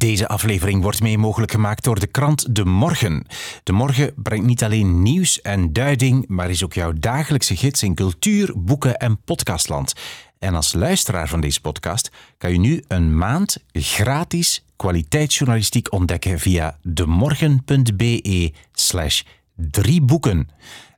Deze 0.00 0.28
aflevering 0.28 0.82
wordt 0.82 1.02
mee 1.02 1.18
mogelijk 1.18 1.52
gemaakt 1.52 1.84
door 1.84 2.00
de 2.00 2.06
krant 2.06 2.54
De 2.54 2.64
Morgen. 2.64 3.26
De 3.62 3.72
Morgen 3.72 4.12
brengt 4.16 4.46
niet 4.46 4.64
alleen 4.64 5.02
nieuws 5.02 5.40
en 5.40 5.72
duiding, 5.72 6.24
maar 6.28 6.50
is 6.50 6.64
ook 6.64 6.72
jouw 6.72 6.92
dagelijkse 6.92 7.56
gids 7.56 7.82
in 7.82 7.94
cultuur, 7.94 8.52
boeken 8.56 8.96
en 8.96 9.20
podcastland. 9.24 9.92
En 10.38 10.54
als 10.54 10.72
luisteraar 10.72 11.28
van 11.28 11.40
deze 11.40 11.60
podcast 11.60 12.10
kan 12.38 12.52
je 12.52 12.58
nu 12.58 12.84
een 12.88 13.18
maand 13.18 13.64
gratis 13.72 14.64
kwaliteitsjournalistiek 14.76 15.92
ontdekken 15.92 16.38
via 16.38 16.78
demorgen.be 16.82 18.52
slash 18.72 19.22
drie 19.56 20.02
boeken. 20.02 20.48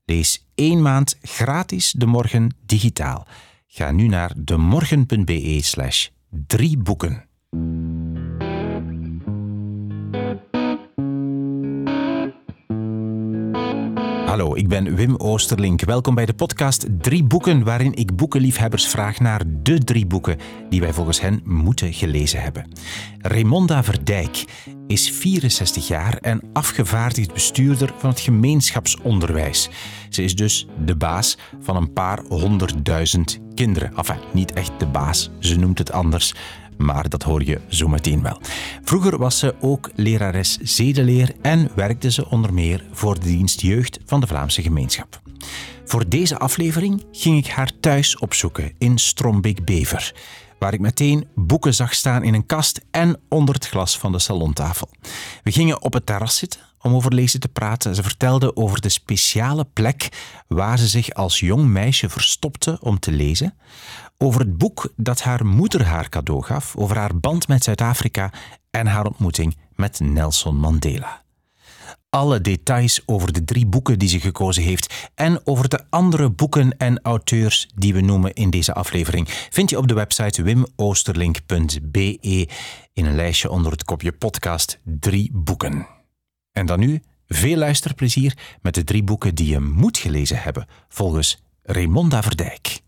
Lees 0.05 0.47
één 0.55 0.83
maand 0.83 1.19
gratis 1.23 1.93
De 1.93 2.07
Morgen 2.07 2.57
digitaal. 2.67 3.27
Ga 3.67 3.91
nu 3.91 4.07
naar 4.07 4.33
demorgen.be 4.37 5.59
slash 5.63 6.09
drie 6.47 6.79
boeken. 6.79 7.27
Hallo, 14.33 14.55
ik 14.55 14.69
ben 14.69 14.95
Wim 14.95 15.17
Oosterlink. 15.17 15.81
Welkom 15.81 16.15
bij 16.15 16.27
de 16.27 16.35
podcast 16.35 16.87
Drie 17.01 17.25
Boeken, 17.25 17.65
waarin 17.65 17.95
ik 17.95 18.17
boekenliefhebbers 18.17 18.87
vraag 18.87 19.21
naar 19.21 19.43
de 19.63 19.79
drie 19.79 20.07
boeken 20.07 20.37
die 20.69 20.81
wij 20.81 20.93
volgens 20.93 21.21
hen 21.21 21.41
moeten 21.45 21.93
gelezen 21.93 22.43
hebben. 22.43 22.73
Raymonda 23.19 23.83
Verdijk 23.83 24.45
is 24.87 25.11
64 25.11 25.89
jaar 25.89 26.17
en 26.17 26.43
afgevaardigd 26.53 27.33
bestuurder 27.33 27.93
van 27.99 28.11
het 28.11 28.21
gemeenschapsonderwijs. 28.21 29.69
Ze 30.09 30.23
is 30.23 30.37
dus 30.37 30.67
de 30.85 30.97
baas 30.97 31.39
van 31.61 31.77
een 31.77 31.93
paar 31.93 32.23
honderdduizend 32.29 33.41
kinderen. 33.55 33.97
Enfin, 33.97 34.19
niet 34.33 34.53
echt 34.53 34.73
de 34.79 34.87
baas, 34.87 35.31
ze 35.39 35.59
noemt 35.59 35.79
het 35.79 35.93
anders 35.93 36.35
maar 36.77 37.09
dat 37.09 37.23
hoor 37.23 37.45
je 37.45 37.61
zo 37.69 37.89
meteen 37.89 38.23
wel. 38.23 38.41
Vroeger 38.85 39.19
was 39.19 39.39
ze 39.39 39.55
ook 39.61 39.91
lerares 39.95 40.59
zedeleer 40.63 41.33
en 41.43 41.71
werkte 41.75 42.11
ze 42.11 42.31
onder 42.31 42.55
meer 42.55 42.85
voor 42.93 43.15
de 43.15 43.27
dienst 43.27 43.61
jeugd 43.61 43.99
van 44.05 44.21
de 44.21 44.27
Vlaamse 44.27 44.63
gemeenschap. 44.63 45.21
Voor 45.85 46.09
deze 46.09 46.39
aflevering 46.39 47.05
ging 47.13 47.39
ik 47.39 47.51
haar 47.51 47.71
thuis 47.81 48.19
opzoeken 48.19 48.73
in 48.79 48.99
Strombik-Bever, 48.99 50.15
waar 50.59 50.73
ik 50.73 50.81
meteen 50.81 51.27
boeken 51.35 51.75
zag 51.75 51.95
staan 51.95 52.23
in 52.23 52.35
een 52.35 52.47
kast 52.47 52.81
en 52.91 53.21
onder 53.29 53.55
het 53.55 53.69
glas 53.69 53.99
van 53.99 54.13
de 54.13 54.19
salontafel. 54.19 54.89
We 55.43 55.53
gingen 55.53 55.83
op 55.83 55.93
het 55.93 56.07
terras 56.07 56.37
zitten 56.37 56.61
om 56.83 56.95
over 56.95 57.15
lezen 57.15 57.41
te 57.41 57.49
praten. 57.49 57.95
Ze 57.95 58.03
vertelde 58.03 58.57
over 58.57 58.81
de 58.81 58.89
speciale 58.89 59.67
plek 59.73 60.09
waar 60.49 60.79
ze 60.79 60.87
zich 60.87 61.11
als 61.11 61.41
jong 61.41 61.67
meisje 61.67 62.09
verstopte 62.09 62.79
om 62.81 62.99
te 62.99 63.13
lezen, 63.13 63.55
over 64.23 64.41
het 64.41 64.59
boek 64.59 64.93
dat 64.97 65.23
haar 65.23 65.47
moeder 65.47 65.87
haar 65.87 66.09
cadeau 66.09 66.43
gaf, 66.43 66.77
over 66.77 66.97
haar 66.97 67.17
band 67.17 67.49
met 67.49 67.65
Zuid-Afrika 67.65 68.33
en 68.71 68.87
haar 68.87 69.07
ontmoeting 69.07 69.57
met 69.75 70.01
Nelson 70.01 70.57
Mandela. 70.57 71.23
Alle 72.11 72.41
details 72.41 73.03
over 73.07 73.33
de 73.33 73.45
drie 73.45 73.67
boeken 73.67 73.99
die 73.99 74.09
ze 74.09 74.21
gekozen 74.21 74.63
heeft 74.63 75.11
en 75.15 75.47
over 75.47 75.69
de 75.69 75.85
andere 75.91 76.31
boeken 76.31 76.77
en 76.77 77.01
auteurs 77.03 77.69
die 77.75 77.95
we 77.95 78.01
noemen 78.01 78.33
in 78.33 78.51
deze 78.51 78.75
aflevering 78.75 79.29
vind 79.29 79.71
je 79.71 79.79
op 79.79 79.89
de 79.89 79.95
website 79.95 80.43
wimoosterlink.be 80.43 82.19
in 82.93 83.07
een 83.07 83.15
lijstje 83.15 83.51
onder 83.51 83.73
het 83.73 83.85
kopje 83.85 84.13
podcast 84.13 84.79
Drie 84.85 85.31
Boeken. 85.33 85.87
En 86.53 86.67
dan 86.67 86.81
nu 86.81 87.03
veel 87.27 87.57
luisterplezier 87.57 88.39
met 88.61 88.75
de 88.75 88.85
drie 88.85 89.03
boeken 89.03 89.35
die 89.35 89.47
je 89.47 89.61
moet 89.61 89.99
gelezen 89.99 90.43
hebben, 90.43 90.67
volgens 90.89 91.43
Raymonda 91.63 92.23
Verdijk 92.23 92.83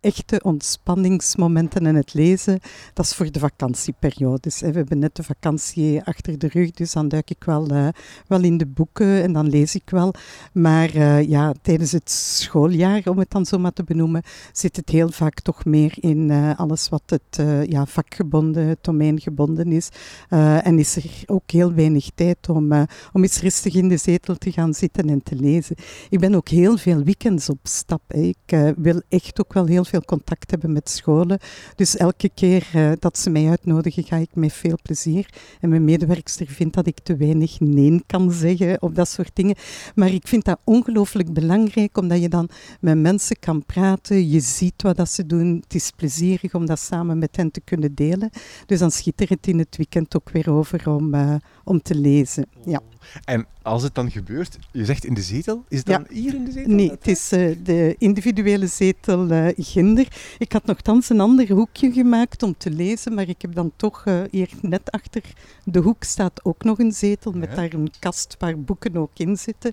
echte 0.00 0.40
ontspanningsmomenten 0.42 1.86
in 1.86 1.94
het 1.94 2.14
lezen, 2.14 2.60
dat 2.94 3.04
is 3.04 3.14
voor 3.14 3.32
de 3.32 3.38
vakantieperiodes. 3.38 4.60
We 4.60 4.70
hebben 4.70 4.98
net 4.98 5.16
de 5.16 5.22
vakantie 5.22 6.02
achter 6.02 6.38
de 6.38 6.48
rug, 6.48 6.70
dus 6.70 6.92
dan 6.92 7.08
duik 7.08 7.30
ik 7.30 7.44
wel, 7.44 7.72
uh, 7.72 7.88
wel 8.26 8.42
in 8.42 8.58
de 8.58 8.66
boeken 8.66 9.22
en 9.22 9.32
dan 9.32 9.48
lees 9.48 9.74
ik 9.74 9.90
wel. 9.90 10.14
Maar 10.52 10.94
uh, 10.94 11.28
ja, 11.28 11.54
tijdens 11.62 11.92
het 11.92 12.10
schooljaar, 12.10 13.02
om 13.04 13.18
het 13.18 13.30
dan 13.30 13.46
zo 13.46 13.58
maar 13.58 13.72
te 13.72 13.84
benoemen, 13.84 14.22
zit 14.52 14.76
het 14.76 14.88
heel 14.88 15.10
vaak 15.10 15.40
toch 15.40 15.64
meer 15.64 15.94
in 16.00 16.30
uh, 16.30 16.58
alles 16.58 16.88
wat 16.88 17.02
het 17.06 17.42
ja, 17.68 17.86
vakgebonden, 17.86 18.76
domeingebonden 18.80 19.72
is. 19.72 19.88
en 20.28 20.78
is 20.78 20.96
er 20.96 21.22
ook 21.26 21.50
heel 21.50 21.72
weinig 21.72 22.10
tijd 22.14 22.48
om, 22.48 22.72
om 23.12 23.22
eens 23.22 23.40
rustig 23.40 23.74
in 23.74 23.88
de 23.88 23.96
zetel 23.96 24.34
te 24.34 24.52
gaan 24.52 24.74
zitten 24.74 25.08
en 25.08 25.22
te 25.22 25.36
lezen. 25.36 25.76
Ik 26.08 26.20
ben 26.20 26.34
ook 26.34 26.48
heel 26.48 26.76
veel 26.76 27.02
weekends 27.02 27.48
op 27.48 27.58
stap. 27.62 28.02
Hè. 28.06 28.20
Ik 28.20 28.74
wil 28.76 29.00
echt 29.08 29.40
ook 29.40 29.52
wel 29.52 29.66
heel 29.66 29.84
veel 29.90 30.02
contact 30.04 30.50
hebben 30.50 30.72
met 30.72 30.88
scholen. 30.90 31.38
Dus 31.74 31.96
elke 31.96 32.30
keer 32.34 32.68
uh, 32.74 32.92
dat 32.98 33.18
ze 33.18 33.30
mij 33.30 33.48
uitnodigen, 33.48 34.04
ga 34.04 34.16
ik 34.16 34.34
met 34.34 34.52
veel 34.52 34.78
plezier. 34.82 35.28
En 35.60 35.68
mijn 35.68 35.84
medewerkster 35.84 36.46
vindt 36.46 36.74
dat 36.74 36.86
ik 36.86 36.98
te 37.02 37.16
weinig 37.16 37.60
nee 37.60 38.02
kan 38.06 38.32
zeggen 38.32 38.82
of 38.82 38.92
dat 38.92 39.08
soort 39.08 39.30
dingen. 39.34 39.56
Maar 39.94 40.12
ik 40.12 40.28
vind 40.28 40.44
dat 40.44 40.60
ongelooflijk 40.64 41.32
belangrijk, 41.32 41.96
omdat 41.96 42.20
je 42.20 42.28
dan 42.28 42.48
met 42.80 42.98
mensen 42.98 43.38
kan 43.38 43.64
praten. 43.66 44.28
Je 44.28 44.40
ziet 44.40 44.82
wat 44.82 44.96
dat 44.96 45.10
ze 45.10 45.26
doen. 45.26 45.60
Het 45.62 45.74
is 45.74 45.90
plezierig 45.96 46.54
om 46.54 46.66
dat 46.66 46.78
samen 46.78 47.18
met 47.18 47.36
hen 47.36 47.50
te 47.50 47.60
kunnen 47.60 47.94
delen. 47.94 48.30
Dus 48.66 48.78
dan 48.78 48.90
schiet 48.90 49.20
er 49.20 49.28
het 49.28 49.46
in 49.46 49.58
het 49.58 49.76
weekend 49.76 50.16
ook 50.16 50.30
weer 50.30 50.50
over 50.50 50.90
om, 50.90 51.14
uh, 51.14 51.34
om 51.70 51.82
te 51.82 51.94
lezen. 51.94 52.46
Ja. 52.64 52.80
En 53.24 53.46
als 53.62 53.82
het 53.82 53.94
dan 53.94 54.10
gebeurt, 54.10 54.58
je 54.72 54.84
zegt 54.84 55.04
in 55.04 55.14
de 55.14 55.22
zetel, 55.22 55.64
is 55.68 55.78
het 55.78 55.86
dan 55.86 56.06
hier 56.08 56.34
in 56.34 56.44
de 56.44 56.52
zetel? 56.52 56.74
Nee, 56.74 56.90
het 56.90 57.08
is 57.08 57.32
uh, 57.32 57.56
de 57.62 57.94
individuele 57.98 58.66
zetel 58.66 59.30
uh, 59.30 59.46
Ginder. 59.56 60.08
Ik 60.38 60.52
had 60.52 60.64
nogthans 60.64 61.08
een 61.08 61.20
ander 61.20 61.52
hoekje 61.52 61.92
gemaakt 61.92 62.42
om 62.42 62.54
te 62.56 62.70
lezen, 62.70 63.14
maar 63.14 63.28
ik 63.28 63.42
heb 63.42 63.54
dan 63.54 63.72
toch 63.76 64.04
uh, 64.04 64.20
hier 64.30 64.50
net 64.62 64.90
achter 64.90 65.22
de 65.64 65.78
hoek 65.78 66.02
staat 66.02 66.44
ook 66.44 66.64
nog 66.64 66.78
een 66.78 66.92
zetel 66.92 67.32
met 67.32 67.54
daar 67.54 67.72
een 67.72 67.92
kast 67.98 68.36
waar 68.38 68.60
boeken 68.60 68.96
ook 68.96 69.18
in 69.18 69.36
zitten. 69.36 69.72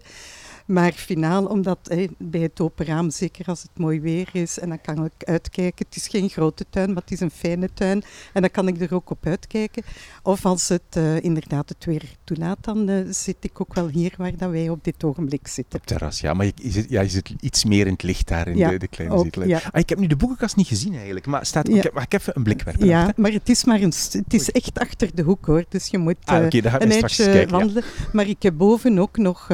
Maar 0.67 0.91
finaal, 0.91 1.45
omdat 1.45 1.95
bij 2.17 2.41
het 2.41 2.59
open 2.61 2.85
raam, 2.85 3.09
zeker 3.09 3.45
als 3.45 3.61
het 3.61 3.71
mooi 3.77 4.01
weer 4.01 4.29
is, 4.33 4.59
en 4.59 4.69
dan 4.69 4.81
kan 4.81 5.05
ik 5.05 5.27
uitkijken. 5.29 5.85
Het 5.85 5.95
is 5.95 6.07
geen 6.07 6.29
grote 6.29 6.65
tuin, 6.69 6.93
maar 6.93 7.01
het 7.01 7.11
is 7.11 7.19
een 7.19 7.31
fijne 7.31 7.69
tuin. 7.73 8.03
En 8.33 8.41
dan 8.41 8.51
kan 8.51 8.67
ik 8.67 8.81
er 8.81 8.93
ook 8.93 9.09
op 9.09 9.25
uitkijken. 9.25 9.83
Of 10.23 10.45
als 10.45 10.67
het 10.67 10.81
uh, 10.97 11.23
inderdaad 11.23 11.69
het 11.69 11.85
weer 11.85 12.03
toelaat, 12.23 12.57
dan 12.61 12.89
uh, 12.89 13.05
zit 13.09 13.37
ik 13.39 13.61
ook 13.61 13.73
wel 13.73 13.87
hier 13.87 14.13
waar 14.17 14.37
dat 14.37 14.49
wij 14.49 14.69
op 14.69 14.83
dit 14.83 15.03
ogenblik 15.03 15.47
zitten. 15.47 15.79
Op 15.79 15.85
terras, 15.85 16.19
ja. 16.19 16.33
Maar 16.33 16.45
je, 16.45 16.51
je, 16.55 16.71
zit, 16.71 16.89
ja, 16.89 17.01
je 17.01 17.09
zit 17.09 17.33
iets 17.39 17.65
meer 17.65 17.85
in 17.85 17.93
het 17.93 18.03
licht 18.03 18.27
daar 18.27 18.47
in 18.47 18.69
de, 18.69 18.77
de, 18.77 18.87
kleine 18.87 19.19
zetel. 19.19 19.45
Ja. 19.45 19.61
Ah, 19.71 19.79
ik 19.79 19.89
heb 19.89 19.99
nu 19.99 20.07
de 20.07 20.15
boekenkast 20.15 20.55
niet 20.55 20.67
gezien 20.67 20.95
eigenlijk, 20.95 21.25
maar 21.25 21.45
staat, 21.45 21.67
ja. 21.67 21.83
ik, 21.83 21.93
mag 21.93 22.03
ik 22.03 22.13
even 22.13 22.33
een 22.35 22.43
blik 22.43 22.61
werpen? 22.61 22.87
Ja, 22.87 23.13
maar 23.15 23.31
het 23.31 23.49
is, 23.49 23.63
maar 23.63 23.81
een, 23.81 23.93
het 24.11 24.33
is 24.33 24.51
echt 24.51 24.79
achter 24.79 25.15
de 25.15 25.21
hoek 25.21 25.45
hoor. 25.45 25.65
Dus 25.69 25.87
je 25.87 25.97
moet 25.97 26.17
ah, 26.23 26.45
okay, 26.45 26.61
een 26.61 26.91
eindje 26.91 27.47
wandelen. 27.47 27.83
Maar 28.13 28.27
ik 28.27 28.43
heb 28.43 28.57
boven 28.57 28.99
ook 28.99 29.17
nog, 29.17 29.47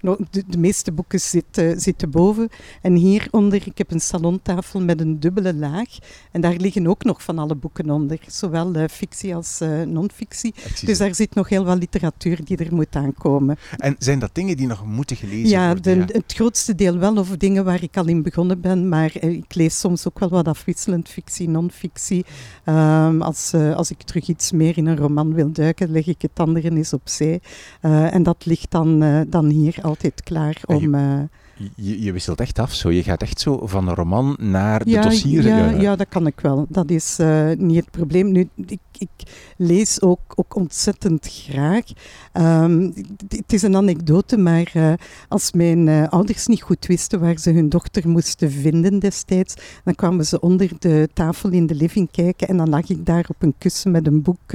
nog 0.00 0.18
de, 0.30 0.43
de 0.46 0.58
meeste 0.58 0.92
boeken 0.92 1.20
zitten, 1.20 1.80
zitten 1.80 2.10
boven. 2.10 2.48
En 2.82 2.94
hieronder, 2.94 3.62
ik 3.66 3.78
heb 3.78 3.90
een 3.90 4.00
salontafel 4.00 4.80
met 4.80 5.00
een 5.00 5.20
dubbele 5.20 5.54
laag. 5.54 5.88
En 6.30 6.40
daar 6.40 6.54
liggen 6.54 6.86
ook 6.86 7.04
nog 7.04 7.22
van 7.22 7.38
alle 7.38 7.54
boeken 7.54 7.90
onder. 7.90 8.18
Zowel 8.26 8.76
uh, 8.76 8.84
fictie 8.90 9.34
als 9.34 9.60
uh, 9.62 9.82
non-fictie. 9.82 10.54
Dus 10.84 10.98
daar 10.98 11.14
zit 11.14 11.34
nog 11.34 11.48
heel 11.48 11.64
wat 11.64 11.78
literatuur 11.78 12.44
die 12.44 12.56
er 12.56 12.74
moet 12.74 12.96
aankomen. 12.96 13.56
En 13.76 13.96
zijn 13.98 14.18
dat 14.18 14.30
dingen 14.32 14.56
die 14.56 14.66
nog 14.66 14.86
moeten 14.86 15.16
gelezen 15.16 15.48
ja, 15.48 15.66
worden? 15.72 15.98
Ja, 15.98 16.04
het 16.06 16.32
grootste 16.34 16.74
deel 16.74 16.98
wel. 16.98 17.16
Of 17.16 17.28
dingen 17.28 17.64
waar 17.64 17.82
ik 17.82 17.96
al 17.96 18.06
in 18.06 18.22
begonnen 18.22 18.60
ben. 18.60 18.88
Maar 18.88 19.12
uh, 19.20 19.30
ik 19.30 19.54
lees 19.54 19.80
soms 19.80 20.08
ook 20.08 20.18
wel 20.18 20.28
wat 20.28 20.48
afwisselend 20.48 21.08
fictie, 21.08 21.48
non-fictie. 21.48 22.24
Um, 22.64 23.22
als, 23.22 23.54
als 23.54 23.90
ik 23.90 24.02
terug 24.02 24.28
iets 24.28 24.52
meer 24.52 24.78
in 24.78 24.86
een 24.86 24.96
roman 24.96 25.34
wil 25.34 25.52
duiken, 25.52 25.90
leg 25.90 26.06
ik 26.06 26.22
het 26.22 26.30
andere 26.34 26.70
eens 26.70 26.92
opzij. 26.92 27.40
en 27.80 28.22
dat 28.22 28.46
ligt 28.46 28.70
dan, 28.70 29.24
dan 29.28 29.46
hier 29.46 29.78
altijd 29.82 30.22
klaar 30.22 30.33
om... 30.64 30.94
Uh, 30.94 31.20
je, 31.74 32.02
je, 32.02 32.12
wisselt 32.12 32.40
echt 32.40 32.58
af 32.58 32.72
zo. 32.72 32.90
Je 32.90 33.02
gaat 33.02 33.22
echt 33.22 33.40
zo 33.40 33.66
van 33.66 33.88
een 33.88 33.94
roman 33.94 34.36
naar 34.40 34.84
de 34.84 34.90
ja, 34.90 35.02
dossier. 35.02 35.46
Ja, 35.46 35.70
ja, 35.70 35.96
dat 35.96 36.08
kan 36.08 36.26
ik 36.26 36.40
wel. 36.40 36.66
Dat 36.68 36.90
is 36.90 37.18
uh, 37.20 37.50
niet 37.56 37.76
het 37.76 37.90
probleem. 37.90 38.32
Nu, 38.32 38.48
ik, 38.66 38.80
ik 38.98 39.32
lees 39.56 40.02
ook, 40.02 40.20
ook 40.34 40.56
ontzettend 40.56 41.28
graag. 41.30 41.84
Um, 42.32 42.92
het 43.28 43.52
is 43.52 43.62
een 43.62 43.76
anekdote, 43.76 44.36
maar 44.36 44.72
uh, 44.76 44.92
als 45.28 45.52
mijn 45.52 45.86
uh, 45.86 46.08
ouders 46.08 46.46
niet 46.46 46.62
goed 46.62 46.86
wisten 46.86 47.20
waar 47.20 47.38
ze 47.38 47.50
hun 47.50 47.68
dochter 47.68 48.08
moesten 48.08 48.50
vinden 48.50 48.98
destijds, 48.98 49.54
dan 49.84 49.94
kwamen 49.94 50.26
ze 50.26 50.40
onder 50.40 50.70
de 50.78 51.08
tafel 51.12 51.50
in 51.50 51.66
de 51.66 51.74
living 51.74 52.10
kijken 52.10 52.48
en 52.48 52.56
dan 52.56 52.68
lag 52.68 52.88
ik 52.88 53.06
daar 53.06 53.26
op 53.28 53.42
een 53.42 53.54
kussen 53.58 53.90
met 53.90 54.06
een 54.06 54.22
boek. 54.22 54.52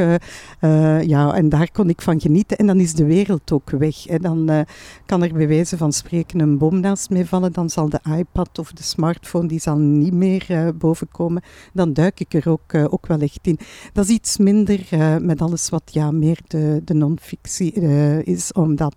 ja, 1.01 1.33
en 1.33 1.49
daar 1.49 1.71
kon 1.71 1.89
ik 1.89 2.01
van 2.01 2.21
genieten. 2.21 2.57
En 2.57 2.67
dan 2.67 2.79
is 2.79 2.93
de 2.93 3.05
wereld 3.05 3.51
ook 3.51 3.69
weg. 3.69 4.03
Hè. 4.03 4.17
Dan 4.17 4.65
kan 5.05 5.23
er 5.23 5.33
bij 5.33 5.47
wijze 5.47 5.77
van 5.77 5.93
spreken 5.93 6.39
een 6.39 6.57
boom 6.57 6.79
naast 6.79 7.09
mij 7.09 7.25
vallen, 7.25 7.51
dan 7.51 7.69
zal 7.69 7.89
de 7.89 7.99
iPad 8.17 8.59
of 8.59 8.71
de 8.71 8.83
smartphone, 8.83 9.47
die 9.47 9.59
zal 9.59 9.77
niet 9.77 10.13
meer 10.13 10.45
uh, 10.49 10.67
bovenkomen. 10.75 11.43
Dan 11.73 11.93
duik 11.93 12.19
ik 12.19 12.33
er 12.33 12.49
ook, 12.49 12.73
ook 12.73 13.07
wel 13.07 13.19
echt 13.19 13.39
in. 13.41 13.59
Dat 13.93 14.03
is 14.03 14.11
iets 14.11 14.28
minder 14.37 14.87
uh, 14.93 15.17
met 15.17 15.41
alles 15.41 15.69
wat 15.69 15.83
ja, 15.85 16.11
meer 16.11 16.39
de, 16.47 16.81
de 16.83 16.93
non-fictie 16.93 17.73
is, 18.23 18.51
omdat 18.51 18.95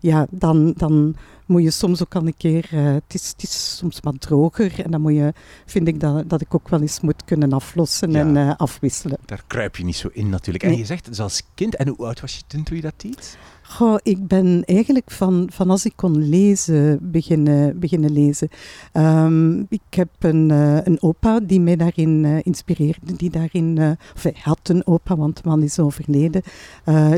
ja, 0.00 0.26
dan, 0.30 0.72
dan 0.76 1.16
moet 1.46 1.62
je 1.62 1.70
soms 1.70 2.02
ook 2.02 2.14
al 2.14 2.26
een 2.26 2.36
keer, 2.36 2.66
het, 2.70 3.14
is, 3.14 3.28
het 3.28 3.42
is 3.42 3.76
soms 3.76 3.98
wat 4.00 4.20
droger 4.20 4.84
en 4.84 4.90
dan 4.90 5.00
moet 5.00 5.14
je, 5.14 5.32
vind 5.66 5.88
ik 5.88 6.00
dat, 6.00 6.28
dat 6.28 6.40
ik 6.40 6.54
ook 6.54 6.68
wel 6.68 6.80
eens 6.80 7.00
moet 7.00 7.24
kunnen 7.24 7.52
aflossen 7.52 8.14
en 8.14 8.56
afwisselen. 8.56 9.18
Daar 9.24 9.44
kruip 9.46 9.76
je 9.76 9.84
niet 9.84 9.96
zo 9.96 10.08
in 10.12 10.28
natuurlijk. 10.28 10.64
En 10.64 10.76
je 10.76 10.84
zegt, 10.84 11.04
dus 11.04 11.20
als 11.20 11.42
kind, 11.54 11.76
en 11.76 11.88
hoe 11.88 12.06
oud 12.06 12.20
was 12.20 12.36
je 12.36 12.42
toen, 12.46 12.62
toen 12.62 12.76
je 12.76 12.82
dat 12.82 13.00
deed? 13.00 13.38
Goh, 13.72 13.98
ik 14.02 14.26
ben 14.26 14.62
eigenlijk 14.64 15.10
van, 15.10 15.48
van 15.52 15.70
als 15.70 15.84
ik 15.84 15.92
kon 15.96 16.28
lezen 16.28 16.98
beginnen, 17.10 17.78
beginnen 17.78 18.12
lezen. 18.12 18.48
Um, 18.92 19.66
ik 19.68 19.80
heb 19.90 20.08
een, 20.18 20.48
uh, 20.48 20.84
een 20.84 21.02
opa 21.02 21.40
die 21.40 21.60
mij 21.60 21.76
daarin 21.76 22.24
uh, 22.24 22.38
inspireerde, 22.42 23.16
die 23.16 23.30
daarin, 23.30 23.76
uh, 23.78 23.90
of 24.14 24.22
hij 24.22 24.34
had 24.42 24.60
een 24.62 24.86
opa, 24.86 25.16
want 25.16 25.36
de 25.36 25.48
man 25.48 25.62
is 25.62 25.78
overleden, 25.78 26.42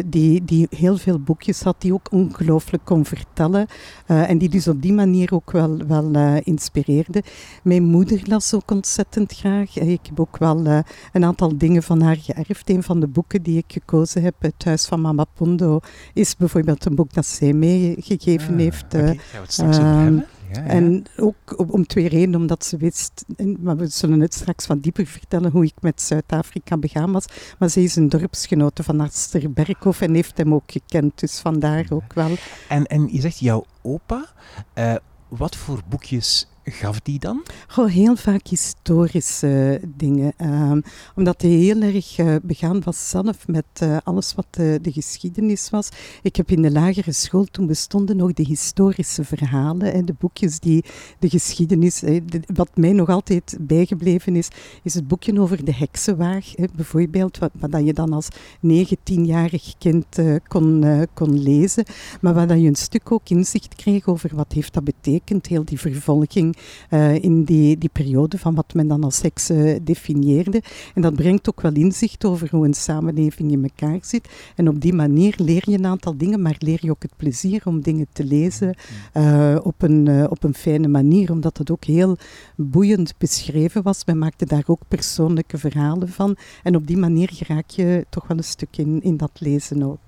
die, 0.07 0.45
die 0.45 0.67
heel 0.77 0.97
veel 0.97 1.19
boekjes 1.19 1.63
had, 1.63 1.77
die 1.79 1.93
ook 1.93 2.13
ongelooflijk 2.13 2.85
kon 2.85 3.05
vertellen 3.05 3.67
en 4.07 4.39
die 4.39 4.49
dus 4.49 4.69
op 4.69 4.83
die 4.83 4.93
manier 4.93 5.35
ook 5.35 5.51
wel, 5.51 5.77
wel 5.87 6.41
inspireerde. 6.43 7.23
Mijn 7.63 7.85
moeder 7.85 8.21
las 8.25 8.55
ook 8.55 8.71
ontzettend 8.71 9.33
graag. 9.33 9.79
Ik 9.79 10.01
heb 10.03 10.21
ook 10.21 10.39
wel 10.39 10.67
een 11.13 11.25
aantal 11.25 11.59
dingen 11.59 11.83
van 11.83 12.01
haar 12.01 12.17
geërfd. 12.17 12.71
Een 12.71 12.83
van 12.83 13.01
de 13.01 13.07
boeken 13.07 13.43
die 13.43 13.57
ik 13.57 13.73
gekozen 13.73 14.23
heb, 14.23 14.35
Het 14.39 14.65
Huis 14.65 14.87
van 14.87 15.01
Mama 15.01 15.25
Pondo, 15.35 15.81
is 16.15 16.35
bijvoorbeeld 16.43 16.85
een 16.85 16.95
boek 16.95 17.13
dat 17.13 17.27
zij 17.27 17.53
meegegeven 17.53 18.53
ah, 18.55 18.61
heeft. 18.61 18.85
Okay. 18.85 19.07
Gaan 19.07 19.17
we 19.17 19.39
het 19.39 19.53
straks 19.53 19.79
over 19.79 19.91
hebben? 19.91 20.27
Ja, 20.53 20.65
En 20.65 21.05
ook 21.17 21.71
om 21.73 21.87
twee 21.87 22.09
redenen, 22.09 22.41
omdat 22.41 22.65
ze 22.65 22.77
wist, 22.77 23.25
maar 23.61 23.77
we 23.77 23.87
zullen 23.87 24.21
het 24.21 24.35
straks 24.35 24.67
wat 24.67 24.83
dieper 24.83 25.07
vertellen 25.07 25.51
hoe 25.51 25.65
ik 25.65 25.75
met 25.81 26.03
Zuid-Afrika 26.03 26.77
begaan 26.77 27.13
was. 27.13 27.25
Maar 27.59 27.69
ze 27.69 27.83
is 27.83 27.97
een 27.97 28.09
dorpsgenote 28.09 28.83
van 28.83 29.01
Arster 29.01 29.53
Berghoff 29.53 30.01
en 30.01 30.15
heeft 30.15 30.37
hem 30.37 30.55
ook 30.55 30.73
gekend, 30.73 31.21
dus 31.21 31.39
vandaar 31.39 31.87
ook 31.91 32.13
wel. 32.13 32.37
En, 32.69 32.87
en 32.87 33.09
je 33.13 33.21
zegt 33.21 33.39
jouw 33.39 33.65
opa, 33.83 34.27
uh, 34.75 34.95
wat 35.29 35.57
voor 35.57 35.81
boekjes 35.89 36.47
gaf 36.65 37.01
die 37.01 37.19
dan? 37.19 37.45
Goh, 37.69 37.91
heel 37.91 38.17
vaak 38.17 38.47
historische 38.47 39.81
dingen. 39.97 40.33
Ehm, 40.37 40.81
omdat 41.15 41.43
hij 41.43 41.51
heel 41.51 41.81
erg 41.81 42.19
uh, 42.19 42.35
begaan 42.43 42.83
was 42.83 43.09
zelf 43.09 43.47
met 43.49 43.65
uh, 43.83 43.97
alles 44.05 44.35
wat 44.35 44.47
de, 44.51 44.79
de, 44.83 44.93
geschiedenis 44.93 45.71
was. 45.71 45.89
Ik 46.23 46.37
heb 46.37 46.51
in 46.51 46.63
de 46.63 46.71
lagere 46.71 47.13
school, 47.13 47.45
toen 47.45 47.67
bestonden 47.67 48.17
nog 48.17 48.33
de 48.33 48.43
historische 48.43 49.25
verhalen. 49.25 49.93
Hè, 49.93 50.05
de 50.05 50.15
boekjes 50.19 50.59
die 50.59 50.85
de 51.19 51.29
geschiedenis... 51.29 52.01
Hè, 52.01 52.19
wat 52.55 52.71
mij 52.75 52.93
nog 52.93 53.09
altijd 53.09 53.57
bijgebleven 53.61 54.37
is, 54.37 54.49
is 54.83 54.95
het 54.95 55.09
boekje 55.09 55.41
over 55.41 55.65
de 55.65 55.75
heksenwaag. 55.75 56.53
Hè, 56.57 56.65
bijvoorbeeld, 56.77 57.39
wat, 57.39 57.51
wat 57.59 57.85
je 57.85 57.93
dan 57.93 58.13
als 58.13 58.29
19-jarig 58.67 59.75
kind 59.79 60.07
kon, 60.49 60.85
kon 61.15 61.43
lezen. 61.43 61.85
Maar 62.21 62.35
waar 62.35 62.47
dat 62.47 62.61
je 62.61 62.67
een 62.67 62.75
stuk 62.75 63.13
ook 63.13 63.29
inzicht 63.29 63.75
kreeg 63.75 64.07
over 64.07 64.31
wat 64.35 64.53
heeft 64.53 64.75
dat 64.75 64.85
betekend, 64.85 65.47
heel 65.47 65.65
die 65.65 65.81
vervolging 65.81 66.52
uh, 66.91 67.15
in 67.15 67.45
die, 67.45 67.79
die 67.79 67.91
periode 67.93 68.39
van 68.39 68.55
wat 68.55 68.75
men 68.75 68.89
dan 68.89 69.05
als 69.05 69.17
seks 69.17 69.51
uh, 69.51 69.79
definieerde. 69.83 70.63
En 70.95 71.03
dat 71.03 71.15
brengt 71.15 71.49
ook 71.49 71.61
wel 71.61 71.73
inzicht 71.73 72.25
over 72.25 72.49
hoe 72.51 72.65
een 72.65 72.75
samenleving 72.75 73.53
in 73.53 73.63
elkaar 73.63 73.99
zit. 74.03 74.29
En 74.57 74.69
op 74.69 74.81
die 74.81 74.93
manier 74.93 75.35
leer 75.37 75.63
je 75.67 75.79
een 75.79 75.87
aantal 75.87 76.17
dingen, 76.17 76.43
maar 76.43 76.57
leer 76.59 76.79
je 76.81 76.91
ook 76.91 77.03
het 77.03 77.17
plezier 77.17 77.63
om 77.65 77.81
dingen 77.81 78.07
te 78.13 78.25
lezen 78.25 78.75
uh, 79.15 79.57
op, 79.63 79.83
een, 79.83 80.31
op 80.31 80.45
een 80.45 80.55
fijne 80.55 80.89
manier, 80.89 81.31
omdat 81.31 81.59
het 81.59 81.71
ook 81.71 81.85
heel 81.85 82.17
boeiend 82.57 83.15
beschreven 83.19 83.83
was. 83.83 84.05
Men 84.05 84.19
maakte 84.19 84.47
daar 84.47 84.65
ook 84.67 84.81
persoonlijke 84.89 85.59
verhalen 85.59 86.09
van. 86.09 86.37
En 86.63 86.77
op 86.77 86.87
die 86.87 86.97
manier 86.97 87.41
raak 87.47 87.71
je 87.71 88.07
toch 88.09 88.27
wel 88.27 88.37
een 88.37 88.45
stuk 88.45 88.77
in, 88.77 89.03
in 89.03 89.17
dat 89.17 89.31
lezen 89.39 89.83
ook. 89.83 90.01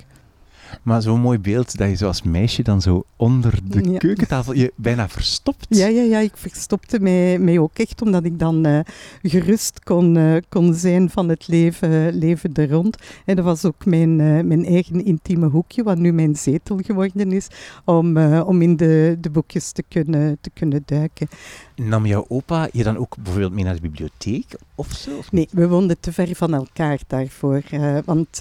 Maar 0.82 1.02
zo'n 1.02 1.20
mooi 1.20 1.38
beeld 1.38 1.78
dat 1.78 1.88
je 1.88 1.96
zoals 1.96 2.22
meisje 2.22 2.62
dan 2.62 2.80
zo 2.80 3.04
onder 3.16 3.58
de 3.64 3.98
keukentafel 3.98 4.54
je 4.54 4.72
bijna 4.76 5.08
verstopt. 5.08 5.66
Ja, 5.68 5.86
ja, 5.86 6.02
ja 6.02 6.18
ik 6.18 6.36
verstopte 6.36 7.00
mij, 7.00 7.38
mij 7.38 7.58
ook 7.58 7.78
echt 7.78 8.02
omdat 8.02 8.24
ik 8.24 8.38
dan 8.38 8.66
uh, 8.66 8.78
gerust 9.22 9.84
kon, 9.84 10.14
uh, 10.14 10.36
kon 10.48 10.74
zijn 10.74 11.10
van 11.10 11.28
het 11.28 11.48
leven, 11.48 12.14
leven 12.14 12.54
er 12.54 12.70
rond. 12.70 12.96
En 13.24 13.36
dat 13.36 13.44
was 13.44 13.64
ook 13.64 13.86
mijn, 13.86 14.18
uh, 14.18 14.40
mijn 14.40 14.66
eigen 14.66 15.04
intieme 15.04 15.48
hoekje, 15.48 15.82
wat 15.82 15.98
nu 15.98 16.12
mijn 16.12 16.36
zetel 16.36 16.78
geworden 16.82 17.32
is, 17.32 17.48
om, 17.84 18.16
om 18.38 18.62
in 18.62 18.76
de, 18.76 19.16
de 19.20 19.30
boekjes 19.30 19.72
te 19.72 19.84
kunnen, 19.88 20.38
te 20.40 20.50
kunnen 20.50 20.82
duiken. 20.86 21.28
Nam 21.76 22.06
jouw 22.06 22.24
opa 22.28 22.68
je 22.72 22.82
dan 22.82 22.96
ook 22.96 23.16
bijvoorbeeld 23.16 23.52
mee 23.52 23.64
naar 23.64 23.74
de 23.74 23.80
bibliotheek 23.80 24.46
of 24.74 24.92
zo? 24.92 25.16
Of 25.16 25.32
nee, 25.32 25.48
we 25.52 25.68
woonden 25.68 26.00
te 26.00 26.12
ver 26.12 26.36
van 26.36 26.54
elkaar 26.54 27.00
daarvoor. 27.06 27.62
want 28.04 28.40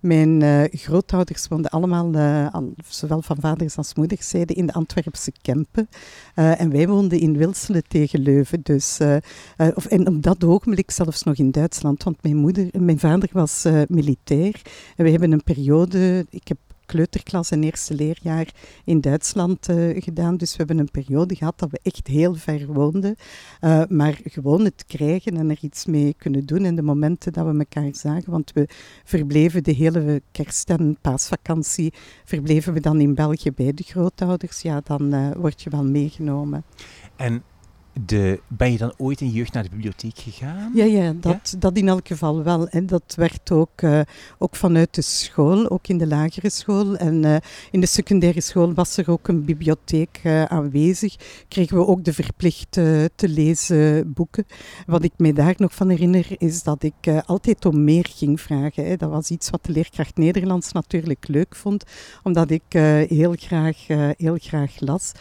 mijn 0.00 0.68
grootouders 0.72 1.48
woonden 1.48 1.70
allemaal, 1.70 2.14
uh, 2.14 2.56
zowel 2.88 3.22
van 3.22 3.36
vaders 3.40 3.76
als 3.76 3.94
moederszijde, 3.94 4.54
in 4.54 4.66
de 4.66 4.72
Antwerpse 4.72 5.32
Kempen. 5.42 5.88
En 6.34 6.70
wij 6.70 6.88
woonden 6.88 7.20
in 7.20 7.36
Wilselen 7.36 7.82
tegen 7.88 8.20
Leuven. 8.20 8.60
Dus, 8.62 8.98
of, 9.74 9.86
en 9.86 10.06
op 10.06 10.22
dat 10.22 10.44
ogenblik 10.44 10.90
zelfs 10.90 11.22
nog 11.22 11.36
in 11.36 11.50
Duitsland, 11.50 12.02
want 12.02 12.22
mijn, 12.22 12.36
moeder, 12.36 12.68
mijn 12.72 12.98
vader 12.98 13.28
was 13.32 13.64
militair. 13.88 14.62
En 14.96 15.04
we 15.04 15.10
hebben 15.10 15.32
een 15.32 15.44
periode, 15.44 16.26
ik 16.30 16.48
heb 16.48 16.58
kleuterklas 16.86 17.50
en 17.50 17.62
eerste 17.62 17.94
leerjaar 17.94 18.54
in 18.84 19.00
Duitsland 19.00 19.68
uh, 19.68 20.02
gedaan. 20.02 20.36
Dus 20.36 20.50
we 20.50 20.56
hebben 20.56 20.78
een 20.78 20.90
periode 20.90 21.34
gehad 21.34 21.58
dat 21.58 21.70
we 21.70 21.80
echt 21.82 22.06
heel 22.06 22.34
ver 22.34 22.66
woonden. 22.66 23.16
Uh, 23.60 23.82
maar 23.88 24.20
gewoon 24.24 24.64
het 24.64 24.84
krijgen 24.86 25.36
en 25.36 25.50
er 25.50 25.58
iets 25.60 25.86
mee 25.86 26.14
kunnen 26.18 26.46
doen. 26.46 26.64
En 26.64 26.74
de 26.74 26.82
momenten 26.82 27.32
dat 27.32 27.46
we 27.46 27.58
elkaar 27.58 27.94
zagen. 27.94 28.30
Want 28.30 28.52
we 28.52 28.68
verbleven 29.04 29.64
de 29.64 29.72
hele 29.72 30.22
kerst- 30.32 30.70
en 30.70 30.98
paasvakantie. 31.00 31.92
Verbleven 32.24 32.72
we 32.72 32.80
dan 32.80 33.00
in 33.00 33.14
België 33.14 33.52
bij 33.52 33.74
de 33.74 33.82
grootouders. 33.82 34.60
Ja, 34.60 34.80
dan 34.84 35.14
uh, 35.14 35.30
word 35.36 35.62
je 35.62 35.70
wel 35.70 35.84
meegenomen. 35.84 36.64
En 37.16 37.42
de, 38.04 38.40
ben 38.46 38.72
je 38.72 38.78
dan 38.78 38.92
ooit 38.96 39.20
in 39.20 39.30
jeugd 39.30 39.52
naar 39.52 39.62
de 39.62 39.68
bibliotheek 39.68 40.18
gegaan? 40.18 40.72
Ja, 40.74 40.84
ja, 40.84 41.12
dat, 41.20 41.56
dat 41.58 41.76
in 41.76 41.88
elk 41.88 42.06
geval 42.06 42.42
wel. 42.42 42.68
En 42.68 42.86
dat 42.86 43.14
werd 43.16 43.50
ook, 43.50 43.82
uh, 43.82 44.00
ook 44.38 44.56
vanuit 44.56 44.94
de 44.94 45.02
school, 45.02 45.70
ook 45.70 45.86
in 45.86 45.98
de 45.98 46.06
lagere 46.06 46.50
school. 46.50 46.96
En 46.96 47.24
uh, 47.24 47.36
in 47.70 47.80
de 47.80 47.86
secundaire 47.86 48.40
school 48.40 48.74
was 48.74 48.96
er 48.96 49.10
ook 49.10 49.28
een 49.28 49.44
bibliotheek 49.44 50.20
uh, 50.24 50.42
aanwezig. 50.42 51.16
Kregen 51.48 51.76
we 51.76 51.86
ook 51.86 52.04
de 52.04 52.12
verplicht 52.12 52.72
te 53.14 53.28
lezen 53.28 54.12
boeken. 54.12 54.46
Wat 54.86 55.04
ik 55.04 55.12
me 55.16 55.32
daar 55.32 55.54
nog 55.56 55.74
van 55.74 55.88
herinner, 55.88 56.26
is 56.38 56.62
dat 56.62 56.82
ik 56.82 57.22
altijd 57.26 57.64
om 57.64 57.84
meer 57.84 58.06
ging 58.10 58.40
vragen. 58.40 58.86
Hè. 58.86 58.96
Dat 58.96 59.10
was 59.10 59.30
iets 59.30 59.50
wat 59.50 59.64
de 59.64 59.72
leerkracht 59.72 60.16
Nederlands 60.16 60.72
natuurlijk 60.72 61.28
leuk 61.28 61.56
vond, 61.56 61.84
omdat 62.22 62.50
ik 62.50 62.62
heel, 63.08 63.34
graag, 63.38 63.86
heel 64.16 64.36
graag 64.40 64.80
las. 64.80 65.12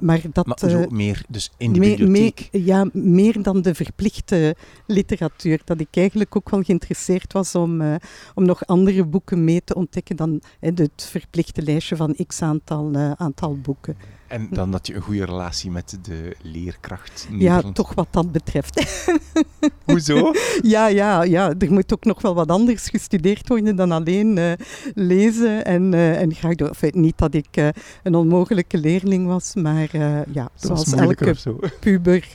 maar 0.00 0.20
dat, 0.32 0.46
maar 0.46 0.86
meer, 0.90 1.24
dus 1.28 1.50
in 1.56 1.77
bibliotheek? 1.80 2.48
ja, 2.52 2.88
meer 2.92 3.42
dan 3.42 3.62
de 3.62 3.74
verplichte 3.74 4.56
literatuur. 4.86 5.60
Dat 5.64 5.80
ik 5.80 5.88
eigenlijk 5.90 6.36
ook 6.36 6.50
wel 6.50 6.62
geïnteresseerd 6.62 7.32
was 7.32 7.54
om, 7.54 7.80
uh, 7.80 7.94
om 8.34 8.44
nog 8.44 8.66
andere 8.66 9.04
boeken 9.04 9.44
mee 9.44 9.64
te 9.64 9.74
ontdekken 9.74 10.16
dan 10.16 10.40
uh, 10.60 10.70
het 10.74 11.08
verplichte 11.10 11.62
lijstje 11.62 11.96
van 11.96 12.16
x 12.26 12.42
aantal, 12.42 12.94
uh, 12.94 13.12
aantal 13.12 13.56
boeken. 13.56 13.96
En 14.28 14.48
dan 14.50 14.70
dat 14.70 14.86
je 14.86 14.94
een 14.94 15.02
goede 15.02 15.24
relatie 15.24 15.70
met 15.70 15.98
de 16.02 16.36
leerkracht 16.42 17.28
Ja, 17.30 17.62
toch 17.72 17.94
wat 17.94 18.06
dat 18.10 18.32
betreft. 18.32 19.06
Hoezo? 19.84 20.32
ja, 20.62 20.86
ja, 20.86 21.22
ja, 21.22 21.54
er 21.58 21.72
moet 21.72 21.92
ook 21.92 22.04
nog 22.04 22.22
wel 22.22 22.34
wat 22.34 22.50
anders 22.50 22.88
gestudeerd 22.88 23.48
worden 23.48 23.76
dan 23.76 23.92
alleen 23.92 24.36
uh, 24.36 24.52
lezen 24.94 25.64
en, 25.64 25.92
uh, 25.92 26.20
en 26.20 26.34
graag 26.34 26.54
door. 26.54 26.68
Enfin, 26.68 27.00
niet 27.00 27.18
dat 27.18 27.34
ik 27.34 27.56
uh, 27.56 27.68
een 28.02 28.14
onmogelijke 28.14 28.78
leerling 28.78 29.26
was, 29.26 29.54
maar 29.54 29.96
ja, 30.32 30.48
zoals 30.54 30.92
elke 30.92 31.34
puber 31.80 32.28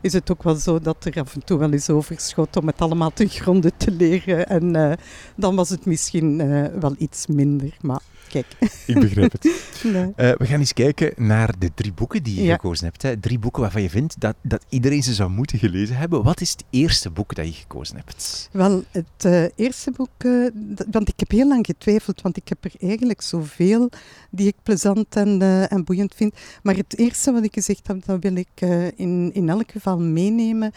is 0.00 0.12
het 0.12 0.30
ook 0.30 0.42
wel 0.42 0.54
zo 0.54 0.78
dat 0.78 1.04
er 1.04 1.20
af 1.20 1.34
en 1.34 1.44
toe 1.44 1.58
wel 1.58 1.72
eens 1.72 1.90
overschot 1.90 2.56
om 2.56 2.66
het 2.66 2.80
allemaal 2.80 3.12
te 3.12 3.28
gronden 3.28 3.72
te 3.76 3.90
leren. 3.90 4.48
En 4.48 4.98
dan 5.36 5.56
was 5.56 5.68
het 5.68 5.86
misschien 5.86 6.36
wel 6.80 6.94
iets 6.98 7.26
minder, 7.26 7.76
maar 7.80 8.00
Kijk. 8.32 8.46
Ik 8.86 9.00
begrijp 9.00 9.32
het. 9.32 9.42
Nee. 9.82 10.02
Uh, 10.02 10.12
we 10.16 10.46
gaan 10.46 10.58
eens 10.58 10.72
kijken 10.72 11.12
naar 11.16 11.58
de 11.58 11.70
drie 11.74 11.92
boeken 11.92 12.22
die 12.22 12.34
je 12.34 12.42
ja. 12.42 12.54
gekozen 12.54 12.84
hebt. 12.84 13.02
Hè. 13.02 13.16
Drie 13.16 13.38
boeken 13.38 13.62
waarvan 13.62 13.82
je 13.82 13.90
vindt 13.90 14.20
dat, 14.20 14.36
dat 14.42 14.64
iedereen 14.68 15.02
ze 15.02 15.14
zou 15.14 15.30
moeten 15.30 15.58
gelezen 15.58 15.96
hebben. 15.96 16.22
Wat 16.22 16.40
is 16.40 16.50
het 16.50 16.64
eerste 16.70 17.10
boek 17.10 17.34
dat 17.34 17.46
je 17.46 17.52
gekozen 17.52 17.96
hebt? 17.96 18.48
Wel, 18.52 18.82
het 18.90 19.24
uh, 19.26 19.44
eerste 19.56 19.90
boek, 19.90 20.08
uh, 20.18 20.48
want 20.90 21.08
ik 21.08 21.14
heb 21.16 21.30
heel 21.30 21.48
lang 21.48 21.66
getwijfeld, 21.66 22.22
want 22.22 22.36
ik 22.36 22.48
heb 22.48 22.64
er 22.64 22.72
eigenlijk 22.80 23.20
zoveel 23.20 23.90
die 24.30 24.46
ik 24.46 24.56
plezant 24.62 25.16
en, 25.16 25.42
en 25.68 25.84
boeiend 25.84 26.14
vind. 26.14 26.34
Maar 26.62 26.76
het 26.76 26.98
eerste 26.98 27.32
wat 27.32 27.44
ik 27.44 27.54
gezegd 27.54 27.86
heb, 27.86 28.04
dat 28.04 28.22
wil 28.22 28.36
ik 28.36 28.60
in, 28.96 29.30
in 29.32 29.48
elk 29.48 29.70
geval 29.70 29.98
meenemen. 29.98 30.72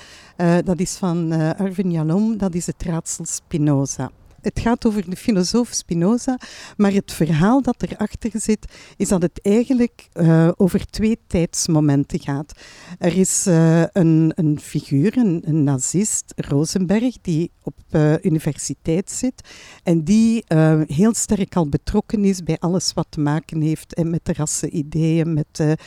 dat 0.64 0.80
is 0.80 0.96
van 0.96 1.32
Arvin 1.58 1.92
Jalom, 1.92 2.38
dat 2.38 2.54
is 2.54 2.66
het 2.66 2.84
raadsel 2.84 3.26
Spinoza. 3.26 4.12
Het 4.46 4.60
gaat 4.60 4.86
over 4.86 5.10
de 5.10 5.16
filosoof 5.16 5.70
Spinoza, 5.72 6.40
maar 6.78 6.92
het 6.92 7.12
verhaal 7.12 7.62
dat 7.62 7.82
erachter 7.82 8.32
zit, 8.34 8.66
is 8.98 9.08
dat 9.08 9.22
het 9.22 9.40
eigenlijk 9.42 10.08
uh, 10.14 10.50
over 10.56 10.86
twee 10.86 11.20
tijdsmomenten 11.28 12.20
gaat. 12.20 12.60
Er 13.00 13.18
is 13.18 13.48
uh, 13.48 13.84
een, 13.92 14.32
een, 14.36 14.60
figuur, 14.60 15.18
een, 15.18 15.42
een, 15.46 15.64
nazist, 15.64 16.34
Rosenberg, 16.36 17.16
die 17.22 17.52
op 17.64 17.76
uh, 17.92 18.14
universiteit 18.22 19.12
zit 19.12 19.50
en 19.84 20.04
die 20.04 20.44
heel 20.88 21.14
sterk 21.14 21.56
al 21.56 21.70
betrokken 21.70 22.26
is 22.26 22.44
bij 22.44 22.58
alles 22.60 22.94
wat 22.94 23.08
te 23.10 23.20
maken 23.20 23.62
heeft 23.62 24.04
met 24.04 24.26
de 24.26 24.34
rassenideeën, 24.34 25.34
met 25.34 25.78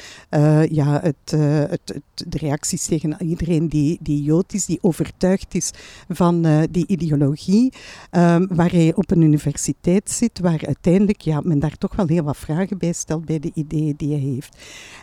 ja, 0.71 1.01
het, 1.03 1.31
het, 1.71 2.01
de 2.15 2.39
reacties 2.39 2.87
tegen 2.87 3.23
iedereen 3.23 3.69
die, 3.69 3.99
die 4.03 4.23
Jood 4.23 4.53
is, 4.53 4.67
die 4.67 4.79
overtuigd 4.81 5.55
is 5.55 5.71
van 6.09 6.67
die 6.71 6.87
ideologie, 6.87 7.73
um, 8.11 8.48
waar 8.49 8.71
hij 8.71 8.95
op 8.95 9.11
een 9.11 9.23
universiteit 9.23 10.11
zit, 10.11 10.39
waar 10.39 10.67
uiteindelijk 10.67 11.21
ja, 11.21 11.41
men 11.45 11.59
daar 11.59 11.77
toch 11.79 11.97
wel 11.97 12.07
heel 12.07 12.23
wat 12.23 12.37
vragen 12.37 12.79
bij 12.79 12.93
stelt 12.93 13.25
bij 13.25 13.39
de 13.39 13.51
ideeën 13.55 13.95
die 13.97 14.11
hij 14.11 14.21
heeft. 14.21 14.57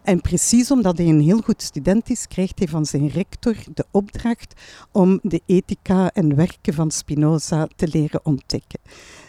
En 0.04 0.22
precies 0.22 0.72
omdat 0.72 0.98
hij 0.98 1.08
een 1.08 1.22
heel 1.22 1.42
goed 1.42 1.62
student 1.62 2.10
is, 2.10 2.28
krijgt 2.28 2.60
hij 2.60 2.68
van 2.68 2.86
zijn 2.86 3.08
rector 3.08 3.56
de 3.74 3.86
opdracht 3.92 4.62
om 4.92 5.20
de 5.22 5.42
ethica 5.46 6.12
en 6.14 6.36
werken 6.36 6.74
van 6.74 6.92
Spinoza 6.92 7.68
te 7.76 7.88
leren 7.88 8.26
ontdekken. 8.26 8.80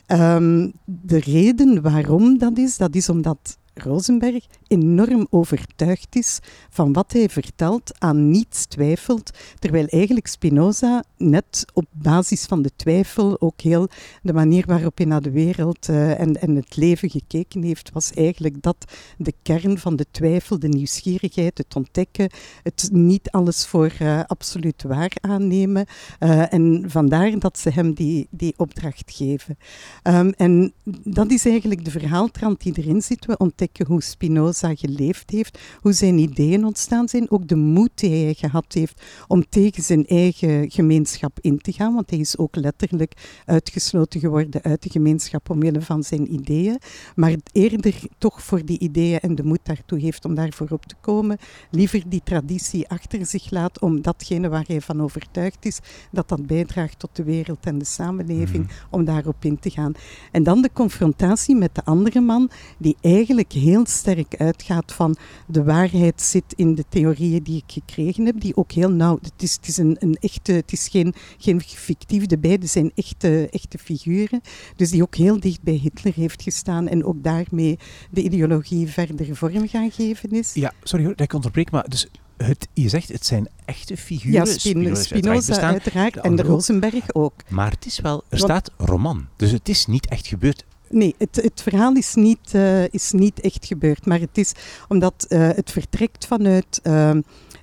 Um, 0.06 0.72
de 0.84 1.18
reden 1.18 1.82
waarom 1.82 2.38
dat 2.38 2.58
is, 2.58 2.76
dat 2.76 2.94
is 2.94 3.08
omdat 3.08 3.58
Rosenberg 3.74 4.46
enorm 4.68 5.26
overtuigd 5.30 6.16
is 6.16 6.38
van 6.70 6.92
wat 6.92 7.12
hij 7.12 7.28
vertelt, 7.28 7.92
aan 7.98 8.30
niets 8.30 8.66
twijfelt, 8.66 9.30
terwijl 9.58 9.86
eigenlijk 9.86 10.26
Spinoza 10.26 11.04
net 11.16 11.64
op 11.72 11.86
basis 11.90 12.44
van 12.44 12.62
de 12.62 12.70
twijfel 12.76 13.40
ook 13.40 13.60
heel 13.60 13.88
de 14.22 14.32
manier 14.32 14.64
waarop 14.66 14.96
hij 14.96 15.06
naar 15.06 15.22
de 15.22 15.30
wereld 15.30 15.88
uh, 15.88 16.20
en, 16.20 16.40
en 16.40 16.56
het 16.56 16.76
leven 16.76 17.10
gekeken 17.10 17.62
heeft, 17.62 17.90
was 17.92 18.12
eigenlijk 18.12 18.62
dat 18.62 18.92
de 19.18 19.32
kern 19.42 19.78
van 19.78 19.96
de 19.96 20.06
twijfel, 20.10 20.58
de 20.58 20.68
nieuwsgierigheid, 20.68 21.58
het 21.58 21.76
ontdekken, 21.76 22.30
het 22.62 22.88
niet 22.92 23.30
alles 23.30 23.66
voor 23.66 23.92
uh, 24.02 24.20
absoluut 24.26 24.82
waar 24.82 25.12
aannemen. 25.20 25.86
Uh, 26.20 26.52
en 26.52 26.84
vandaar 26.86 27.38
dat 27.38 27.58
ze 27.58 27.70
hem 27.70 27.94
die, 27.94 28.26
die 28.30 28.54
opdracht 28.56 29.12
geven. 29.12 29.58
Um, 30.02 30.32
en 30.36 30.72
dat 31.04 31.30
is 31.30 31.46
eigenlijk 31.46 31.84
de 31.84 31.90
verhaaltrand 31.90 32.62
die 32.62 32.72
erin 32.76 33.02
zit. 33.02 33.26
We 33.26 33.36
ontdekken 33.36 33.86
hoe 33.86 34.02
Spinoza 34.02 34.55
geleefd 34.60 35.30
heeft, 35.30 35.58
hoe 35.80 35.92
zijn 35.92 36.18
ideeën 36.18 36.64
ontstaan 36.64 37.08
zijn, 37.08 37.30
ook 37.30 37.48
de 37.48 37.56
moed 37.56 37.90
die 37.94 38.24
hij 38.24 38.34
gehad 38.34 38.72
heeft 38.72 39.02
om 39.28 39.48
tegen 39.48 39.82
zijn 39.82 40.06
eigen 40.06 40.70
gemeenschap 40.70 41.38
in 41.40 41.58
te 41.58 41.72
gaan, 41.72 41.94
want 41.94 42.10
hij 42.10 42.18
is 42.18 42.38
ook 42.38 42.56
letterlijk 42.56 43.12
uitgesloten 43.44 44.20
geworden 44.20 44.62
uit 44.62 44.82
de 44.82 44.90
gemeenschap 44.90 45.50
omwille 45.50 45.80
van 45.80 46.02
zijn 46.02 46.32
ideeën, 46.32 46.78
maar 47.14 47.34
eerder 47.52 47.94
toch 48.18 48.42
voor 48.42 48.64
die 48.64 48.78
ideeën 48.78 49.20
en 49.20 49.34
de 49.34 49.44
moed 49.44 49.60
daartoe 49.62 49.98
heeft 49.98 50.24
om 50.24 50.34
daarvoor 50.34 50.68
op 50.70 50.86
te 50.86 50.94
komen, 51.00 51.38
liever 51.70 52.02
die 52.08 52.20
traditie 52.24 52.88
achter 52.88 53.26
zich 53.26 53.50
laat 53.50 53.80
om 53.80 54.02
datgene 54.02 54.48
waar 54.48 54.64
hij 54.66 54.80
van 54.80 55.02
overtuigd 55.02 55.66
is, 55.66 55.78
dat 56.12 56.28
dat 56.28 56.46
bijdraagt 56.46 56.98
tot 56.98 57.16
de 57.16 57.24
wereld 57.24 57.66
en 57.66 57.78
de 57.78 57.84
samenleving, 57.84 58.64
mm. 58.64 58.70
om 58.90 59.04
daarop 59.04 59.44
in 59.44 59.58
te 59.58 59.70
gaan. 59.70 59.92
En 60.32 60.42
dan 60.42 60.62
de 60.62 60.70
confrontatie 60.72 61.56
met 61.56 61.74
de 61.74 61.84
andere 61.84 62.20
man, 62.20 62.50
die 62.78 62.96
eigenlijk 63.00 63.52
heel 63.52 63.86
sterk 63.86 64.34
uitgaat 64.46 64.92
van 64.92 65.16
de 65.46 65.64
waarheid 65.64 66.22
zit 66.22 66.52
in 66.56 66.74
de 66.74 66.84
theorieën 66.88 67.42
die 67.42 67.56
ik 67.56 67.72
gekregen 67.72 68.26
heb, 68.26 68.40
die 68.40 68.56
ook 68.56 68.72
heel 68.72 68.90
nauw, 68.90 69.18
het 69.22 69.42
is, 69.42 69.54
het 69.54 69.68
is 69.68 69.76
een, 69.76 69.96
een 69.98 70.16
echte, 70.20 70.52
het 70.52 70.72
is 70.72 70.88
geen, 70.88 71.14
geen 71.38 71.60
fictief, 71.60 72.26
de 72.26 72.38
beide 72.38 72.66
zijn 72.66 72.92
echte, 72.94 73.48
echte 73.50 73.78
figuren, 73.78 74.40
dus 74.76 74.90
die 74.90 75.02
ook 75.02 75.14
heel 75.14 75.40
dicht 75.40 75.62
bij 75.62 75.74
Hitler 75.74 76.14
heeft 76.14 76.42
gestaan 76.42 76.88
en 76.88 77.04
ook 77.04 77.22
daarmee 77.22 77.78
de 78.10 78.22
ideologie 78.22 78.88
verder 78.88 79.36
vorm 79.36 79.68
gaan 79.68 79.90
geven 79.90 80.30
is. 80.30 80.54
Ja, 80.54 80.72
sorry 80.82 81.04
hoor, 81.04 81.16
dat 81.16 81.26
ik 81.26 81.32
onderbreek, 81.32 81.70
maar 81.70 81.88
dus 81.88 82.08
het, 82.36 82.68
je 82.72 82.88
zegt 82.88 83.08
het 83.08 83.26
zijn 83.26 83.48
echte 83.64 83.96
figuren. 83.96 84.32
Ja, 84.32 84.44
Spinoza, 84.44 85.02
Spinoza 85.02 85.60
uiteraard, 85.60 86.16
en 86.16 86.36
de 86.36 86.42
Rosenberg 86.42 87.14
ook. 87.14 87.34
Maar 87.48 87.70
het 87.70 87.86
is 87.86 88.00
wel, 88.00 88.24
er 88.28 88.38
staat 88.38 88.70
roman, 88.76 89.26
dus 89.36 89.50
het 89.50 89.68
is 89.68 89.86
niet 89.86 90.08
echt 90.08 90.26
gebeurd. 90.26 90.64
Nee, 90.88 91.14
het, 91.18 91.36
het 91.36 91.62
verhaal 91.62 91.94
is 91.94 92.14
niet, 92.14 92.52
uh, 92.54 92.88
is 92.88 93.12
niet 93.12 93.40
echt 93.40 93.66
gebeurd, 93.66 94.06
maar 94.06 94.20
het 94.20 94.38
is 94.38 94.52
omdat 94.88 95.26
uh, 95.28 95.48
het 95.48 95.70
vertrekt 95.70 96.26
vanuit 96.26 96.80
uh, 96.82 97.10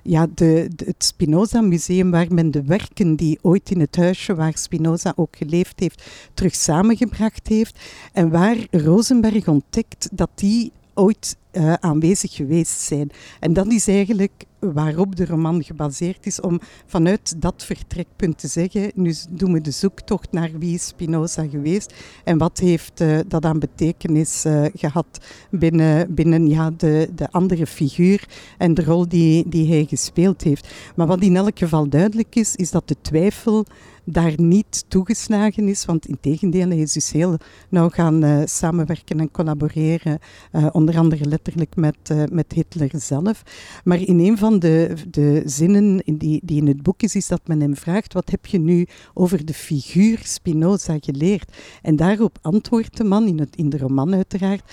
ja, 0.02 0.26
de, 0.34 0.68
de, 0.76 0.84
het 0.84 1.04
Spinoza 1.04 1.60
Museum, 1.60 2.10
waar 2.10 2.26
men 2.34 2.50
de 2.50 2.62
werken 2.62 3.16
die 3.16 3.38
ooit 3.42 3.70
in 3.70 3.80
het 3.80 3.96
huisje 3.96 4.34
waar 4.34 4.58
Spinoza 4.58 5.12
ook 5.16 5.36
geleefd 5.36 5.80
heeft, 5.80 6.02
terug 6.34 6.54
samengebracht 6.54 7.48
heeft. 7.48 7.78
En 8.12 8.30
waar 8.30 8.56
Rosenberg 8.70 9.48
ontdekt 9.48 10.08
dat 10.12 10.30
die 10.34 10.72
ooit 10.94 11.36
uh, 11.52 11.72
aanwezig 11.72 12.34
geweest 12.34 12.80
zijn. 12.80 13.10
En 13.40 13.52
dat 13.52 13.72
is 13.72 13.88
eigenlijk 13.88 14.44
waarop 14.58 15.16
de 15.16 15.26
roman 15.26 15.64
gebaseerd 15.64 16.26
is, 16.26 16.40
om 16.40 16.60
vanuit 16.86 17.42
dat 17.42 17.64
vertrekpunt 17.64 18.38
te 18.38 18.48
zeggen, 18.48 18.90
nu 18.94 19.14
doen 19.30 19.52
we 19.52 19.60
de 19.60 19.70
zoektocht 19.70 20.32
naar 20.32 20.50
wie 20.58 20.74
is 20.74 20.86
Spinoza 20.86 21.46
geweest 21.48 21.94
en 22.24 22.38
wat 22.38 22.58
heeft 22.58 23.00
uh, 23.00 23.18
dat 23.28 23.44
aan 23.44 23.58
betekenis 23.58 24.44
uh, 24.44 24.64
gehad 24.74 25.20
binnen, 25.50 26.14
binnen 26.14 26.46
ja, 26.46 26.70
de, 26.70 27.10
de 27.14 27.30
andere 27.30 27.66
figuur 27.66 28.28
en 28.58 28.74
de 28.74 28.84
rol 28.84 29.08
die, 29.08 29.48
die 29.48 29.68
hij 29.68 29.84
gespeeld 29.84 30.42
heeft. 30.42 30.68
Maar 30.96 31.06
wat 31.06 31.22
in 31.22 31.36
elk 31.36 31.58
geval 31.58 31.88
duidelijk 31.88 32.36
is, 32.36 32.56
is 32.56 32.70
dat 32.70 32.88
de 32.88 32.96
twijfel 33.00 33.66
daar 34.04 34.32
niet 34.36 34.84
toegeslagen 34.88 35.68
is. 35.68 35.84
Want 35.84 36.06
in 36.06 36.18
tegendeel, 36.20 36.68
hij 36.68 36.78
is 36.78 36.92
dus 36.92 37.12
heel 37.12 37.36
nauw 37.68 37.88
gaan 37.88 38.24
uh, 38.24 38.42
samenwerken 38.44 39.20
en 39.20 39.30
collaboreren. 39.30 40.18
Uh, 40.52 40.66
onder 40.72 40.98
andere 40.98 41.24
letterlijk 41.24 41.76
met, 41.76 41.96
uh, 42.12 42.22
met 42.30 42.52
Hitler 42.52 42.90
zelf. 42.92 43.42
Maar 43.84 44.00
in 44.00 44.18
een 44.18 44.38
van 44.38 44.58
de, 44.58 44.94
de 45.10 45.42
zinnen 45.44 46.02
die, 46.04 46.40
die 46.44 46.60
in 46.60 46.66
het 46.66 46.82
boek 46.82 47.02
is, 47.02 47.14
is 47.14 47.28
dat 47.28 47.40
men 47.46 47.60
hem 47.60 47.76
vraagt: 47.76 48.12
wat 48.12 48.30
heb 48.30 48.46
je 48.46 48.58
nu 48.58 48.86
over 49.14 49.44
de 49.44 49.54
figuur 49.54 50.20
Spinoza 50.22 50.96
geleerd? 51.00 51.56
En 51.82 51.96
daarop 51.96 52.38
antwoordt 52.42 52.96
de 52.96 53.04
man, 53.04 53.26
in, 53.26 53.38
het, 53.38 53.56
in 53.56 53.68
de 53.68 53.78
roman 53.78 54.14
uiteraard, 54.14 54.72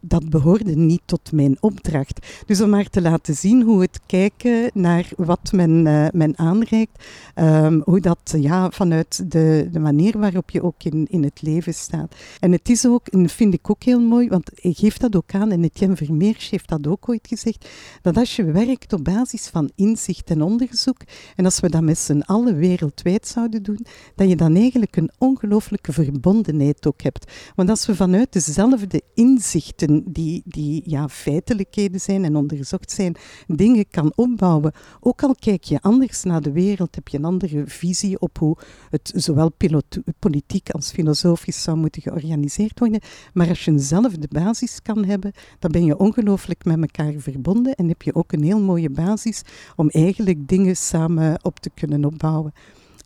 dat 0.00 0.30
behoorde 0.30 0.76
niet 0.76 1.02
tot 1.04 1.32
mijn 1.32 1.56
opdracht. 1.60 2.26
Dus 2.46 2.60
om 2.60 2.70
maar 2.70 2.90
te 2.90 3.02
laten 3.02 3.34
zien 3.34 3.62
hoe 3.62 3.80
het 3.80 4.00
kijken 4.06 4.70
naar 4.74 5.08
wat 5.16 5.52
men, 5.52 5.86
uh, 5.86 6.06
men 6.12 6.38
aanreikt, 6.38 7.04
um, 7.36 7.82
hoe 7.84 8.00
dat 8.00 8.34
ja, 8.40 8.70
vanuit 8.70 9.30
de, 9.30 9.68
de 9.72 9.78
manier 9.78 10.18
waarop 10.18 10.50
je 10.50 10.62
ook 10.62 10.82
in, 10.82 11.06
in 11.10 11.22
het 11.22 11.42
leven 11.42 11.74
staat. 11.74 12.14
En 12.40 12.52
het 12.52 12.68
is 12.68 12.86
ook, 12.86 13.06
en 13.08 13.28
vind 13.28 13.54
ik 13.54 13.70
ook 13.70 13.82
heel 13.82 14.00
mooi, 14.00 14.28
want 14.28 14.50
hij 14.54 14.72
geeft 14.72 15.00
dat 15.00 15.16
ook 15.16 15.34
aan, 15.34 15.50
en 15.50 15.64
Etienne 15.64 15.96
Vermeers 15.96 16.50
heeft 16.50 16.68
dat 16.68 16.86
ook 16.86 17.08
ooit 17.08 17.26
gezegd, 17.28 17.68
dat 18.02 18.16
als 18.16 18.36
je 18.36 18.44
werkt 18.44 18.92
op 18.92 19.04
basis 19.04 19.46
van 19.46 19.70
inzicht 19.74 20.30
en 20.30 20.42
onderzoek, 20.42 21.00
en 21.36 21.44
als 21.44 21.60
we 21.60 21.70
dat 21.70 21.82
met 21.82 21.98
z'n 21.98 22.22
allen 22.26 22.56
wereldwijd 22.56 23.28
zouden 23.28 23.62
doen, 23.62 23.86
dat 24.14 24.28
je 24.28 24.36
dan 24.36 24.56
eigenlijk 24.56 24.96
een 24.96 25.10
ongelooflijke 25.18 25.92
verbondenheid 25.92 26.86
ook 26.86 27.02
hebt. 27.02 27.32
Want 27.54 27.70
als 27.70 27.86
we 27.86 27.94
vanuit 27.94 28.32
dezelfde 28.32 29.02
inzicht 29.14 29.77
die, 30.04 30.42
die 30.44 30.82
ja, 30.84 31.08
feitelijkheden 31.08 32.00
zijn 32.00 32.24
en 32.24 32.36
onderzocht 32.36 32.90
zijn, 32.90 33.16
dingen 33.46 33.88
kan 33.90 34.12
opbouwen. 34.14 34.72
Ook 35.00 35.22
al 35.22 35.34
kijk 35.34 35.64
je 35.64 35.80
anders 35.80 36.22
naar 36.22 36.42
de 36.42 36.52
wereld, 36.52 36.94
heb 36.94 37.08
je 37.08 37.16
een 37.16 37.24
andere 37.24 37.62
visie 37.66 38.20
op 38.20 38.38
hoe 38.38 38.56
het 38.90 39.12
zowel 39.14 39.52
politiek 40.18 40.70
als 40.70 40.90
filosofisch 40.90 41.62
zou 41.62 41.76
moeten 41.76 42.02
georganiseerd 42.02 42.78
worden. 42.78 43.00
Maar 43.32 43.48
als 43.48 43.64
je 43.64 43.70
eenzelfde 43.70 44.28
basis 44.30 44.82
kan 44.82 45.04
hebben, 45.04 45.32
dan 45.58 45.70
ben 45.70 45.84
je 45.84 45.98
ongelooflijk 45.98 46.64
met 46.64 46.80
elkaar 46.80 47.12
verbonden 47.16 47.74
en 47.74 47.88
heb 47.88 48.02
je 48.02 48.14
ook 48.14 48.32
een 48.32 48.42
heel 48.42 48.60
mooie 48.60 48.90
basis 48.90 49.42
om 49.76 49.88
eigenlijk 49.88 50.48
dingen 50.48 50.76
samen 50.76 51.38
op 51.42 51.58
te 51.58 51.70
kunnen 51.74 52.04
opbouwen. 52.04 52.52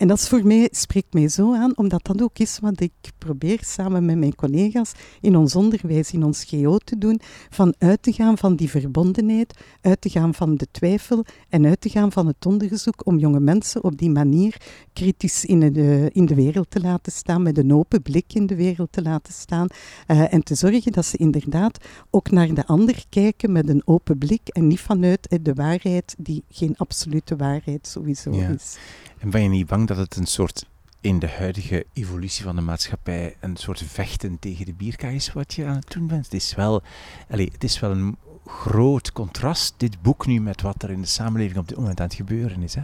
En 0.02 0.09
dat 0.09 0.18
is 0.18 0.28
voor 0.28 0.47
mij, 0.47 0.68
spreekt 0.71 1.12
mij 1.12 1.28
zo 1.28 1.54
aan, 1.54 1.76
omdat 1.76 2.04
dat 2.04 2.23
ook 2.23 2.38
is 2.38 2.59
wat 2.59 2.80
ik 2.80 2.92
probeer 3.18 3.59
samen 3.64 4.04
met 4.04 4.18
mijn 4.18 4.35
collega's 4.35 4.92
in 5.21 5.37
ons 5.37 5.56
onderwijs, 5.56 6.12
in 6.12 6.25
ons 6.25 6.44
GO 6.44 6.78
te 6.78 6.99
doen, 6.99 7.21
van 7.50 7.75
uit 7.78 8.02
te 8.02 8.12
gaan 8.12 8.38
van 8.38 8.56
die 8.56 8.71
verbondenheid, 8.71 9.59
uit 9.80 10.00
te 10.00 10.09
gaan 10.09 10.35
van 10.35 10.56
de 10.56 10.66
twijfel 10.71 11.25
en 11.49 11.66
uit 11.66 11.80
te 11.80 11.88
gaan 11.88 12.12
van 12.12 12.26
het 12.26 12.47
onderzoek 12.47 13.06
om 13.06 13.18
jonge 13.18 13.40
mensen 13.40 13.85
op 13.85 13.99
die 13.99 14.11
manier 14.11 14.56
kritisch 14.92 15.44
in 15.44 15.73
de, 15.73 16.11
in 16.12 16.26
de 16.26 16.35
wereld 16.35 16.71
te 16.71 16.80
laten 16.80 17.12
staan, 17.12 17.42
met 17.42 17.59
een 17.59 17.75
open 17.75 18.02
blik 18.02 18.35
in 18.35 18.47
de 18.47 18.56
wereld 18.56 18.92
te 18.92 19.02
laten 19.02 19.32
staan 19.32 19.66
uh, 20.09 20.32
en 20.32 20.42
te 20.42 20.54
zorgen 20.54 20.92
dat 20.92 21.06
ze 21.06 21.16
inderdaad 21.16 21.85
ook 22.11 22.30
naar 22.30 22.54
de 22.54 22.66
ander 22.66 23.04
kijken 23.09 23.52
met 23.52 23.68
een 23.68 23.82
open 23.85 24.18
blik 24.18 24.49
en 24.49 24.66
niet 24.66 24.80
vanuit 24.80 25.38
de 25.42 25.54
waarheid 25.54 26.14
die 26.18 26.44
geen 26.49 26.76
absolute 26.76 27.37
waarheid 27.37 27.87
sowieso 27.87 28.32
ja. 28.32 28.49
is. 28.49 28.76
En 29.18 29.30
ben 29.30 29.42
je 29.42 29.49
niet 29.49 29.66
bang 29.66 29.87
dat 29.87 29.91
het 29.96 30.16
een 30.16 30.26
soort 30.26 30.66
in 31.00 31.18
de 31.18 31.28
huidige 31.28 31.87
evolutie 31.92 32.44
van 32.44 32.56
de 32.56 32.62
maatschappij 32.62 33.37
een 33.40 33.56
soort 33.56 33.82
vechten 33.87 34.38
tegen 34.38 34.66
de 34.66 34.75
bierka 34.75 35.08
is 35.08 35.32
wat 35.32 35.54
je 35.54 35.64
aan 35.64 35.76
het 35.76 35.90
doen 35.90 36.06
bent? 36.06 36.25
Het 36.25 36.34
is 36.34 36.54
wel, 36.54 36.82
allez, 37.30 37.52
het 37.52 37.64
is 37.64 37.80
wel 37.80 37.90
een 37.90 38.16
groot 38.46 39.12
contrast, 39.12 39.75
dit 39.76 40.02
boek 40.02 40.26
nu, 40.26 40.40
met 40.40 40.62
wat 40.62 40.82
er 40.82 40.90
in 40.90 41.00
de 41.00 41.06
samenleving 41.06 41.58
op 41.58 41.68
dit 41.68 41.78
moment 41.78 42.00
aan 42.00 42.06
het 42.06 42.14
gebeuren 42.14 42.62
is. 42.62 42.75
Hè? 42.75 42.82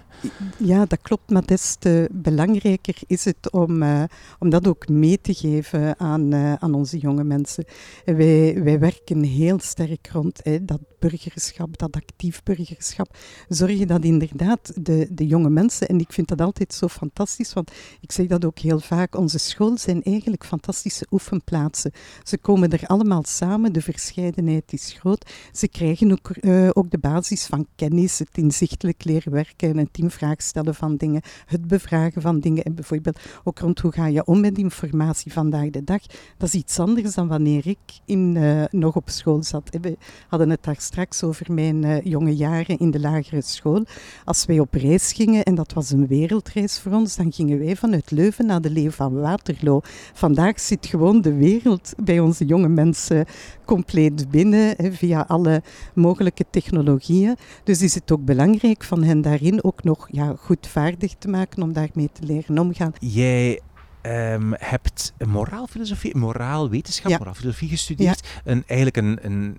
Ja, 0.56 0.86
dat 0.86 0.98
klopt, 1.02 1.30
maar 1.30 1.44
des 1.44 1.76
te 1.78 2.08
belangrijker 2.12 2.94
is 3.06 3.24
het 3.24 3.52
om, 3.52 3.82
uh, 3.82 4.02
om 4.38 4.50
dat 4.50 4.68
ook 4.68 4.88
mee 4.88 5.20
te 5.20 5.34
geven 5.34 5.98
aan, 5.98 6.34
uh, 6.34 6.54
aan 6.54 6.74
onze 6.74 6.98
jonge 6.98 7.24
mensen. 7.24 7.64
En 8.04 8.16
wij, 8.16 8.62
wij 8.62 8.78
werken 8.78 9.22
heel 9.22 9.58
sterk 9.60 10.08
rond 10.12 10.40
hè, 10.42 10.64
dat 10.64 10.80
burgerschap, 10.98 11.78
dat 11.78 11.96
actief 11.96 12.42
burgerschap. 12.42 13.16
Zorgen 13.48 13.86
dat 13.86 14.04
inderdaad 14.04 14.72
de, 14.84 15.08
de 15.10 15.26
jonge 15.26 15.50
mensen, 15.50 15.88
en 15.88 16.00
ik 16.00 16.12
vind 16.12 16.28
dat 16.28 16.40
altijd 16.40 16.74
zo 16.74 16.88
fantastisch, 16.88 17.52
want 17.52 17.70
ik 18.00 18.12
zeg 18.12 18.26
dat 18.26 18.44
ook 18.44 18.58
heel 18.58 18.80
vaak, 18.80 19.16
onze 19.16 19.38
school 19.38 19.78
zijn 19.78 20.02
eigenlijk 20.02 20.44
fantastische 20.44 21.06
oefenplaatsen. 21.10 21.92
Ze 22.22 22.38
komen 22.38 22.70
er 22.70 22.86
allemaal 22.86 23.24
samen, 23.24 23.72
de 23.72 23.82
verscheidenheid 23.82 24.72
is 24.72 24.92
groot. 24.98 25.30
Ze 25.52 25.68
krijgen 25.68 26.12
ook, 26.12 26.30
uh, 26.40 26.68
ook 26.72 26.90
de 26.90 26.98
basis 26.98 27.46
van 27.46 27.66
kennis, 27.76 28.18
het 28.18 28.38
inzichtelijk 28.38 29.04
leren 29.04 29.32
werken, 29.32 29.76
het 29.76 29.98
vraag 30.06 30.42
stellen 30.42 30.74
van 30.74 30.96
dingen, 30.96 31.22
het 31.46 31.66
bevragen 31.66 32.22
van 32.22 32.40
dingen. 32.40 32.64
En 32.64 32.74
bijvoorbeeld 32.74 33.18
ook 33.44 33.58
rond 33.58 33.80
hoe 33.80 33.92
ga 33.92 34.06
je 34.06 34.24
om 34.24 34.40
met 34.40 34.58
informatie 34.58 35.32
vandaag 35.32 35.70
de 35.70 35.84
dag. 35.84 36.00
Dat 36.36 36.48
is 36.48 36.54
iets 36.54 36.78
anders 36.78 37.14
dan 37.14 37.28
wanneer 37.28 37.66
ik 37.66 37.78
in, 38.04 38.34
uh, 38.34 38.64
nog 38.70 38.96
op 38.96 39.08
school 39.08 39.42
zat. 39.42 39.70
We 39.80 39.96
hadden 40.28 40.50
het 40.50 40.62
daar 40.62 40.80
straks 40.88 41.22
over 41.22 41.52
mijn 41.52 41.84
uh, 41.84 42.00
jonge 42.02 42.36
jaren 42.36 42.78
in 42.78 42.90
de 42.90 43.00
lagere 43.00 43.42
school. 43.42 43.84
Als 44.24 44.44
wij 44.44 44.58
op 44.58 44.74
reis 44.74 45.12
gingen, 45.12 45.42
en 45.42 45.54
dat 45.54 45.72
was 45.72 45.90
een 45.90 46.06
wereldreis 46.06 46.78
voor 46.78 46.92
ons, 46.92 47.16
dan 47.16 47.32
gingen 47.32 47.58
wij 47.58 47.76
vanuit 47.76 48.10
Leuven 48.10 48.46
naar 48.46 48.60
de 48.60 48.70
Leeuw 48.70 48.90
van 48.90 49.20
Waterloo. 49.20 49.80
Vandaag 50.12 50.60
zit 50.60 50.86
gewoon 50.86 51.20
de 51.20 51.34
wereld 51.34 51.92
bij 52.04 52.20
onze 52.20 52.44
jonge 52.44 52.68
mensen 52.68 53.24
compleet 53.64 54.30
binnen, 54.30 54.74
hè, 54.76 54.92
via 54.92 55.24
alle 55.28 55.62
mogelijke 55.94 56.44
technologieën. 56.50 57.36
Dus 57.64 57.82
is 57.82 57.94
het 57.94 58.12
ook 58.12 58.24
belangrijk 58.24 58.84
van 58.84 59.02
hen 59.02 59.20
daarin 59.20 59.64
ook 59.64 59.84
nog 59.84 60.08
ja, 60.10 60.34
goed 60.38 60.66
vaardig 60.66 61.14
te 61.14 61.28
maken 61.28 61.62
om 61.62 61.72
daarmee 61.72 62.10
te 62.12 62.26
leren 62.26 62.58
omgaan. 62.58 62.92
Jij 62.98 63.60
um, 64.02 64.54
hebt 64.56 65.12
moraalfilosofie, 65.26 66.16
moraalwetenschap, 66.16 67.10
ja. 67.10 67.18
moraalfilosofie 67.18 67.68
gestudeerd. 67.68 68.26
Ja. 68.26 68.52
Een, 68.52 68.62
eigenlijk 68.66 68.96
een, 68.96 69.18
een 69.22 69.56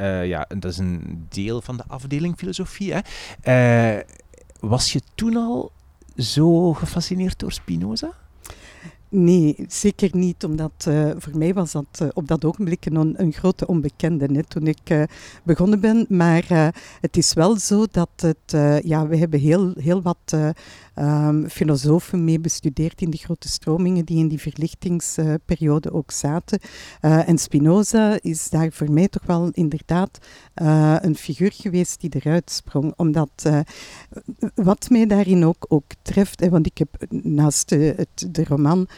uh, 0.00 0.26
ja, 0.26 0.46
dat 0.58 0.64
is 0.72 0.78
een 0.78 1.26
deel 1.28 1.60
van 1.60 1.76
de 1.76 1.84
afdeling 1.86 2.36
filosofie. 2.36 2.94
Hè. 2.94 3.00
Uh, 3.96 4.02
was 4.60 4.92
je 4.92 5.00
toen 5.14 5.36
al 5.36 5.72
zo 6.16 6.72
gefascineerd 6.72 7.38
door 7.38 7.52
Spinoza? 7.52 8.10
Nee, 9.08 9.64
zeker 9.68 10.10
niet, 10.12 10.44
omdat 10.44 10.86
uh, 10.88 11.10
voor 11.16 11.38
mij 11.38 11.54
was 11.54 11.72
dat 11.72 12.08
op 12.12 12.28
dat 12.28 12.44
ogenblik 12.44 12.86
een, 12.86 13.22
een 13.22 13.32
grote 13.32 13.66
onbekende 13.66 14.44
toen 14.44 14.66
ik 14.66 15.06
begonnen 15.42 15.80
ben. 15.80 16.06
Maar 16.08 16.74
het 17.00 17.16
is 17.16 17.32
wel 17.32 17.58
zo 17.58 17.86
dat 17.90 18.10
het, 18.16 18.82
ja, 18.84 19.06
we 19.06 19.16
hebben 19.16 19.40
heel, 19.40 19.72
heel 19.78 20.02
wat 20.02 20.36
um, 20.98 21.48
filosofen 21.48 22.24
mee 22.24 22.40
bestudeerd 22.40 23.00
in 23.00 23.10
die 23.10 23.20
grote 23.20 23.48
stromingen 23.48 24.04
die 24.04 24.18
in 24.18 24.28
die 24.28 24.40
verlichtingsperiode 24.40 25.92
ook 25.92 26.10
zaten. 26.10 26.58
en 27.00 27.38
Spinoza 27.38 28.18
is 28.20 28.50
daar 28.50 28.72
voor 28.72 28.92
mij 28.92 29.08
toch 29.08 29.22
wel 29.26 29.48
inderdaad 29.52 30.18
een 31.00 31.16
figuur 31.16 31.52
geweest 31.52 32.00
die 32.00 32.10
eruit 32.14 32.50
sprong. 32.50 32.92
Omdat 32.96 33.50
wat 34.54 34.90
mij 34.90 35.06
daarin 35.06 35.44
ook, 35.44 35.66
ook 35.68 35.84
treft, 36.02 36.40
hè, 36.40 36.48
want 36.48 36.66
ik 36.66 36.78
heb 36.78 37.06
naast 37.10 37.70
het, 37.70 38.28
de 38.30 38.44
roman 38.44 38.88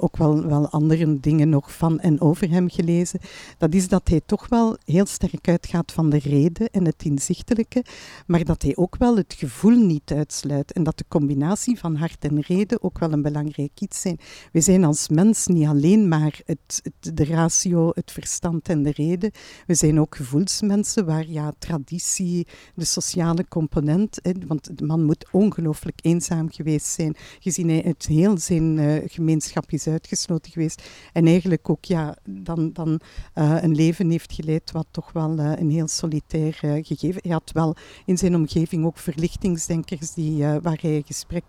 ook 0.00 0.16
wel, 0.16 0.46
wel 0.46 0.68
andere 0.68 1.20
dingen 1.20 1.48
nog 1.48 1.72
van 1.76 2.00
en 2.00 2.20
over 2.20 2.50
hem 2.50 2.70
gelezen. 2.70 3.20
Dat 3.58 3.74
is 3.74 3.88
dat 3.88 4.08
hij 4.08 4.20
toch 4.26 4.48
wel 4.48 4.76
heel 4.84 5.06
sterk 5.06 5.48
uitgaat 5.48 5.92
van 5.92 6.10
de 6.10 6.18
reden 6.18 6.68
en 6.70 6.84
het 6.84 7.02
inzichtelijke, 7.04 7.84
maar 8.26 8.44
dat 8.44 8.62
hij 8.62 8.76
ook 8.76 8.96
wel 8.96 9.16
het 9.16 9.34
gevoel 9.38 9.76
niet 9.76 10.12
uitsluit. 10.12 10.72
En 10.72 10.82
dat 10.82 10.98
de 10.98 11.04
combinatie 11.08 11.32
van 11.62 11.96
hart 11.96 12.24
en 12.24 12.40
reden 12.40 12.82
ook 12.82 12.98
wel 12.98 13.12
een 13.12 13.22
belangrijk 13.22 13.80
iets 13.80 14.00
zijn. 14.00 14.18
We 14.52 14.60
zijn 14.60 14.84
als 14.84 15.08
mens 15.08 15.46
niet 15.46 15.66
alleen 15.66 16.08
maar 16.08 16.40
het, 16.44 16.90
de 17.14 17.24
ratio, 17.24 17.90
het 17.94 18.12
verstand 18.12 18.68
en 18.68 18.82
de 18.82 18.90
reden. 18.90 19.30
We 19.66 19.74
zijn 19.74 20.00
ook 20.00 20.16
gevoelsmensen 20.16 21.06
waar 21.06 21.26
ja, 21.28 21.52
traditie, 21.58 22.46
de 22.74 22.84
sociale 22.84 23.48
component, 23.48 24.18
hè, 24.22 24.32
want 24.46 24.78
de 24.78 24.84
man 24.84 25.04
moet 25.04 25.26
ongelooflijk 25.30 25.98
eenzaam 26.02 26.52
geweest 26.52 26.86
zijn, 26.86 27.16
gezien 27.38 27.68
hij 27.68 27.82
het 27.86 28.06
heel 28.06 28.38
zijn 28.38 28.78
uh, 28.78 29.02
gemeenschap 29.06 29.70
is 29.70 29.86
uitgesloten 29.86 30.52
geweest. 30.52 30.82
En 31.12 31.26
eigenlijk 31.26 31.70
ook 31.70 31.84
ja, 31.84 32.16
dan, 32.24 32.72
dan 32.72 33.00
uh, 33.34 33.62
een 33.62 33.74
leven 33.74 34.10
heeft 34.10 34.32
geleid 34.32 34.72
wat 34.72 34.86
toch 34.90 35.12
wel 35.12 35.38
uh, 35.38 35.52
een 35.56 35.70
heel 35.70 35.88
solitair 35.88 36.52
gegeven. 36.82 37.20
Hij 37.22 37.32
had 37.32 37.50
wel 37.52 37.76
in 38.04 38.18
zijn 38.18 38.34
omgeving 38.34 38.84
ook 38.84 38.98
verlichtingsdenkers 38.98 40.12
die, 40.14 40.44
waar 40.44 40.78
hij 40.80 41.02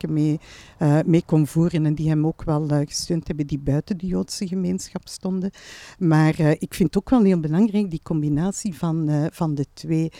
mee, 0.10 0.40
mee 1.06 1.24
kon 1.26 1.48
voeren 1.48 1.86
en 1.86 1.96
die 1.96 2.10
hem 2.10 2.26
ook 2.26 2.44
wel 2.44 2.68
gesteund 2.68 3.28
hebben, 3.28 3.48
die 3.48 3.60
buiten 3.60 3.98
de 3.98 4.08
Joodse 4.08 4.48
gemeenschap 4.48 5.08
stonden. 5.08 5.52
Maar 6.00 6.40
ik 6.40 6.74
vind 6.74 6.98
ook 6.98 7.10
wel 7.10 7.24
heel 7.24 7.40
belangrijk 7.40 7.90
die 7.90 8.02
combinatie 8.04 8.76
van, 8.76 9.30
van 9.32 9.56
de 9.56 9.66
twee. 9.74 10.12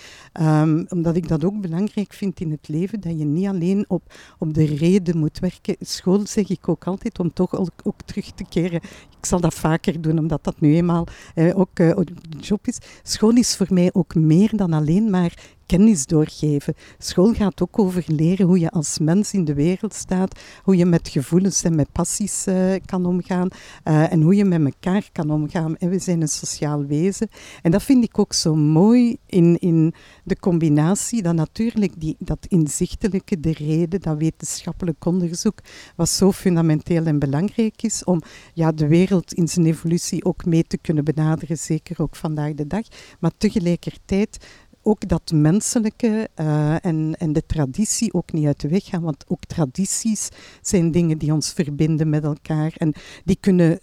Um, 0.42 0.86
omdat 0.90 1.16
ik 1.16 1.28
dat 1.28 1.44
ook 1.44 1.62
belangrijk 1.62 2.14
vind 2.14 2.40
in 2.40 2.52
het 2.52 2.68
leven, 2.68 3.00
dat 3.00 3.20
je 3.20 3.26
niet 3.26 3.48
alleen 3.48 3.86
op, 3.88 4.14
op 4.40 4.54
de 4.54 4.66
reden 4.66 5.18
moet 5.18 5.40
werken. 5.40 5.76
School 5.80 6.28
zeg 6.28 6.50
ik 6.50 6.70
ook 6.70 6.88
altijd 6.88 7.20
om 7.20 7.34
toch 7.34 7.56
ook 7.84 8.02
terug 8.06 8.32
te 8.32 8.46
keren. 8.50 8.82
Ik 9.18 9.26
zal 9.26 9.40
dat 9.40 9.54
vaker 9.54 10.02
doen, 10.02 10.20
omdat 10.20 10.44
dat 10.44 10.60
nu 10.60 10.76
eenmaal 10.76 11.08
eh, 11.36 11.60
ook 11.60 11.80
uh, 11.80 11.96
de 11.96 12.40
job 12.40 12.68
is. 12.68 12.78
School 13.04 13.36
is 13.36 13.56
voor 13.56 13.68
mij 13.70 13.90
ook 13.94 14.16
meer 14.16 14.52
dan 14.56 14.74
alleen 14.74 15.10
maar 15.10 15.55
kennis 15.66 16.06
doorgeven. 16.06 16.74
School 16.98 17.34
gaat 17.34 17.62
ook 17.62 17.80
over 17.80 18.04
leren 18.08 18.46
hoe 18.46 18.60
je 18.60 18.70
als 18.70 19.00
mens 19.00 19.34
in 19.34 19.46
de 19.46 19.54
wereld 19.54 19.94
staat, 19.94 20.40
hoe 20.64 20.76
je 20.76 20.86
met 20.86 21.08
gevoelens 21.08 21.64
en 21.64 21.76
met 21.76 21.92
passies 21.92 22.48
uh, 22.48 22.76
kan 22.86 23.06
omgaan 23.06 23.48
uh, 23.84 24.12
en 24.12 24.22
hoe 24.22 24.36
je 24.36 24.46
met 24.46 24.64
elkaar 24.64 25.10
kan 25.12 25.30
omgaan. 25.30 25.78
En 25.78 25.90
we 25.90 26.00
zijn 26.00 26.22
een 26.22 26.28
sociaal 26.28 26.86
wezen. 26.86 27.30
En 27.62 27.72
dat 27.72 27.84
vind 27.84 28.04
ik 28.04 28.20
ook 28.20 28.34
zo 28.34 28.56
mooi 28.56 29.18
in, 29.26 29.58
in 29.60 29.94
de 30.24 30.40
combinatie, 30.40 31.22
dat 31.22 31.36
natuurlijk 31.36 31.94
die, 31.98 32.16
dat 32.20 32.46
inzichtelijke, 32.48 33.40
de 33.40 33.54
reden, 33.54 34.02
dat 34.02 34.18
wetenschappelijk 34.18 35.06
onderzoek, 35.06 35.60
wat 35.96 36.10
zo 36.10 36.32
fundamenteel 36.32 37.06
en 37.06 37.20
belangrijk 37.20 37.82
is 37.84 38.04
om 38.04 38.22
ja, 38.54 38.72
de 38.72 38.88
wereld 38.88 39.34
in 39.34 39.48
zijn 39.48 39.66
evolutie 39.66 40.26
ook 40.26 40.46
mee 40.46 40.64
te 40.64 40.78
kunnen 40.78 41.04
benaderen, 41.04 41.58
zeker 41.58 42.02
ook 42.02 42.16
vandaag 42.16 42.54
de 42.54 42.68
dag, 42.68 42.84
maar 43.20 43.32
tegelijkertijd 43.38 44.46
ook 44.86 45.08
dat 45.08 45.32
menselijke 45.32 46.30
uh, 46.40 46.86
en, 46.86 47.16
en 47.18 47.34
de 47.34 47.46
traditie 47.46 48.14
ook 48.14 48.32
niet 48.32 48.46
uit 48.46 48.62
de 48.62 48.68
weg 48.68 48.86
gaan. 48.86 49.02
Want 49.02 49.26
ook 49.28 49.46
tradities 49.46 50.30
zijn 50.62 50.92
dingen 50.92 51.18
die 51.18 51.34
ons 51.34 51.54
verbinden 51.54 52.10
met 52.10 52.24
elkaar. 52.24 52.74
En 52.78 52.94
die 53.24 53.38
kunnen 53.40 53.80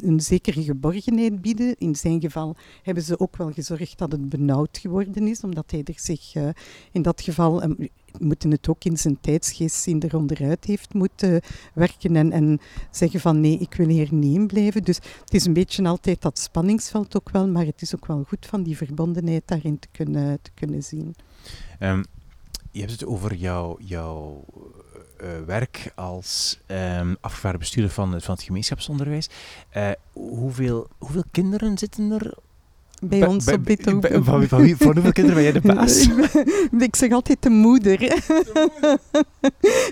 een 0.00 0.20
zekere 0.20 0.62
geborgenheid 0.62 1.40
bieden. 1.40 1.74
In 1.78 1.96
zijn 1.96 2.20
geval 2.20 2.56
hebben 2.82 3.02
ze 3.02 3.20
ook 3.20 3.36
wel 3.36 3.52
gezorgd 3.52 3.98
dat 3.98 4.12
het 4.12 4.28
benauwd 4.28 4.78
geworden 4.78 5.28
is, 5.28 5.40
omdat 5.40 5.70
hij 5.70 5.82
er 5.84 5.94
zich 5.96 6.34
uh, 6.34 6.48
in 6.92 7.02
dat 7.02 7.20
geval, 7.20 7.62
um, 7.62 7.88
moeten 8.18 8.50
het 8.50 8.68
ook 8.68 8.84
in 8.84 8.96
zijn 8.96 9.18
tijdsgeest 9.20 9.76
zien, 9.76 10.00
er 10.02 10.16
onderuit 10.16 10.64
heeft 10.64 10.94
moeten 10.94 11.40
werken 11.74 12.16
en, 12.16 12.32
en 12.32 12.60
zeggen 12.90 13.20
van 13.20 13.40
nee, 13.40 13.58
ik 13.58 13.74
wil 13.74 13.88
hier 13.88 14.08
niet 14.10 14.34
in 14.34 14.46
blijven. 14.46 14.82
Dus 14.82 14.96
het 14.96 15.34
is 15.34 15.44
een 15.44 15.52
beetje 15.52 15.84
altijd 15.84 16.22
dat 16.22 16.38
spanningsveld 16.38 17.16
ook 17.16 17.30
wel, 17.30 17.48
maar 17.48 17.64
het 17.64 17.82
is 17.82 17.94
ook 17.94 18.06
wel 18.06 18.24
goed 18.28 18.46
van 18.46 18.62
die 18.62 18.76
verbondenheid 18.76 19.42
daarin 19.46 19.78
te 19.78 19.88
kunnen, 19.92 20.38
te 20.42 20.50
kunnen 20.54 20.82
zien. 20.82 21.14
Um, 21.80 22.04
je 22.70 22.80
hebt 22.80 22.92
het 22.92 23.04
over 23.04 23.34
jouw, 23.34 23.76
jouw 23.80 24.44
uh, 25.22 25.28
werk 25.46 25.92
als 25.94 26.60
um, 26.66 27.16
bestuurder 27.58 27.92
van, 27.92 28.20
van 28.20 28.34
het 28.34 28.42
gemeenschapsonderwijs. 28.42 29.28
Uh, 29.76 29.90
hoeveel, 30.12 30.88
hoeveel 30.98 31.24
kinderen 31.30 31.78
zitten 31.78 32.10
er 32.10 32.34
bij 33.04 33.26
ons 33.26 33.46
op 33.52 33.64
Beethoven. 33.64 34.24
Van, 34.24 34.48
van, 34.48 34.60
wie, 34.60 34.76
van 34.76 34.92
hoeveel 34.92 35.12
kinderen 35.12 35.42
ben 35.42 35.52
jij 35.52 35.52
de 35.52 35.60
baas? 35.74 36.08
ik 36.78 36.96
zeg 36.96 37.12
altijd 37.12 37.42
de 37.42 37.50
moeder. 37.50 38.02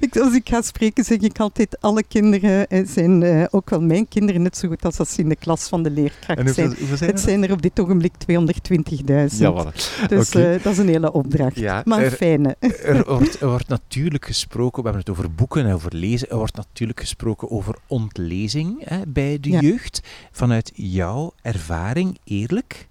ik, 0.01 0.17
als 0.17 0.35
ik 0.35 0.49
ga 0.49 0.63
spreken 0.63 1.05
zeg 1.05 1.19
ik 1.19 1.39
altijd 1.39 1.81
alle 1.81 2.03
kinderen 2.09 2.67
zijn 2.89 3.23
uh, 3.23 3.45
ook 3.51 3.71
wel 3.71 3.81
mijn 3.81 4.09
kinderen, 4.09 4.43
net 4.43 4.57
zo 4.57 4.69
goed 4.69 4.85
als 4.85 4.99
als 4.99 5.15
ze 5.15 5.21
in 5.21 5.29
de 5.29 5.37
klas 5.37 5.69
van 5.69 5.83
de 5.83 5.91
leerkracht 5.91 6.41
hoeveel, 6.41 6.55
zijn. 6.55 6.69
Hoeveel 6.79 6.97
zijn 6.97 7.11
het 7.11 7.21
zijn 7.21 7.43
er 7.45 7.53
op 7.53 7.63
dit 7.63 7.81
ogenblik 7.81 8.13
220.000. 8.31 9.37
Ja, 9.37 9.53
voilà. 9.53 10.07
Dus 10.09 10.29
okay. 10.29 10.55
uh, 10.55 10.63
dat 10.63 10.73
is 10.73 10.79
een 10.79 10.89
hele 10.89 11.13
opdracht, 11.13 11.57
ja, 11.57 11.83
maar 11.85 12.05
een 12.05 12.11
fijne. 12.11 12.57
er, 12.61 13.05
wordt, 13.05 13.41
er 13.41 13.49
wordt 13.49 13.69
natuurlijk 13.69 14.25
gesproken, 14.25 14.83
we 14.83 14.89
hebben 14.89 15.01
het 15.07 15.11
over 15.11 15.35
boeken 15.35 15.67
en 15.67 15.75
over 15.75 15.95
lezen, 15.95 16.31
er 16.31 16.37
wordt 16.37 16.57
natuurlijk 16.57 17.01
gesproken 17.01 17.51
over 17.51 17.75
ontlezing 17.87 18.89
hè, 18.89 19.01
bij 19.07 19.41
de 19.41 19.51
ja. 19.51 19.61
jeugd. 19.61 20.01
Vanuit 20.31 20.73
jouw 20.75 21.33
ervaring, 21.43 22.19
eerlijk, 22.25 22.89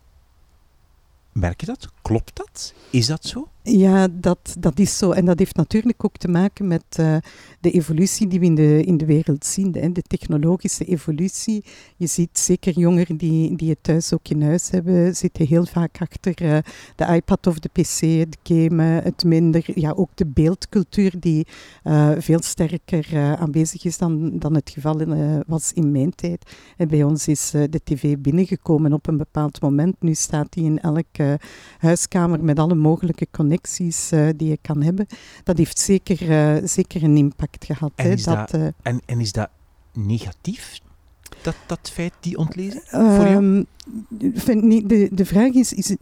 Merk 1.32 1.60
je 1.60 1.65
dat? 1.65 1.88
Klopt 2.10 2.36
dat? 2.36 2.74
Is 2.89 3.08
dat 3.08 3.26
zo? 3.26 3.48
Ja, 3.62 4.08
dat, 4.12 4.56
dat 4.60 4.80
is 4.80 4.98
zo. 4.98 5.12
En 5.12 5.26
dat 5.26 5.39
heeft 5.39 5.56
natuurlijk 5.56 6.06
ook 6.06 6.17
te 6.17 6.28
maken 6.28 6.67
met 6.67 6.84
uh, 7.00 7.15
de 7.60 7.72
evolutie 7.72 8.28
die 8.28 8.39
we 8.39 8.45
in 8.45 8.56
de, 8.56 8.84
in 8.84 8.98
de 8.98 9.06
wereld 9.06 9.45
zien. 9.45 9.72
De, 9.72 9.91
de 9.91 10.02
technologische 10.02 10.86
evolutie. 10.86 11.63
Je 11.98 12.08
ziet 12.08 12.39
zeker 12.39 12.80
jongeren 12.80 13.17
die, 13.17 13.56
die 13.56 13.69
het 13.69 13.78
thuis 13.82 14.13
ook 14.13 14.28
in 14.28 14.41
huis 14.41 14.69
hebben, 14.69 15.15
zitten 15.15 15.48
heel 15.48 15.65
vaak 15.65 16.02
achter 16.02 16.41
uh, 16.41 16.58
de 16.95 17.06
iPad 17.06 17.48
of 17.48 17.60
de 17.60 17.69
PC, 17.69 18.00
het 18.00 18.38
gamen, 18.43 19.04
het 19.04 19.24
minder. 19.24 19.63
Ja, 19.76 19.91
ook 19.91 20.10
de 20.15 20.26
beeldcultuur 20.26 21.13
die 21.19 21.48
uh, 21.84 22.12
veel 22.17 22.41
sterker 22.41 23.38
aanwezig 23.38 23.86
is 23.86 23.98
dan, 23.98 24.39
dan 24.39 24.56
het 24.56 24.69
geval 24.69 24.98
was 25.48 25.74
in 25.74 25.91
mijn 25.91 26.15
tijd. 26.15 26.52
En 26.78 26.88
bij 26.88 27.04
ons 27.04 27.28
is 27.28 27.50
de 27.50 27.82
tv 27.84 28.17
binnengekomen 28.17 28.93
op 28.93 29.08
een 29.08 29.17
bepaald 29.17 29.62
moment. 29.62 29.95
Nu 30.00 30.13
staat 30.13 30.54
die 30.54 30.63
in 30.63 30.80
elke 30.80 31.39
huiskamer 32.00 32.44
met 32.44 32.60
alle 32.60 32.76
mogelijke 32.76 33.28
connecties 33.32 34.12
uh, 34.12 34.30
die 34.36 34.50
je 34.50 34.58
kan 34.62 34.82
hebben. 34.82 35.08
Dat 35.44 35.58
heeft 35.58 35.80
zeker, 35.80 36.22
uh, 36.22 36.68
zeker 36.68 37.04
een 37.04 37.18
impact 37.18 37.66
gehad. 37.66 37.92
En, 37.96 38.06
hè, 38.06 38.12
is, 38.12 38.24
dat, 38.24 38.50
dat, 38.52 38.62
uh, 38.62 38.68
en, 38.82 39.02
en 39.06 39.20
is 39.20 39.32
dat 39.32 39.50
negatief? 39.94 40.80
Dat, 41.42 41.56
dat 41.65 41.92
feit, 41.94 42.13
die 42.20 42.38
ontlezing? 42.38 42.84
voor 42.89 43.00
jou? 43.02 43.36
Um, 43.36 43.65
de, 44.10 45.10
de 45.12 45.26
vraag 45.26 45.54
is, 45.54 45.74
is 45.74 45.89
het, 45.89 46.00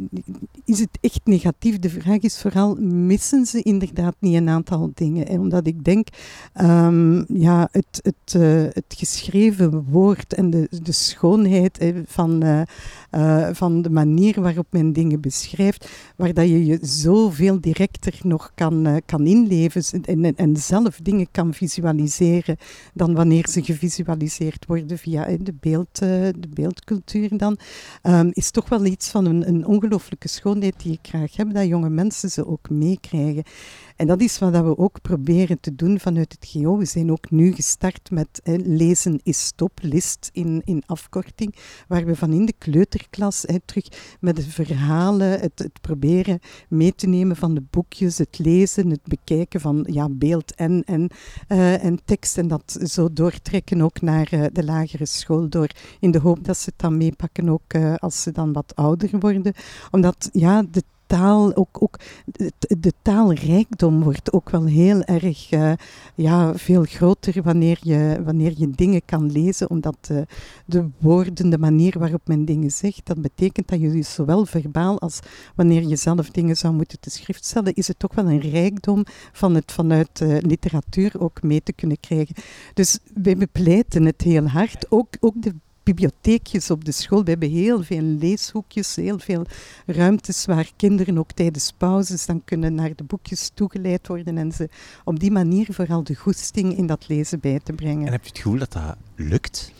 is 0.65 0.79
het 0.79 0.97
echt 1.01 1.21
negatief? 1.23 1.79
De 1.79 1.89
vraag 1.89 2.19
is 2.19 2.41
vooral, 2.41 2.75
missen 2.81 3.45
ze 3.45 3.61
inderdaad 3.61 4.15
niet 4.19 4.35
een 4.35 4.49
aantal 4.49 4.91
dingen? 4.93 5.27
Hè? 5.27 5.39
Omdat 5.39 5.67
ik 5.67 5.83
denk, 5.83 6.07
um, 6.61 7.25
ja, 7.27 7.67
het, 7.71 7.99
het, 8.03 8.33
uh, 8.35 8.63
het 8.69 8.93
geschreven 8.97 9.85
woord 9.89 10.33
en 10.33 10.49
de, 10.49 10.67
de 10.83 10.91
schoonheid 10.91 11.93
van, 12.05 12.43
uh, 12.43 12.61
uh, 13.11 13.49
van 13.51 13.81
de 13.81 13.89
manier 13.89 14.41
waarop 14.41 14.67
men 14.69 14.93
dingen 14.93 15.21
beschrijft, 15.21 15.89
waar 16.15 16.33
dat 16.33 16.47
je 16.47 16.65
je 16.65 16.79
zoveel 16.81 17.61
directer 17.61 18.19
nog 18.23 18.51
kan, 18.55 19.01
kan 19.05 19.27
inleven 19.27 19.83
en, 20.01 20.23
en, 20.23 20.35
en 20.35 20.57
zelf 20.57 20.99
dingen 21.01 21.27
kan 21.31 21.53
visualiseren 21.53 22.57
dan 22.93 23.13
wanneer 23.13 23.47
ze 23.47 23.63
gevisualiseerd 23.63 24.65
worden 24.65 24.97
via 24.97 25.16
de, 25.25 25.53
beeld, 25.59 25.95
de 25.95 26.49
beeldcultuur 26.53 27.37
dan 27.37 27.57
um, 28.03 28.29
is 28.33 28.51
toch 28.51 28.69
wel 28.69 28.85
iets 28.85 29.09
van 29.09 29.25
een, 29.25 29.47
een 29.47 29.65
ongelooflijke 29.65 30.27
schoonheid 30.27 30.79
die 30.83 30.91
ik 30.91 31.07
graag 31.09 31.35
heb, 31.35 31.53
dat 31.53 31.65
jonge 31.67 31.89
mensen 31.89 32.29
ze 32.29 32.47
ook 32.47 32.69
meekrijgen. 32.69 33.43
En 33.97 34.07
dat 34.07 34.21
is 34.21 34.39
wat 34.39 34.51
we 34.51 34.77
ook 34.77 35.01
proberen 35.01 35.59
te 35.59 35.75
doen 35.75 35.99
vanuit 35.99 36.37
het 36.39 36.49
GO. 36.51 36.77
We 36.77 36.85
zijn 36.85 37.11
ook 37.11 37.31
nu 37.31 37.53
gestart 37.53 38.11
met 38.11 38.41
hè, 38.43 38.55
lezen 38.55 39.19
is 39.23 39.45
stoplist 39.45 40.29
in, 40.33 40.61
in 40.65 40.83
afkorting, 40.85 41.55
waar 41.87 42.05
we 42.05 42.15
van 42.15 42.33
in 42.33 42.45
de 42.45 42.53
kleuterklas 42.57 43.43
hè, 43.45 43.59
terug 43.65 44.17
met 44.19 44.35
de 44.35 44.41
verhalen, 44.41 45.39
het, 45.39 45.59
het, 45.59 45.81
proberen 45.81 46.39
mee 46.69 46.95
te 46.95 47.07
nemen 47.07 47.35
van 47.35 47.53
de 47.53 47.63
boekjes, 47.69 48.17
het 48.17 48.39
lezen, 48.39 48.89
het 48.89 49.03
bekijken 49.03 49.61
van 49.61 49.87
ja, 49.91 50.09
beeld 50.09 50.55
en, 50.55 50.83
en, 50.85 51.09
uh, 51.47 51.83
en 51.83 51.99
tekst 52.05 52.37
en 52.37 52.47
dat 52.47 52.79
zo 52.83 53.13
doortrekken 53.13 53.81
ook 53.81 54.01
naar 54.01 54.33
uh, 54.33 54.45
de 54.51 54.63
lagere 54.63 55.05
school 55.05 55.49
door, 55.49 55.69
in 55.99 56.11
de 56.11 56.19
hoop 56.19 56.43
dat 56.43 56.57
ze 56.57 56.69
het 56.69 56.79
dan 56.79 56.97
meepakken 56.97 57.49
ook 57.49 57.73
uh, 57.73 57.95
als 57.95 58.21
ze 58.21 58.31
dan 58.31 58.53
wat 58.53 58.75
ouder 58.75 59.09
worden. 59.19 59.53
Omdat 59.91 60.29
ja, 60.31 60.63
de 60.71 60.83
taal, 61.07 61.55
ook, 61.55 61.81
ook 61.83 61.99
de, 62.79 62.93
taalrijkdom 63.01 64.03
wordt 64.03 64.33
ook 64.33 64.49
wel 64.49 64.65
heel 64.65 65.01
erg 65.01 65.51
uh, 65.51 65.71
ja, 66.15 66.55
veel 66.55 66.83
groter 66.83 67.43
wanneer 67.43 67.79
je, 67.81 68.21
wanneer 68.23 68.53
je 68.57 68.69
dingen 68.69 69.01
kan 69.05 69.31
lezen, 69.31 69.69
omdat 69.69 70.09
uh, 70.11 70.21
de 70.65 70.89
woorden, 70.97 71.49
de 71.49 71.57
manier 71.57 71.99
waarop 71.99 72.27
men 72.27 72.45
dingen 72.45 72.71
zegt, 72.71 73.01
dat 73.03 73.21
betekent 73.21 73.67
dat 73.67 73.79
je 73.79 73.91
dus 73.91 74.13
zowel 74.13 74.45
verbaal 74.45 74.99
als 74.99 75.19
wanneer 75.55 75.87
je 75.87 75.95
zelf 75.95 76.29
dingen 76.29 76.57
zou 76.57 76.73
moeten 76.73 76.99
te 76.99 77.09
schrift 77.09 77.45
stellen, 77.45 77.73
is 77.73 77.87
het 77.87 77.99
toch 77.99 78.15
wel 78.15 78.25
een 78.25 78.39
rijkdom 78.39 79.03
van 79.31 79.55
het 79.55 79.71
vanuit 79.71 80.19
uh, 80.21 80.37
literatuur 80.39 81.13
ook 81.19 81.43
mee 81.43 81.63
te 81.63 81.73
kunnen 81.73 81.99
krijgen. 81.99 82.35
Dus 82.73 82.99
wij 83.13 83.37
bepleiten 83.37 84.05
het 84.05 84.21
heel 84.21 84.47
hard, 84.47 84.91
ook, 84.91 85.07
ook 85.19 85.41
de 85.41 85.53
bibliotheekjes 85.93 86.71
op 86.71 86.85
de 86.85 86.91
school. 86.91 87.23
We 87.23 87.29
hebben 87.29 87.49
heel 87.49 87.83
veel 87.83 88.01
leeshoekjes, 88.01 88.95
heel 88.95 89.19
veel 89.19 89.45
ruimtes 89.85 90.45
waar 90.45 90.71
kinderen 90.75 91.17
ook 91.17 91.31
tijdens 91.31 91.73
pauzes 91.77 92.25
dan 92.25 92.41
kunnen 92.43 92.75
naar 92.75 92.95
de 92.95 93.03
boekjes 93.03 93.51
toegeleid 93.53 94.07
worden 94.07 94.37
en 94.37 94.51
ze 94.51 94.69
op 95.03 95.19
die 95.19 95.31
manier 95.31 95.67
vooral 95.71 96.03
de 96.03 96.15
goesting 96.15 96.77
in 96.77 96.85
dat 96.87 97.07
lezen 97.07 97.39
bij 97.39 97.59
te 97.63 97.73
brengen. 97.73 98.05
En 98.05 98.11
heb 98.11 98.23
je 98.23 98.29
het 98.29 98.37
gevoel 98.37 98.59
dat 98.59 98.71
dat 98.71 98.97
lukt? 99.15 99.71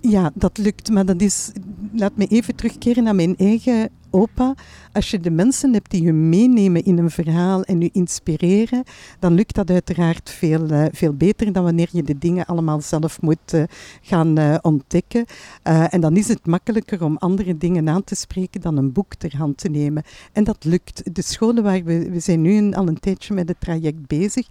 Ja, 0.00 0.30
dat 0.34 0.58
lukt, 0.58 0.90
maar 0.90 1.06
dat 1.06 1.20
is... 1.20 1.50
Laat 1.92 2.16
me 2.16 2.26
even 2.26 2.54
terugkeren 2.54 3.04
naar 3.04 3.14
mijn 3.14 3.36
eigen 3.36 3.90
opa. 4.14 4.54
Als 4.92 5.10
je 5.10 5.20
de 5.20 5.30
mensen 5.30 5.72
hebt 5.72 5.90
die 5.90 6.02
je 6.02 6.12
meenemen 6.12 6.84
in 6.84 6.98
een 6.98 7.10
verhaal 7.10 7.62
en 7.62 7.80
je 7.80 7.90
inspireren, 7.92 8.82
dan 9.18 9.34
lukt 9.34 9.54
dat 9.54 9.70
uiteraard 9.70 10.30
veel, 10.30 10.70
uh, 10.70 10.84
veel 10.92 11.12
beter 11.12 11.52
dan 11.52 11.64
wanneer 11.64 11.88
je 11.92 12.02
de 12.02 12.18
dingen 12.18 12.46
allemaal 12.46 12.80
zelf 12.80 13.20
moet 13.20 13.54
uh, 13.54 13.62
gaan 14.00 14.38
uh, 14.38 14.54
ontdekken. 14.62 15.24
en 15.62 16.00
dan 16.00 16.16
is 16.16 16.28
het 16.28 16.46
makkelijker 16.46 17.04
om 17.04 17.16
andere 17.16 17.56
dingen 17.56 17.88
aan 17.88 18.04
te 18.04 18.14
spreken 18.14 18.60
dan 18.60 18.76
een 18.76 18.92
boek 18.92 19.14
ter 19.14 19.36
hand 19.36 19.56
te 19.56 19.68
nemen. 19.68 20.02
En 20.32 20.44
dat 20.44 20.64
lukt. 20.64 21.14
De 21.14 21.22
scholen 21.22 21.62
waar 21.62 21.84
we, 21.84 22.20
zijn 22.20 22.40
nu 22.40 22.72
al 22.72 22.88
een 22.88 23.00
tijdje 23.00 23.34
met 23.34 23.48
het 23.48 23.60
traject 23.60 24.06
bezig, 24.06 24.46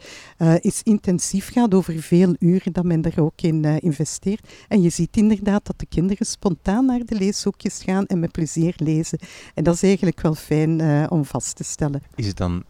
is 0.60 0.82
intensief, 0.84 1.52
gaat 1.52 1.73
over 1.73 2.02
veel 2.02 2.36
uren 2.39 2.73
dat 2.73 2.84
men 2.84 3.04
er 3.04 3.21
ook 3.21 3.41
in 3.41 3.63
investeert. 3.63 4.47
En 4.67 4.82
je 4.82 4.89
ziet 4.89 5.17
inderdaad 5.17 5.65
dat 5.65 5.80
de 5.80 5.86
kinderen 5.86 6.26
spontaan 6.26 6.86
naar 6.86 7.06
de 7.06 7.15
leeshoekjes 7.15 7.84
gaan 7.84 8.06
en 8.06 8.19
met 8.19 8.32
plezier 8.32 8.73
lezen. 8.78 9.19
En 9.53 9.63
dat 9.63 9.73
is 9.73 9.83
eigenlijk 9.83 10.21
wel 10.21 10.35
fijn 10.35 10.79
uh, 10.79 11.05
om 11.09 11.25
vast 11.25 11.55
te 11.55 11.63
stellen. 11.63 12.01
Is 12.15 12.27
het 12.27 12.37
dan 12.37 12.63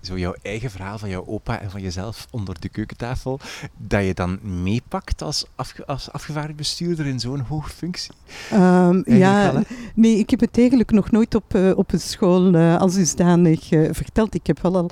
zo 0.00 0.18
jouw 0.18 0.34
eigen 0.42 0.70
verhaal 0.70 0.98
van 0.98 1.08
jouw 1.08 1.26
opa 1.26 1.60
en 1.60 1.70
van 1.70 1.80
jezelf 1.80 2.26
onder 2.30 2.60
de 2.60 2.68
keukentafel, 2.68 3.40
dat 3.76 4.04
je 4.04 4.14
dan 4.14 4.38
meepakt 4.62 5.22
als, 5.22 5.44
afge 5.54 5.86
als 5.86 6.12
afgevaardigd 6.12 6.56
bestuurder 6.56 7.06
in 7.06 7.20
zo'n 7.20 7.40
hoge 7.40 7.70
functie? 7.70 8.12
Um, 8.52 9.02
ja, 9.06 9.62
nee, 9.94 10.18
ik 10.18 10.30
heb 10.30 10.40
het 10.40 10.58
eigenlijk 10.58 10.90
nog 10.90 11.10
nooit 11.10 11.34
op, 11.34 11.54
uh, 11.54 11.76
op 11.76 11.92
een 11.92 12.00
school 12.00 12.54
uh, 12.54 12.76
als 12.76 12.94
dusdanig 12.94 13.70
uh, 13.72 13.88
verteld. 13.92 14.34
Ik 14.34 14.46
heb 14.46 14.60
wel 14.60 14.76
al 14.76 14.90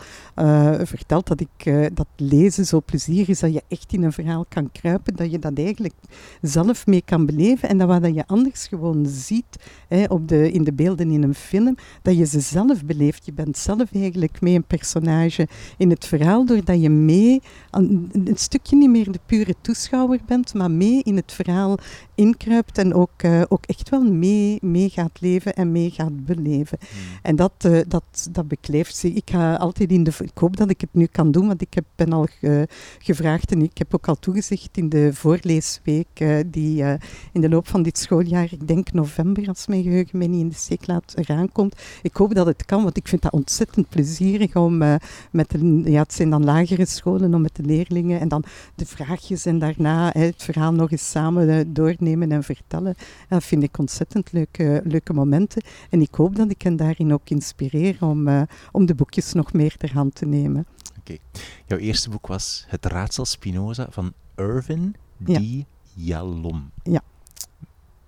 verteld 0.87 1.27
dat 1.27 1.41
ik 1.41 1.91
dat 1.95 2.07
lezen 2.17 2.67
zo 2.67 2.83
plezier 2.85 3.29
is, 3.29 3.41
dat 3.41 3.53
je 3.53 3.63
echt 3.69 3.93
in 3.93 4.03
een 4.03 4.13
verhaal 4.13 4.45
kan 4.49 4.73
kruipen, 4.73 5.17
dat 5.17 5.31
je 5.31 5.39
dat 5.39 5.59
eigenlijk 5.59 5.95
zelf 6.43 6.87
mee 6.87 7.03
kan 7.05 7.27
beleven 7.27 7.69
en 7.69 7.79
dat 7.79 7.89
wat 7.89 8.15
je 8.15 8.27
anders 8.27 8.67
gewoon 8.67 9.07
ziet 9.07 9.57
hè, 9.89 10.05
op 10.05 10.29
de, 10.29 10.53
in 10.53 10.65
de 10.65 10.73
beelden 10.73 11.11
in 11.11 11.23
een 11.23 11.35
film, 11.35 11.77
dat 12.03 12.17
je 12.17 12.25
ze 12.25 12.41
zelf 12.41 12.85
beleeft. 12.85 13.27
Je 13.27 13.33
bent 13.33 13.59
zelf 13.59 13.93
eigenlijk 13.95 14.41
mee 14.41 14.55
een 14.55 14.65
persoon 14.65 14.98
personage 14.99 15.49
in 15.77 15.91
het 15.91 16.07
verhaal, 16.07 16.47
doordat 16.47 16.83
je 16.83 16.91
mee, 16.91 17.43
een, 17.71 18.11
stukje 18.35 18.77
niet 18.77 18.91
meer 18.91 19.13
de 19.13 19.21
pure 19.27 19.55
toeschouwer 19.61 20.21
bent, 20.27 20.55
maar 20.55 20.71
mee 20.71 21.03
in 21.03 21.17
het 21.17 21.33
verhaal 21.33 21.79
inkruipt 22.15 22.79
en 22.79 22.95
ook, 22.95 23.23
uh, 23.25 23.43
ook 23.49 23.67
echt 23.67 23.89
wel 23.89 24.03
mee, 24.03 24.59
mee 24.61 24.89
gaat 24.89 25.21
leven 25.21 25.55
en 25.55 25.73
mee 25.73 25.91
gaat 25.91 26.25
beleven. 26.25 26.79
Mm. 26.81 27.19
En 27.23 27.37
dat, 27.37 27.53
uh, 27.67 27.81
dat, 27.89 28.29
dat 28.31 28.49
beklijft 28.49 28.97
zich. 28.97 29.15
Ik 29.15 29.31
ga 29.31 29.55
altijd 29.55 29.93
in 29.93 30.05
de... 30.05 30.13
Ik 30.19 30.39
hoop 30.39 30.57
dat 30.57 30.71
ik 30.71 30.81
het 30.81 30.91
nu 30.93 31.07
kan 31.07 31.31
doen, 31.31 31.47
want 31.47 31.61
ik 31.61 31.75
heb, 31.75 31.85
ben 31.97 32.13
al 32.13 32.27
ge, 32.41 32.69
gevraagd 32.99 33.53
en 33.53 33.63
ik 33.63 33.79
heb 33.79 33.95
ook 33.95 34.09
al 34.09 34.19
toegezegd 34.19 34.77
in 34.77 34.89
de 34.89 35.11
voorleesweek 35.13 36.21
uh, 36.23 36.39
die 36.47 36.85
in 37.33 37.41
de 37.41 37.49
loop 37.49 37.69
van 37.69 37.83
dit 37.83 37.99
schooljaar, 37.99 38.49
ik 38.51 38.67
denk 38.67 38.93
november, 38.93 39.49
als 39.49 39.67
mijn 39.67 39.83
geheugen 39.83 40.19
mij 40.19 40.27
niet 40.27 40.41
in 40.41 40.49
de 40.49 40.55
steek 40.55 40.87
laat, 40.87 41.15
eraan 41.17 41.53
komt. 41.53 41.77
Ik 42.03 42.17
hoop 42.17 42.35
dat 42.35 42.47
het 42.47 42.65
kan, 42.65 42.83
want 42.83 42.97
ik 42.97 43.09
vind 43.09 43.23
dat 43.23 43.33
ontzettend 43.33 43.89
plezierig 43.89 44.57
om 44.57 44.83
met 45.31 45.51
de... 45.51 45.81
Ja, 45.85 46.03
het 46.03 46.13
zijn 46.13 46.31
dan 46.31 46.45
lagere 46.45 46.87
scholen, 46.87 47.35
om 47.35 47.41
met 47.41 47.57
de 47.57 47.63
leerlingen 47.63 48.21
en 48.21 48.29
dan 48.29 48.45
de 48.75 48.87
vraagjes 48.87 49.47
en 49.47 49.59
daarna 49.59 50.11
het 50.13 50.43
verhaal 50.43 50.73
nog 50.73 50.91
eens 50.91 51.11
samen 51.11 51.73
doornemen 51.73 52.07
nemen 52.09 52.33
en 52.33 52.43
vertellen. 52.43 52.95
Dat 53.29 53.45
vind 53.45 53.63
ik 53.63 53.79
ontzettend 53.79 54.33
leuke, 54.33 54.81
leuke 54.85 55.13
momenten. 55.13 55.63
En 55.91 56.01
ik 56.01 56.15
hoop 56.15 56.37
dat 56.37 56.51
ik 56.51 56.63
hen 56.63 56.77
daarin 56.77 57.13
ook 57.13 57.31
inspireer 57.31 57.97
om, 58.01 58.29
uh, 58.29 58.43
om 58.73 58.87
de 58.87 58.95
boekjes 58.95 59.33
nog 59.33 59.53
meer 59.53 59.77
ter 59.77 59.93
hand 59.93 60.15
te 60.15 60.27
nemen. 60.27 60.67
Oké. 60.89 60.99
Okay. 60.99 61.19
Jouw 61.67 61.79
eerste 61.79 62.11
boek 62.11 62.27
was 62.27 62.65
Het 62.69 62.87
raadsel 62.87 63.25
Spinoza 63.25 63.87
van 63.91 64.13
Irvin 64.37 64.95
ja. 65.25 65.41
D. 65.41 65.65
Yalom. 65.95 66.71
Ja. 66.83 67.03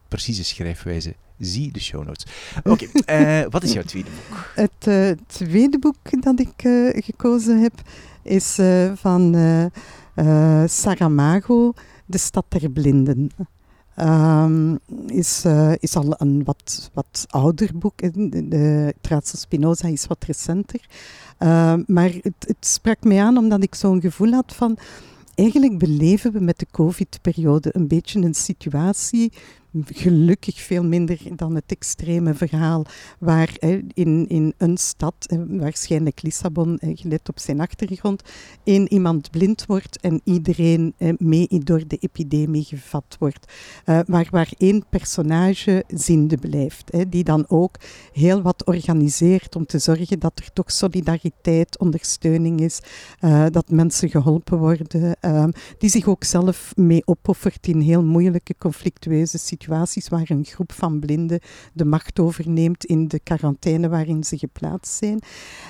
Precieze 0.09 0.45
schrijfwijze. 0.45 1.15
Zie 1.41 1.73
de 1.73 1.81
show 1.81 2.07
notes. 2.07 2.27
Oké, 2.65 2.87
uh, 3.07 3.51
wat 3.51 3.63
is 3.63 3.73
jouw 3.73 3.83
tweede 3.83 4.11
boek? 4.11 4.51
Het 4.55 4.87
uh, 4.87 5.11
tweede 5.27 5.79
boek 5.79 6.23
dat 6.23 6.41
ik 6.41 6.53
gekozen 7.05 7.61
heb 7.63 7.73
is 8.23 8.59
van 8.95 9.37
Saramago, 10.67 11.73
De 12.07 12.19
Stad 12.19 12.45
der 12.49 12.71
Blinden. 12.71 13.31
Um, 13.97 14.79
is, 15.07 15.45
is 15.79 15.97
al 15.97 16.15
een 16.19 16.45
wat, 16.45 16.91
wat 16.93 17.27
ouder 17.29 17.71
boek. 17.75 17.99
De 18.51 18.95
Trazzo 19.01 19.37
Spinoza 19.37 19.89
is 19.89 20.07
wat 20.07 20.25
recenter. 20.25 20.81
Uh, 21.39 21.75
maar 21.87 22.11
het, 22.21 22.35
het 22.39 22.57
sprak 22.67 23.05
mij 23.05 23.23
aan 23.23 23.37
omdat 23.37 23.63
ik 23.63 23.75
zo'n 23.75 24.01
gevoel 24.01 24.33
had 24.33 24.55
van... 24.55 24.79
Eigenlijk 25.35 25.79
beleven 25.79 26.33
we 26.33 26.41
met 26.41 26.59
de 26.59 26.67
COVID-periode 26.71 27.69
een 27.73 27.89
beetje 27.89 28.21
een 28.21 28.35
situatie 28.35 29.33
gelukkig 29.87 30.61
veel 30.61 30.85
minder 30.85 31.19
dan 31.37 31.55
het 31.55 31.65
extreme 31.67 32.35
verhaal 32.35 32.85
waar 33.19 33.57
in, 33.95 34.29
in 34.29 34.55
een 34.57 34.77
stad, 34.77 35.37
waarschijnlijk 35.49 36.23
Lissabon, 36.23 36.79
gelet 36.81 37.29
op 37.29 37.39
zijn 37.39 37.61
achtergrond, 37.61 38.23
één 38.65 38.93
iemand 38.93 39.31
blind 39.31 39.67
wordt 39.67 40.01
en 40.01 40.21
iedereen 40.25 40.95
mee 41.19 41.49
door 41.49 41.83
de 41.87 41.97
epidemie 41.97 42.65
gevat 42.65 43.17
wordt. 43.19 43.53
maar 44.07 44.29
waar 44.31 44.53
één 44.57 44.85
personage 44.91 45.85
zinde 45.89 46.37
blijft, 46.37 46.91
die 47.09 47.25
dan 47.25 47.45
ook 47.49 47.77
heel 48.13 48.43
wat 48.43 48.67
organiseert 48.67 49.57
om 49.57 49.67
te 49.67 49.79
zorgen 49.79 50.19
dat 50.19 50.39
er 50.39 50.53
toch 50.53 50.71
solidariteit, 50.71 51.79
ondersteuning 51.79 52.61
is, 52.61 52.81
uh, 53.21 53.47
dat 53.51 53.71
mensen 53.71 54.09
geholpen 54.09 54.59
worden, 54.59 55.17
uh, 55.21 55.45
die 55.79 55.91
zich 55.91 56.07
ook 56.07 56.25
zelf 56.25 56.73
mee 56.77 57.07
opoffert 57.07 57.67
in 57.67 57.81
heel 57.81 58.05
moeilijke, 58.05 58.55
conflictueuze 58.59 59.39
situaties 59.39 59.59
waar 59.67 60.31
een 60.31 60.45
groep 60.45 60.73
van 60.73 61.01
blinden 61.01 61.41
de 61.73 61.85
macht 61.85 62.19
overneemt 62.21 62.85
in 62.85 63.09
de 63.09 63.21
quarantaine 63.21 63.89
waarin 63.89 64.25
ze 64.25 64.39
geplaatst 64.39 64.95
zijn. 64.95 65.21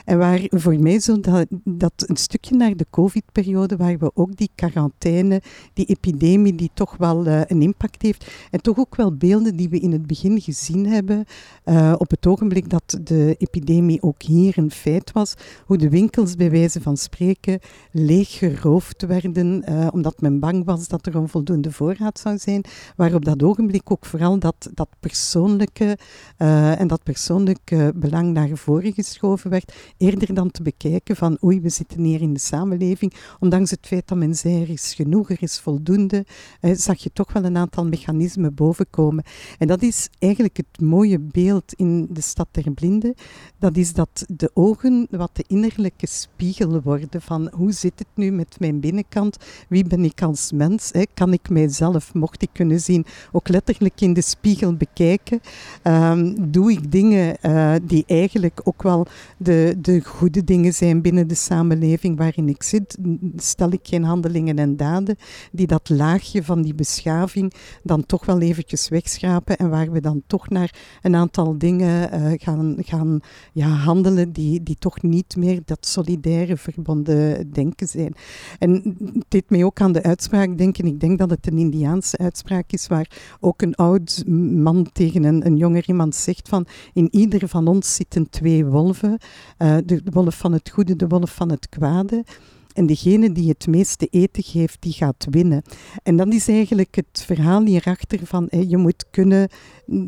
En 0.04 0.18
waar 0.18 0.40
voor 0.48 0.78
mij 0.78 1.00
zo 1.00 1.20
dat, 1.64 2.04
een 2.06 2.16
stukje 2.16 2.56
naar 2.56 2.76
de 2.76 2.86
COVID-periode, 2.90 3.76
waar 3.76 3.98
we 3.98 4.10
ook 4.14 4.36
die 4.36 4.50
quarantaine, 4.54 5.42
die 5.72 5.86
epidemie 5.86 6.54
die 6.54 6.70
toch 6.74 6.96
wel 6.96 7.26
uh, 7.26 7.40
een 7.46 7.62
impact 7.62 8.02
heeft, 8.02 8.30
en 8.50 8.60
toch 8.60 8.78
ook 8.78 8.96
wel 8.96 9.16
beelden 9.16 9.56
die 9.56 9.68
we 9.68 9.78
in 9.78 9.92
het 9.92 10.06
begin 10.06 10.40
gezien 10.40 10.86
hebben, 10.86 11.24
uh, 11.64 11.94
op 11.98 12.10
het 12.10 12.26
ogenblik 12.26 12.70
dat 12.70 12.98
de 13.02 13.34
epidemie 13.38 14.02
ook 14.02 14.22
hier 14.22 14.58
een 14.58 14.70
feit 14.70 15.12
was, 15.12 15.34
hoe 15.66 15.78
de 15.78 15.88
winkels 15.88 16.36
bij 16.36 16.50
wijze 16.50 16.80
van 16.80 16.96
spreken 16.96 17.58
leeg 17.90 18.38
geroofd 18.38 19.06
werden, 19.06 19.70
uh, 19.70 19.88
omdat 19.92 20.20
men 20.20 20.40
bang 20.40 20.64
was 20.64 20.88
dat 20.88 21.06
er 21.06 21.18
onvoldoende 21.18 21.72
voorraad 21.72 22.18
zou 22.18 22.38
zijn, 22.38 22.64
waar 22.96 23.14
op 23.14 23.24
dat 23.24 23.42
ogenblik 23.42 23.79
ook 23.84 24.06
vooral 24.06 24.38
dat, 24.38 24.70
dat 24.74 24.88
persoonlijke 25.00 25.98
uh, 26.38 26.80
en 26.80 26.86
dat 26.86 27.02
persoonlijke 27.02 27.92
belang 27.94 28.32
naar 28.32 28.48
voren 28.56 28.92
geschoven 28.92 29.50
werd, 29.50 29.72
eerder 29.96 30.34
dan 30.34 30.50
te 30.50 30.62
bekijken 30.62 31.16
van 31.16 31.38
oei, 31.44 31.60
we 31.60 31.68
zitten 31.68 32.02
hier 32.02 32.20
in 32.20 32.32
de 32.32 32.40
samenleving, 32.40 33.14
ondanks 33.38 33.70
het 33.70 33.86
feit 33.86 34.08
dat 34.08 34.18
men 34.18 34.34
zei 34.34 34.62
er 34.62 34.70
is 34.70 34.94
genoeg, 34.94 35.30
er 35.30 35.42
is 35.42 35.60
voldoende, 35.60 36.24
uh, 36.60 36.74
zag 36.76 36.98
je 36.98 37.10
toch 37.12 37.32
wel 37.32 37.44
een 37.44 37.56
aantal 37.56 37.86
mechanismen 37.86 38.54
bovenkomen. 38.54 39.24
En 39.58 39.66
dat 39.66 39.82
is 39.82 40.08
eigenlijk 40.18 40.56
het 40.56 40.80
mooie 40.80 41.18
beeld 41.18 41.72
in 41.74 42.06
de 42.10 42.20
stad 42.20 42.48
der 42.50 42.72
blinden, 42.72 43.14
dat 43.58 43.76
is 43.76 43.92
dat 43.92 44.24
de 44.28 44.50
ogen 44.54 45.06
wat 45.10 45.30
de 45.32 45.44
innerlijke 45.46 46.06
spiegel 46.06 46.80
worden 46.82 47.22
van 47.22 47.50
hoe 47.54 47.72
zit 47.72 47.98
het 47.98 48.08
nu 48.14 48.30
met 48.30 48.56
mijn 48.58 48.80
binnenkant, 48.80 49.36
wie 49.68 49.84
ben 49.84 50.04
ik 50.04 50.22
als 50.22 50.52
mens, 50.52 50.90
hè? 50.92 51.04
kan 51.14 51.32
ik 51.32 51.48
mijzelf, 51.48 52.14
mocht 52.14 52.42
ik 52.42 52.50
kunnen 52.52 52.80
zien, 52.80 53.06
ook 53.32 53.48
letterlijk 53.48 53.69
in 53.78 54.12
de 54.12 54.20
spiegel 54.20 54.74
bekijken, 54.74 55.40
um, 55.84 56.50
doe 56.50 56.72
ik 56.72 56.92
dingen 56.92 57.36
uh, 57.42 57.74
die 57.82 58.04
eigenlijk 58.06 58.60
ook 58.64 58.82
wel 58.82 59.06
de, 59.36 59.74
de 59.78 60.00
goede 60.00 60.44
dingen 60.44 60.74
zijn 60.74 61.02
binnen 61.02 61.28
de 61.28 61.34
samenleving 61.34 62.18
waarin 62.18 62.48
ik 62.48 62.62
zit, 62.62 62.98
stel 63.36 63.72
ik 63.72 63.80
geen 63.82 64.04
handelingen 64.04 64.58
en 64.58 64.76
daden 64.76 65.16
die 65.52 65.66
dat 65.66 65.88
laagje 65.88 66.42
van 66.42 66.62
die 66.62 66.74
beschaving 66.74 67.52
dan 67.82 68.06
toch 68.06 68.26
wel 68.26 68.40
eventjes 68.40 68.88
wegschrapen 68.88 69.56
en 69.56 69.70
waar 69.70 69.90
we 69.90 70.00
dan 70.00 70.22
toch 70.26 70.48
naar 70.48 70.74
een 71.02 71.14
aantal 71.14 71.58
dingen 71.58 72.14
uh, 72.14 72.32
gaan, 72.36 72.76
gaan 72.78 73.20
ja, 73.52 73.68
handelen 73.68 74.32
die, 74.32 74.62
die 74.62 74.76
toch 74.78 75.02
niet 75.02 75.36
meer 75.36 75.60
dat 75.64 75.86
solidaire 75.86 76.56
verbonden 76.56 77.50
denken 77.52 77.88
zijn. 77.88 78.14
En 78.58 78.96
deed 79.28 79.50
mij 79.50 79.64
ook 79.64 79.80
aan 79.80 79.92
de 79.92 80.02
uitspraak 80.02 80.58
denken. 80.58 80.84
Ik 80.84 81.00
denk 81.00 81.18
dat 81.18 81.30
het 81.30 81.46
een 81.46 81.58
Indiaanse 81.58 82.18
uitspraak 82.18 82.72
is 82.72 82.86
waar 82.86 83.36
ook 83.40 83.59
een 83.62 83.74
oud 83.74 84.22
man 84.26 84.86
tegen 84.92 85.24
een, 85.24 85.46
een 85.46 85.56
jonger 85.56 85.88
iemand 85.88 86.14
zegt 86.14 86.48
van 86.48 86.66
in 86.92 87.08
ieder 87.10 87.48
van 87.48 87.66
ons 87.66 87.94
zitten 87.94 88.30
twee 88.30 88.64
wolven. 88.64 89.18
Uh, 89.58 89.76
de 89.84 90.00
wolf 90.04 90.38
van 90.38 90.52
het 90.52 90.70
goede, 90.70 90.96
de 90.96 91.06
wolf 91.06 91.34
van 91.34 91.50
het 91.50 91.68
kwade. 91.68 92.24
En 92.70 92.86
degene 92.86 93.32
die 93.32 93.48
het 93.48 93.66
meeste 93.66 94.06
eten 94.06 94.42
geeft, 94.42 94.82
die 94.82 94.92
gaat 94.92 95.26
winnen. 95.30 95.62
En 96.02 96.16
dat 96.16 96.32
is 96.32 96.48
eigenlijk 96.48 96.94
het 96.94 97.22
verhaal 97.26 97.64
hierachter 97.64 98.20
van 98.22 98.48
je 98.68 98.76
moet 98.76 99.04
kunnen 99.10 99.48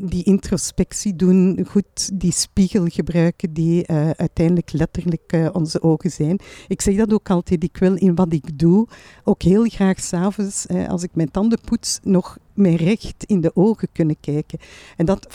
die 0.09 0.23
introspectie 0.23 1.17
doen, 1.17 1.67
goed 1.69 2.21
die 2.21 2.33
spiegel 2.33 2.87
gebruiken 2.87 3.53
die 3.53 3.85
uh, 3.91 4.11
uiteindelijk 4.11 4.73
letterlijk 4.73 5.33
uh, 5.35 5.49
onze 5.53 5.83
ogen 5.83 6.11
zijn. 6.11 6.39
Ik 6.69 6.81
zeg 6.81 6.97
dat 6.97 7.13
ook 7.13 7.31
altijd, 7.31 7.65
ik 7.65 7.77
wil 7.77 7.95
in 7.95 8.15
wat 8.15 8.33
ik 8.33 8.59
doe 8.59 8.89
ook 9.25 9.43
heel 9.43 9.65
graag 9.65 10.01
s'avonds, 10.01 10.67
als 10.89 11.03
ik 11.03 11.15
mijn 11.15 11.31
tanden 11.31 11.61
poets, 11.65 11.99
nog 12.03 12.39
mij 12.55 12.75
recht 12.75 13.25
in 13.25 13.41
de 13.41 13.57
ogen 13.57 13.89
kunnen 13.93 14.17
kijken. 14.21 14.59
En 14.97 15.07
dat, 15.07 15.27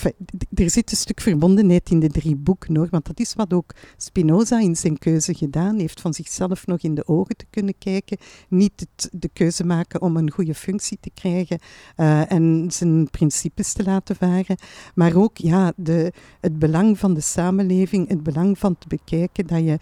er 0.54 0.70
zit 0.70 0.92
een 0.92 0.98
stuk 0.98 1.22
verbondenheid 1.22 1.90
in 1.90 2.00
de 2.00 2.10
drie 2.10 2.36
boeken 2.36 2.76
hoor, 2.76 2.88
want 2.92 3.06
dat 3.06 3.20
is 3.20 3.34
wat 3.34 3.54
ook 3.54 3.74
Spinoza 3.98 4.60
in 4.60 4.76
zijn 4.76 4.98
keuze 4.98 5.34
gedaan 5.34 5.80
heeft, 5.80 6.02
van 6.02 6.14
zichzelf 6.14 6.68
nog 6.68 6.82
in 6.82 6.96
de 6.96 7.08
ogen 7.08 7.38
te 7.38 7.46
kunnen 7.50 7.74
kijken, 7.78 8.18
niet 8.50 8.88
de 9.12 9.30
keuze 9.34 9.64
maken 9.64 10.02
om 10.02 10.18
een 10.18 10.32
goede 10.32 10.56
functie 10.56 10.98
te 11.02 11.12
krijgen 11.14 11.60
uh, 11.98 12.32
en 12.32 12.68
zijn 12.72 13.10
principes 13.10 13.74
te 13.74 13.84
laten 13.84 14.16
varen, 14.16 14.58
maar 14.96 15.16
ook 15.16 15.38
ja, 15.38 15.74
de, 15.76 16.14
het 16.42 16.60
belang 16.60 17.00
van 17.00 17.14
de 17.14 17.22
samenleving, 17.22 18.08
het 18.10 18.24
belang 18.24 18.60
van 18.60 18.78
te 18.78 18.88
bekijken 18.88 19.48
dat 19.48 19.64
je 19.64 19.78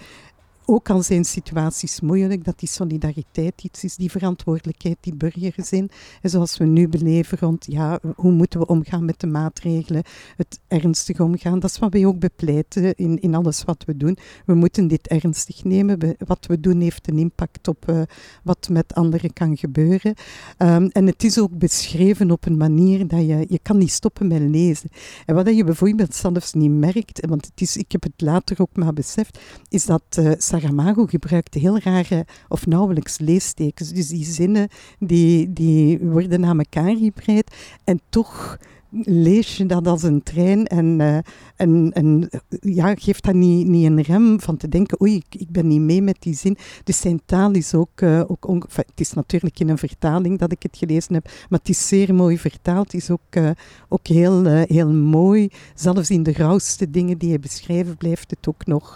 ook 0.66 0.90
al 0.90 1.04
zijn 1.04 1.26
situaties 1.26 2.02
moeilijk, 2.02 2.44
dat 2.44 2.60
die 2.60 2.70
solidariteit 2.70 3.64
iets 3.64 3.84
is, 3.84 3.96
die 3.96 4.12
verantwoordelijkheid, 4.12 4.98
die 5.00 5.16
burgerzin. 5.16 5.90
En 6.22 6.30
zoals 6.30 6.58
we 6.58 6.66
nu 6.66 6.88
beleven 6.88 7.38
rond, 7.38 7.66
ja, 7.70 8.00
hoe 8.16 8.32
moeten 8.32 8.60
we 8.60 8.66
omgaan 8.68 9.06
met 9.06 9.20
de 9.20 9.28
maatregelen, 9.28 10.04
het 10.38 10.60
ernstig 10.68 11.20
omgaan. 11.20 11.60
Dat 11.60 11.70
is 11.70 11.80
wat 11.80 11.94
wij 11.94 12.06
ook 12.06 12.20
bepleiten 12.20 12.96
in, 12.96 13.20
in 13.22 13.36
alles 13.36 13.64
wat 13.64 13.84
we 13.86 13.98
doen. 13.98 14.18
We 14.46 14.54
moeten 14.54 14.88
dit 14.88 15.08
ernstig 15.08 15.64
nemen. 15.64 16.16
Wat 16.26 16.46
we 16.46 16.60
doen 16.60 16.82
heeft 16.82 17.08
een 17.08 17.18
impact 17.18 17.68
op 17.68 17.90
uh, 17.90 18.02
wat 18.44 18.70
met 18.70 18.94
anderen 18.94 19.34
kan 19.34 19.58
gebeuren. 19.58 20.14
Um, 20.58 20.88
en 20.88 21.06
het 21.06 21.24
is 21.24 21.40
ook 21.40 21.58
beschreven 21.58 22.32
op 22.32 22.46
een 22.46 22.58
manier 22.58 23.08
dat 23.08 23.20
je, 23.20 23.46
je 23.50 23.60
kan 23.62 23.78
niet 23.78 23.92
stoppen 23.92 24.28
met 24.28 24.42
lezen. 24.42 24.90
En 25.26 25.36
wat 25.36 25.56
je 25.56 25.64
bijvoorbeeld 25.64 26.16
zelfs 26.16 26.54
niet 26.54 26.72
merkt, 26.72 27.26
want 27.26 27.46
het 27.46 27.62
is, 27.62 27.78
ik 27.78 27.92
heb 27.92 28.04
het 28.04 28.22
later 28.22 28.62
ook 28.62 28.76
maar 28.76 28.94
beseft, 28.94 29.40
is 29.70 29.86
dat 29.86 30.04
uh, 30.20 30.32
Saramago 30.60 31.06
gebruikte 31.06 31.60
heel 31.60 31.80
rare 31.80 32.26
of 32.48 32.66
nauwelijks 32.66 33.18
leestekens. 33.18 33.90
Dus 33.90 34.08
die 34.08 34.26
zinnen 34.26 34.68
die, 35.00 35.54
die 35.54 36.00
worden 36.00 36.46
aan 36.46 36.60
elkaar 36.60 36.96
gebreid 36.96 37.56
en 37.84 38.00
toch 38.10 38.58
lees 39.04 39.58
je 39.58 39.66
dat 39.66 39.88
als 39.88 40.04
een 40.04 40.24
trein 40.24 40.66
en, 40.66 41.00
uh, 41.00 41.18
en, 41.56 41.92
en 41.94 42.30
ja, 42.60 42.96
geeft 42.96 43.24
dat 43.24 43.34
niet, 43.34 43.68
niet 43.68 43.86
een 43.86 44.02
rem 44.02 44.40
van 44.40 44.58
te 44.58 44.70
denken, 44.70 45.02
oei, 45.02 45.16
ik, 45.16 45.42
ik 45.42 45.50
ben 45.50 45.68
niet 45.68 45.82
mee 45.82 46.02
met 46.02 46.18
die 46.20 46.34
zin. 46.34 46.58
Dus 46.84 47.00
zijn 47.00 47.22
taal 47.26 47.52
is 47.52 47.74
ook, 47.74 48.02
uh, 48.02 48.22
ook 48.28 48.68
het 48.76 49.00
is 49.00 49.14
natuurlijk 49.14 49.60
in 49.60 49.70
een 49.70 49.78
vertaling 49.78 50.40
dat 50.40 50.52
ik 50.52 50.64
het 50.64 50.78
gelezen 50.78 51.14
heb, 51.14 51.24
maar 51.50 51.60
het 51.60 51.70
is 51.70 51.88
zeer 51.88 52.16
mooi 52.16 52.38
vertaald. 52.38 52.92
Het 52.92 53.02
is 53.02 53.10
ook, 53.10 53.36
uh, 53.38 53.50
ook 53.90 54.08
heel, 54.08 54.46
heel 54.46 54.94
mooi. 54.94 55.50
Zelfs 55.76 56.10
in 56.10 56.24
de 56.24 56.34
rauwste 56.34 56.90
dingen 56.90 57.18
die 57.18 57.30
je 57.30 57.40
beschrijven 57.40 57.98
blijft 57.98 58.30
het 58.30 58.48
ook 58.48 58.66
nog, 58.66 58.96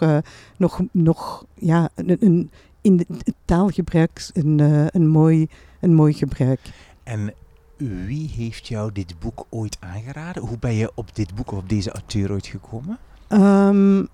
nog, 0.56 0.80
nog 0.92 1.44
ja, 1.54 1.90
een, 1.94 2.16
een, 2.20 2.50
in 2.80 2.98
het 2.98 3.34
taalgebruik 3.44 4.28
een, 4.32 4.58
een, 4.94 5.08
mooi, 5.08 5.46
een 5.80 5.94
mooi 5.94 6.12
gebruik. 6.12 6.60
En 7.02 7.34
wie 7.80 8.28
heeft 8.28 8.66
jou 8.66 8.92
dit 8.92 9.18
boek 9.18 9.46
ooit 9.50 9.76
aangeraden? 9.80 10.42
Hoe 10.42 10.58
ben 10.58 10.74
je 10.74 10.92
op 10.94 11.14
dit 11.14 11.34
boek 11.34 11.50
of 11.52 11.58
op 11.58 11.68
deze 11.68 11.90
auteur 11.90 12.32
ooit 12.32 12.46
gekomen? 12.46 12.98
Um? 13.32 14.08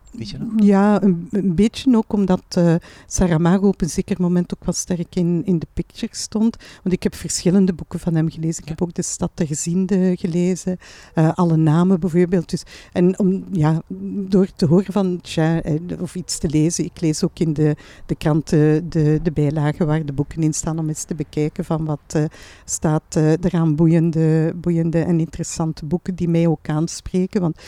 Ja, 0.56 1.02
een, 1.02 1.28
een 1.30 1.54
beetje 1.54 1.96
ook 1.96 2.12
omdat 2.12 2.42
uh, 2.58 2.74
Saramago 3.06 3.68
op 3.68 3.80
een 3.80 3.90
zeker 3.90 4.16
moment 4.20 4.54
ook 4.54 4.64
wel 4.64 4.74
sterk 4.74 5.14
in, 5.16 5.42
in 5.44 5.58
de 5.58 5.66
picture 5.72 6.14
stond. 6.14 6.56
Want 6.82 6.94
ik 6.94 7.02
heb 7.02 7.14
verschillende 7.14 7.72
boeken 7.72 8.00
van 8.00 8.14
hem 8.14 8.30
gelezen. 8.30 8.62
Ik 8.62 8.68
heb 8.68 8.82
ook 8.82 8.94
De 8.94 9.02
Stad 9.02 9.30
der 9.34 9.46
Ziende 9.50 10.16
gelezen. 10.18 10.78
Uh, 11.14 11.32
alle 11.34 11.56
namen 11.56 12.00
bijvoorbeeld. 12.00 12.50
Dus, 12.50 12.62
en 12.92 13.18
om, 13.18 13.44
ja, 13.52 13.82
door 14.28 14.48
te 14.56 14.66
horen 14.66 14.92
van, 14.92 15.20
tja, 15.20 15.62
eh, 15.62 15.74
of 16.00 16.14
iets 16.14 16.38
te 16.38 16.48
lezen. 16.48 16.84
Ik 16.84 17.00
lees 17.00 17.24
ook 17.24 17.38
in 17.38 17.52
de, 17.52 17.76
de 18.06 18.14
kranten 18.14 18.88
de, 18.88 19.20
de 19.22 19.32
bijlagen 19.32 19.86
waar 19.86 20.04
de 20.04 20.12
boeken 20.12 20.42
in 20.42 20.54
staan. 20.54 20.78
Om 20.78 20.88
eens 20.88 21.04
te 21.04 21.14
bekijken 21.14 21.64
van 21.64 21.84
wat 21.84 22.14
uh, 22.16 22.24
staat 22.64 23.16
eraan 23.16 23.74
boeiende, 23.74 24.52
boeiende 24.56 24.98
en 24.98 25.20
interessante 25.20 25.84
boeken 25.86 26.14
die 26.14 26.28
mij 26.28 26.46
ook 26.46 26.68
aanspreken. 26.68 27.40
Want 27.40 27.58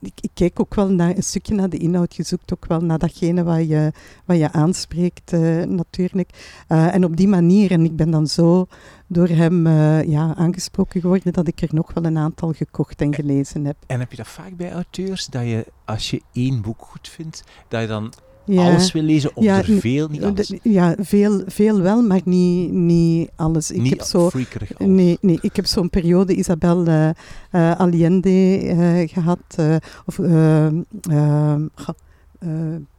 ik, 0.00 0.12
ik 0.20 0.30
kijk 0.34 0.60
ook 0.60 0.74
wel 0.74 0.88
naar, 0.94 1.16
een 1.16 1.22
stukje 1.22 1.54
naar 1.54 1.68
de 1.68 1.76
inhoud. 1.76 2.16
Je 2.16 2.22
zoekt 2.22 2.52
ook 2.52 2.66
wel 2.66 2.80
naar 2.80 2.98
datgene 2.98 3.42
wat 3.42 3.68
je, 3.68 3.92
wat 4.24 4.38
je 4.38 4.52
aanspreekt, 4.52 5.32
uh, 5.32 5.64
natuurlijk. 5.64 6.30
Uh, 6.68 6.94
en 6.94 7.04
op 7.04 7.16
die 7.16 7.28
manier, 7.28 7.70
en 7.70 7.84
ik 7.84 7.96
ben 7.96 8.10
dan 8.10 8.26
zo 8.26 8.66
door 9.06 9.28
hem 9.28 9.66
uh, 9.66 10.04
ja, 10.04 10.34
aangesproken 10.34 11.00
geworden 11.00 11.32
dat 11.32 11.48
ik 11.48 11.60
er 11.60 11.68
nog 11.72 11.92
wel 11.92 12.04
een 12.04 12.18
aantal 12.18 12.52
gekocht 12.52 13.00
en 13.00 13.14
gelezen 13.14 13.64
heb. 13.64 13.76
En 13.86 14.00
heb 14.00 14.10
je 14.10 14.16
dat 14.16 14.28
vaak 14.28 14.56
bij 14.56 14.72
auteurs, 14.72 15.26
dat 15.26 15.42
je 15.42 15.66
als 15.84 16.10
je 16.10 16.22
één 16.32 16.62
boek 16.62 16.82
goed 16.82 17.08
vindt, 17.08 17.44
dat 17.68 17.80
je 17.80 17.86
dan 17.86 18.12
alles 18.46 18.92
wil 18.92 19.02
lezen 19.02 19.36
of 19.36 19.44
er 19.44 19.64
veel, 19.64 20.08
niet 20.08 20.22
alles? 20.24 20.52
Ja, 20.62 20.94
veel, 20.98 21.42
veel 21.46 21.80
wel, 21.80 22.02
maar 22.02 22.20
niet, 22.24 22.72
niet 22.72 23.30
alles. 23.36 23.70
Ik 23.70 23.80
niet 23.80 23.90
heb 23.90 24.02
zo, 24.02 24.30
Nee, 24.78 25.18
nee, 25.20 25.38
ik 25.40 25.56
heb 25.56 25.66
zo'n 25.66 25.90
periode 25.90 26.34
Isabel 26.34 26.86
uh, 26.86 27.10
Allende 27.78 29.06
gehad. 29.08 29.58
of, 30.06 30.18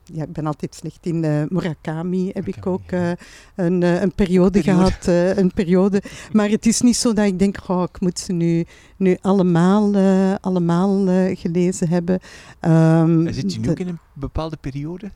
ja, 0.03 0.23
ik 0.23 0.34
ben 0.34 0.45
altijd 0.45 0.75
slecht 0.75 1.06
in 1.06 1.23
uh, 1.23 1.43
Murakami. 1.47 2.29
Heb 2.34 2.47
ik 2.47 2.65
ook 2.65 2.91
uh, 2.91 3.12
een, 3.56 3.82
uh, 3.82 4.01
een 4.01 4.13
periode, 4.13 4.62
periode. 4.62 4.91
gehad. 4.91 5.38
een 5.38 5.51
periode. 5.53 6.01
Maar 6.32 6.49
het 6.49 6.65
is 6.65 6.82
niet 6.82 6.95
zo 6.95 7.13
dat 7.13 7.25
ik 7.25 7.39
denk, 7.39 7.58
oh, 7.67 7.84
ik 7.84 8.01
moet 8.01 8.19
ze 8.19 8.32
nu, 8.32 8.65
nu 8.97 9.17
allemaal, 9.21 9.95
allemaal 10.41 11.06
gelezen 11.36 11.89
hebben. 11.89 12.19
Um, 12.62 13.34
zit 13.34 13.53
je 13.53 13.60
nu 13.60 13.69
ook 13.69 13.79
in 13.79 13.88
een 13.88 13.99
bepaalde 14.13 14.58
periode? 14.58 15.12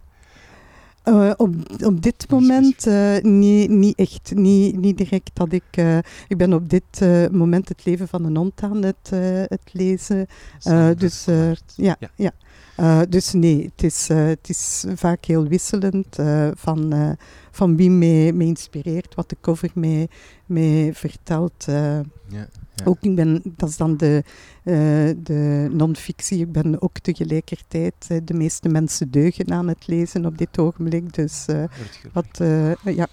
Op, 1.37 1.55
op 1.83 2.01
dit 2.01 2.25
moment 2.29 2.85
niet, 3.23 3.69
niet 3.69 3.97
echt, 3.97 4.31
niet, 4.35 4.79
niet 4.79 4.97
direct 4.97 5.29
dat 5.33 5.51
ik... 5.51 5.77
ik 6.27 6.37
ben 6.37 6.53
op 6.53 6.69
dit 6.69 7.01
moment 7.31 7.69
het 7.69 7.85
leven 7.85 8.07
van 8.07 8.25
een 8.25 8.37
hond 8.37 8.61
aan 8.61 8.83
het, 8.83 9.09
het 9.49 9.69
lezen. 9.71 10.27
dus 10.97 11.25
ja, 11.75 11.95
ja. 11.99 12.09
ja. 12.15 12.31
Uh, 12.79 13.01
dus 13.09 13.33
nee, 13.33 13.71
het 13.75 13.83
is, 13.83 14.09
uh, 14.09 14.25
het 14.25 14.49
is 14.49 14.85
vaak 14.95 15.25
heel 15.25 15.47
wisselend 15.47 16.19
uh, 16.19 16.47
van, 16.53 17.17
van 17.51 17.75
wie 17.75 17.91
mij, 17.91 18.33
mij 18.33 18.45
inspireert, 18.45 19.15
wat 19.15 19.29
de 19.29 19.37
cover 19.41 19.69
mij, 19.73 20.07
mij 20.45 20.91
vertelt. 20.93 21.65
Ja, 22.27 22.47
ja. 22.77 22.85
Ook 22.85 22.97
ik 23.01 23.15
ben, 23.15 23.41
dat 23.43 23.69
is 23.69 23.77
dan 23.77 23.97
de, 23.97 24.23
de 25.23 25.67
non-fictie. 25.71 26.39
Ik 26.39 26.51
ben 26.51 26.81
ook 26.81 26.99
tegelijkertijd 26.99 28.07
de 28.23 28.33
meeste 28.33 28.69
mensen 28.69 29.11
deugen 29.11 29.51
aan 29.51 29.67
het 29.67 29.87
lezen 29.87 30.25
op 30.25 30.37
dit 30.37 30.59
ogenblik. 30.59 31.13
Dus 31.13 31.45
wat, 32.13 32.37
ja, 32.83 33.07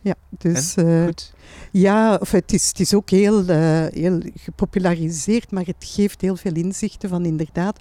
ja, 0.00 0.14
dus, 0.38 0.74
goed. 1.04 1.34
Ja, 1.72 2.14
of 2.14 2.30
het, 2.30 2.52
is, 2.52 2.68
het 2.68 2.80
is 2.80 2.94
ook 2.94 3.10
heel, 3.10 3.44
heel 3.90 4.22
gepopulariseerd, 4.34 5.50
maar 5.50 5.64
het 5.66 5.76
geeft 5.78 6.20
heel 6.20 6.36
veel 6.36 6.54
inzichten 6.54 7.08
van 7.08 7.24
inderdaad 7.24 7.78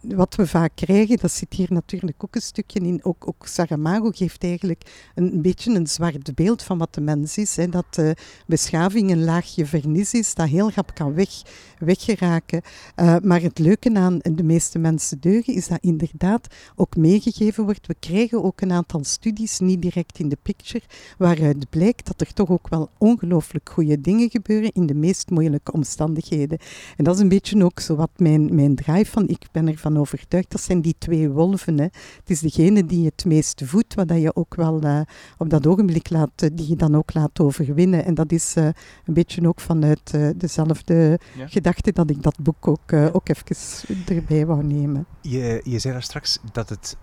wat 0.00 0.34
we 0.34 0.46
vaak 0.46 0.72
krijgen, 0.74 1.16
dat 1.16 1.32
zit 1.32 1.52
hier 1.52 1.72
natuurlijk 1.72 2.24
ook 2.24 2.34
een 2.34 2.40
stukje 2.40 2.80
in. 2.80 3.00
Ook, 3.02 3.28
ook 3.28 3.46
Saramago 3.46 4.10
geeft 4.10 4.44
eigenlijk 4.44 5.10
een, 5.14 5.42
beetje 5.42 5.74
een 5.74 5.86
zwart 5.86 6.34
beeld 6.34 6.62
van 6.62 6.78
wat 6.78 6.94
de 6.94 7.00
mens 7.00 7.38
is. 7.38 7.56
Hè. 7.56 7.68
Dat 7.68 8.02
beschaving 8.46 9.10
een 9.10 9.24
laagje 9.24 9.66
vernis 9.66 10.14
is, 10.14 10.34
dat 10.34 10.48
heel 10.48 10.70
rap 10.74 10.94
kan 10.94 11.14
weg, 11.14 11.30
weggeraken. 11.78 12.62
Uh, 12.96 13.16
maar 13.22 13.40
het 13.40 13.58
leuke 13.58 13.94
aan 13.94 14.18
de 14.22 14.42
meeste 14.42 14.78
mensen 14.78 15.20
deugen 15.20 15.54
is 15.54 15.68
dat 15.68 15.78
inderdaad 15.80 16.46
ook 16.76 16.96
meegegeven 16.96 17.64
wordt. 17.64 17.86
We 17.86 17.96
krijgen 18.00 18.44
ook 18.44 18.60
een 18.60 18.72
aantal 18.72 19.04
studies, 19.04 19.58
niet 19.58 19.82
direct 19.82 20.18
in 20.18 20.28
de 20.28 20.38
picture, 20.42 20.84
waaruit 21.18 21.70
blijkt 21.70 22.06
dat 22.06 22.20
er 22.20 22.32
toch 22.32 22.50
ook 22.50 22.68
wel 22.68 22.90
ongelooflijk 22.98 23.70
goede 23.70 24.00
dingen 24.00 24.30
gebeuren 24.30 24.72
in 24.72 24.86
de 24.86 24.94
meest 24.94 25.30
moeilijke 25.30 25.72
omstandigheden. 25.72 26.58
En 26.96 27.04
dat 27.04 27.14
is 27.14 27.20
een 27.20 27.28
beetje 27.28 27.64
ook 27.64 27.80
zo 27.80 27.96
wat 27.96 28.10
mijn, 28.16 28.54
mijn 28.54 28.74
drive 28.74 29.10
van, 29.10 29.28
ik 29.28 29.46
ben 29.52 29.68
ervan 29.68 29.87
overtuigd, 29.96 30.50
dat 30.50 30.60
zijn 30.60 30.80
die 30.80 30.94
twee 30.98 31.30
wolven. 31.30 31.78
Hè. 31.78 31.84
Het 31.84 32.30
is 32.30 32.40
degene 32.40 32.84
die 32.84 33.04
het 33.04 33.24
meest 33.24 33.62
voedt, 33.64 33.94
wat 33.94 34.08
je 34.08 34.36
ook 34.36 34.54
wel 34.54 34.84
uh, 34.84 35.00
op 35.38 35.50
dat 35.50 35.66
ogenblik 35.66 36.10
laat, 36.10 36.30
eh, 36.34 36.48
die 36.52 36.68
je 36.68 36.76
dan 36.76 36.96
ook 36.96 37.14
laat 37.14 37.40
overwinnen. 37.40 38.04
En 38.04 38.14
dat 38.14 38.32
is 38.32 38.54
uh, 38.56 38.64
een 39.04 39.14
beetje 39.14 39.48
ook 39.48 39.60
vanuit 39.60 40.12
uh, 40.14 40.30
dezelfde 40.36 41.18
ja. 41.36 41.46
gedachte 41.46 41.92
dat 41.92 42.10
ik 42.10 42.22
dat 42.22 42.38
boek 42.42 42.68
ook, 42.68 42.92
ook 42.92 43.28
even 43.28 44.16
erbij 44.16 44.46
wou 44.46 44.64
nemen. 44.64 45.06
Je, 45.20 45.60
je 45.64 45.78
zei 45.78 45.92
daar 45.92 46.02
straks 46.02 46.38
dat 46.52 46.68
het 46.68 46.96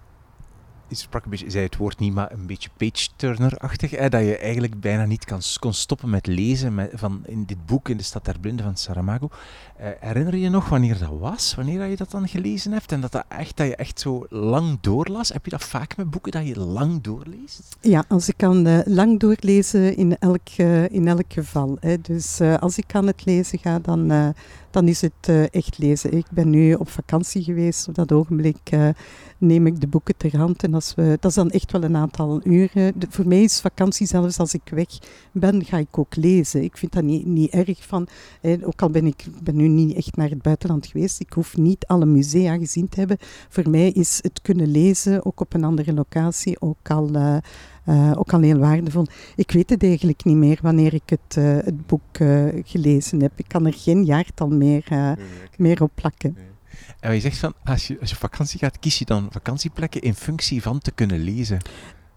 sprak 0.89 1.24
een 1.24 1.30
beetje, 1.30 1.50
zei 1.50 1.65
het 1.65 1.78
woord 1.78 2.00
niet, 2.00 2.13
maar 2.13 2.32
een 2.32 2.45
beetje 2.45 2.69
page-turner-achtig. 2.78 3.91
Dat 3.91 4.26
je 4.26 4.38
eigenlijk 4.38 4.80
bijna 4.80 5.06
niet 5.06 5.26
kan, 5.26 5.41
kon 5.60 5.74
stoppen 5.74 6.10
met 6.10 6.28
lezen 6.28 6.89
van 6.93 7.21
in 7.26 7.45
dit 7.45 7.65
boek, 7.65 7.89
In 7.89 7.98
de 7.98 8.04
Stad 8.04 8.26
der 8.26 8.39
Blinden 8.39 8.65
van 8.65 8.78
Saramago. 8.78 9.30
Uh, 9.82 9.88
herinner 10.00 10.36
je 10.36 10.50
nog 10.50 10.69
wanneer 10.69 10.98
dat 10.98 11.19
was? 11.19 11.56
Wanneer 11.56 11.86
je 11.86 11.95
dat 11.95 12.12
dan 12.12 12.28
gelezen 12.28 12.71
hebt? 12.71 12.91
En 12.91 13.02
dat, 13.02 13.12
dat, 13.12 13.26
echt, 13.28 13.58
dat 13.58 13.67
je 13.67 13.76
echt 13.76 14.00
zo 14.00 14.26
lang 14.30 14.78
doorlas? 14.82 15.30
Heb 15.30 15.45
je 15.45 15.52
dat 15.52 15.63
vaak 15.63 15.98
met 15.98 16.10
boeken, 16.10 16.32
dat 16.32 16.48
je 16.48 16.60
lang 16.60 17.02
doorleest? 17.02 17.76
Ja, 17.82 18.04
als 18.08 18.28
ik 18.28 18.38
kan 18.38 18.67
uh, 18.67 18.80
lang 18.86 19.19
doorlezen 19.19 19.98
in 19.98 20.17
elk, 20.17 20.48
uh, 20.58 20.89
in 20.89 21.08
elk 21.08 21.34
geval. 21.34 21.78
Hè. 21.80 22.02
Dus 22.02 22.41
als 22.60 22.78
ik 22.78 22.95
aan 22.95 23.08
het 23.08 23.26
lezen 23.26 23.60
ga, 23.60 23.80
dan 23.80 24.34
dan 24.71 24.88
is 24.88 25.02
het 25.02 25.50
echt 25.52 25.78
lezen. 25.78 26.12
Ik 26.12 26.26
ben 26.30 26.50
nu 26.50 26.74
op 26.74 26.89
vakantie 26.89 27.43
geweest. 27.43 27.88
Op 27.88 27.95
dat 27.95 28.12
ogenblik 28.12 28.69
neem 29.38 29.67
ik 29.67 29.82
de 29.82 29.88
boeken 29.88 30.17
ter 30.17 30.38
hand. 30.38 30.63
Als 30.76 30.96
we, 30.96 31.18
dat 31.20 31.30
is 31.30 31.36
dan 31.36 31.50
echt 31.50 31.72
wel 31.72 31.84
een 31.84 31.96
aantal 31.96 32.42
uren. 32.44 33.00
De, 33.00 33.08
voor 33.10 33.28
mij 33.28 33.44
is 33.44 33.62
vakantie 33.62 34.08
zelfs 34.08 34.40
als 34.40 34.54
ik 34.54 34.70
weg 34.72 34.88
ben, 35.32 35.66
ga 35.66 35.78
ik 35.78 35.98
ook 35.98 36.16
lezen. 36.16 36.64
Ik 36.64 36.78
vind 36.78 36.94
dat 36.94 37.04
niet, 37.04 37.26
niet 37.26 37.52
erg 37.52 37.86
van. 37.86 38.08
ook 38.64 38.82
al 38.82 38.90
ben 38.90 39.06
ik 39.06 39.26
ben 39.44 39.56
nu 39.56 39.68
niet 39.68 39.96
echt 39.96 40.16
naar 40.16 40.30
het 40.30 40.42
buitenland 40.42 40.88
geweest. 40.88 41.20
Ik 41.20 41.34
hoef 41.34 41.58
niet 41.58 41.86
alle 41.86 42.06
musea 42.06 42.58
gezien 42.58 42.90
te 42.90 43.00
hebben. 43.00 43.18
Voor 43.50 43.70
mij 43.70 43.92
is 43.92 44.20
het 44.22 44.42
kunnen 44.42 44.68
lezen, 44.68 45.26
ook 45.26 45.40
op 45.40 45.54
een 45.54 45.64
andere 45.64 45.94
locatie, 45.94 46.62
ook 46.62 46.90
al... 46.90 47.16
Uh, 47.16 47.38
uh, 47.90 48.12
ook 48.16 48.34
al 48.34 48.42
heel 48.42 48.58
waardevol. 48.58 49.06
Ik 49.36 49.52
weet 49.52 49.70
het 49.70 49.84
eigenlijk 49.84 50.24
niet 50.24 50.36
meer 50.36 50.60
wanneer 50.62 50.94
ik 50.94 51.10
het, 51.10 51.36
uh, 51.38 51.58
het 51.58 51.88
boek 51.88 52.18
uh, 52.22 52.46
gelezen 52.64 53.22
heb. 53.22 53.32
Ik 53.36 53.48
kan 53.48 53.66
er 53.66 53.74
geen 53.74 54.06
jaartal 54.06 54.48
meer, 54.48 54.86
nee, 54.90 55.16
meer 55.58 55.82
op 55.82 55.92
plakken. 55.96 56.34
Nee. 56.36 56.55
En 57.00 57.13
je 57.13 57.19
zegt 57.19 57.38
van, 57.38 57.54
als 57.63 57.88
je, 57.88 57.98
als 58.00 58.10
je 58.10 58.15
op 58.15 58.21
vakantie 58.21 58.60
gaat, 58.60 58.80
kies 58.80 59.00
je 59.00 59.06
dan 59.06 59.28
vakantieplekken 59.32 60.02
in 60.02 60.15
functie 60.15 60.62
van 60.62 60.80
te 60.80 60.91
kunnen 60.91 61.19
lezen? 61.19 61.60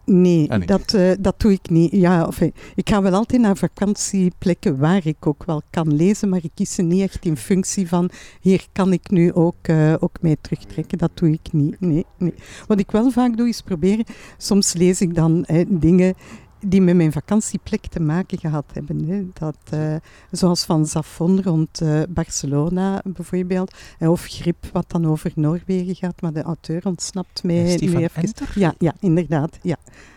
Nee, 0.05 0.53
ah, 0.53 0.67
Dat, 0.67 0.93
uh, 0.95 1.13
dat 1.21 1.41
doe 1.41 1.53
ik 1.53 1.71
niet. 1.71 1.93
Ja, 1.93 2.27
of, 2.27 2.41
ik 2.75 2.89
ga 2.89 3.03
wel 3.03 3.13
altijd 3.13 3.41
naar 3.41 3.57
vakantieplekken 3.57 4.79
waar 4.79 5.07
ik 5.07 5.27
ook 5.27 5.45
wel 5.45 5.63
kan 5.71 5.95
lezen, 5.95 6.29
maar 6.29 6.41
ik 6.43 6.51
kies 6.55 6.75
ze 6.75 6.83
niet 6.83 7.03
echt 7.03 7.25
in 7.25 7.37
functie 7.37 7.89
van 7.89 8.11
hier 8.41 8.67
kan 8.73 8.93
ik 8.93 9.11
nu 9.11 9.33
ook, 9.33 9.69
uh, 9.69 9.95
ook 9.99 10.17
mee 10.21 10.39
terugtrekken. 10.41 10.99
Dat 10.99 11.11
doe 11.15 11.31
ik 11.31 11.53
niet. 11.53 11.81
Nee, 11.81 12.07
nee. 12.19 12.35
Wat 12.67 12.81
ik 12.81 12.91
wel 12.91 13.11
vaak 13.11 13.37
doe 13.37 13.49
is 13.49 13.63
proberen, 13.63 14.05
soms 14.37 14.73
lees 14.73 15.01
ik 15.01 15.15
dan 15.15 15.47
dingen 15.69 16.15
die 16.61 16.83
met 16.83 16.97
mijn 16.97 17.13
vakantieplek 17.13 17.87
te 17.87 18.01
maken 18.01 18.39
gehad 18.39 18.65
hebben. 18.73 19.09
Hè. 19.09 19.27
Dat, 19.33 19.57
uh, 19.75 19.95
zoals 20.31 20.65
van 20.65 20.87
Zafon 20.87 21.43
rond 21.43 21.81
uh, 21.81 22.03
Barcelona 22.09 23.03
bijvoorbeeld. 23.05 23.75
Of 23.99 24.27
Grip, 24.27 24.67
wat 24.73 24.85
dan 24.91 25.07
over 25.07 25.33
Noorwegen 25.35 25.95
gaat, 25.95 26.21
maar 26.21 26.33
de 26.33 26.43
auteur 26.43 26.81
ontsnapt 26.85 27.43
mij 27.43 27.77
nu 27.81 27.97
even. 27.97 28.33
Ja, 28.55 28.75
ja, 28.79 28.95
inderdaad. 29.01 29.59
Ja. 29.63 29.77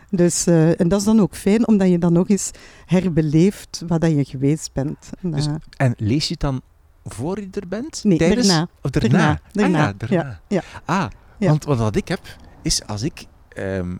Dus, 0.09 0.47
uh, 0.47 0.79
en 0.79 0.87
dat 0.87 0.99
is 0.99 1.05
dan 1.05 1.19
ook 1.19 1.35
fijn, 1.35 1.67
omdat 1.67 1.89
je 1.89 1.97
dan 1.97 2.13
nog 2.13 2.29
eens 2.29 2.51
herbeleeft 2.85 3.83
wat 3.87 4.01
dat 4.01 4.11
je 4.11 4.25
geweest 4.25 4.73
bent. 4.73 5.09
Dus, 5.21 5.47
en 5.77 5.93
lees 5.97 6.25
je 6.27 6.31
het 6.31 6.39
dan 6.39 6.61
voor 7.03 7.39
je 7.39 7.47
er 7.51 7.67
bent? 7.67 8.03
Nee, 8.03 8.17
tijdens, 8.17 8.47
daarna. 8.47 8.67
Of 8.81 8.89
daarna? 8.89 9.41
daarna. 9.51 9.77
Ah, 9.77 9.85
ja, 9.85 9.93
daarna. 9.97 10.39
Ja, 10.47 10.61
ja. 10.61 10.81
Ah, 10.85 11.09
want 11.39 11.63
wat 11.63 11.95
ik 11.95 12.07
heb, 12.07 12.37
is 12.61 12.85
als 12.85 13.01
ik... 13.01 13.25
Um, 13.57 13.99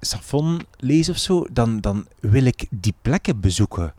Safon 0.00 0.60
lees 0.76 1.08
of 1.08 1.16
zo, 1.16 1.46
dan, 1.52 1.80
dan 1.80 2.06
wil 2.20 2.44
ik 2.44 2.66
die 2.70 2.94
plekken 3.02 3.40
bezoeken. 3.40 3.94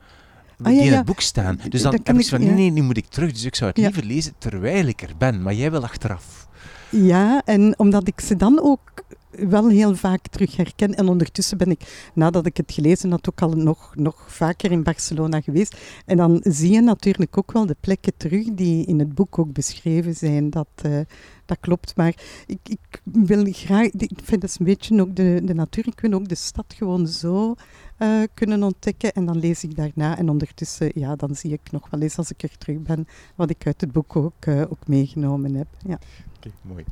Ah, 0.63 0.71
die 0.71 0.81
in 0.81 0.93
het 0.93 1.05
boek 1.05 1.21
staan. 1.21 1.59
Dus 1.69 1.81
dan 1.81 1.99
heb 2.03 2.19
ik 2.19 2.27
van, 2.27 2.39
nee, 2.39 2.51
nee, 2.51 2.69
nu 2.69 2.81
moet 2.81 2.97
ik 2.97 3.05
terug. 3.05 3.31
Dus 3.31 3.43
ik 3.43 3.55
zou 3.55 3.69
het 3.69 3.79
liever 3.79 4.03
lezen 4.03 4.33
terwijl 4.37 4.85
ik 4.85 5.01
er 5.01 5.13
ben. 5.17 5.41
Maar 5.41 5.53
jij 5.53 5.71
wil 5.71 5.83
achteraf. 5.83 6.47
Ja, 6.89 7.41
en 7.45 7.79
omdat 7.79 8.07
ik 8.07 8.19
ze 8.19 8.35
dan 8.35 8.61
ook 8.61 8.90
wel 9.31 9.69
heel 9.69 9.95
vaak 9.95 10.27
terug 10.27 10.57
herken. 10.57 10.95
En 10.95 11.07
ondertussen 11.07 11.57
ben 11.57 11.69
ik, 11.69 12.09
nadat 12.13 12.45
ik 12.45 12.57
het 12.57 12.71
gelezen 12.71 13.11
had, 13.11 13.29
ook 13.29 13.41
al 13.41 13.51
nog, 13.51 13.95
nog 13.95 14.25
vaker 14.27 14.71
in 14.71 14.83
Barcelona 14.83 15.41
geweest. 15.41 15.77
En 16.05 16.17
dan 16.17 16.39
zie 16.43 16.71
je 16.71 16.81
natuurlijk 16.81 17.37
ook 17.37 17.51
wel 17.51 17.65
de 17.65 17.75
plekken 17.79 18.13
terug 18.17 18.53
die 18.53 18.85
in 18.85 18.99
het 18.99 19.15
boek 19.15 19.39
ook 19.39 19.53
beschreven 19.53 20.15
zijn. 20.15 20.49
Dat, 20.49 20.67
uh, 20.85 20.99
dat 21.45 21.57
klopt. 21.59 21.95
Maar 21.95 22.15
ik, 22.45 22.59
ik 22.63 23.01
wil 23.03 23.45
graag, 23.51 23.85
ik 23.85 24.19
vind 24.23 24.41
dat 24.41 24.55
een 24.59 24.65
beetje 24.65 25.01
ook 25.01 25.15
de, 25.15 25.41
de 25.43 25.53
natuur. 25.53 25.87
Ik 25.87 25.99
wil 25.99 26.13
ook 26.13 26.27
de 26.27 26.35
stad 26.35 26.73
gewoon 26.77 27.07
zo 27.07 27.55
uh, 27.99 28.23
kunnen 28.33 28.63
ontdekken. 28.63 29.11
En 29.11 29.25
dan 29.25 29.39
lees 29.39 29.63
ik 29.63 29.75
daarna. 29.75 30.17
En 30.17 30.29
ondertussen, 30.29 30.91
ja, 30.93 31.15
dan 31.15 31.35
zie 31.35 31.53
ik 31.53 31.71
nog 31.71 31.89
wel 31.89 32.01
eens 32.01 32.17
als 32.17 32.31
ik 32.31 32.43
er 32.43 32.57
terug 32.57 32.81
ben, 32.81 33.07
wat 33.35 33.49
ik 33.49 33.65
uit 33.65 33.81
het 33.81 33.91
boek 33.91 34.15
ook, 34.15 34.45
uh, 34.45 34.61
ook 34.61 34.87
meegenomen 34.87 35.55
heb. 35.55 35.67
Ja. 35.87 35.99
Oké, 36.37 36.51
mooi. 36.61 36.83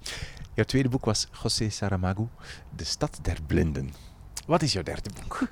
Jouw 0.60 0.68
tweede 0.68 0.90
boek 0.90 1.06
was 1.06 1.28
José 1.32 1.70
Saramago, 1.70 2.30
De 2.76 2.84
Stad 2.84 3.20
der 3.22 3.38
Blinden. 3.48 3.90
Wat 4.48 4.62
is 4.62 4.74
jouw 4.74 4.84
derde 4.84 5.10
boek? 5.22 5.50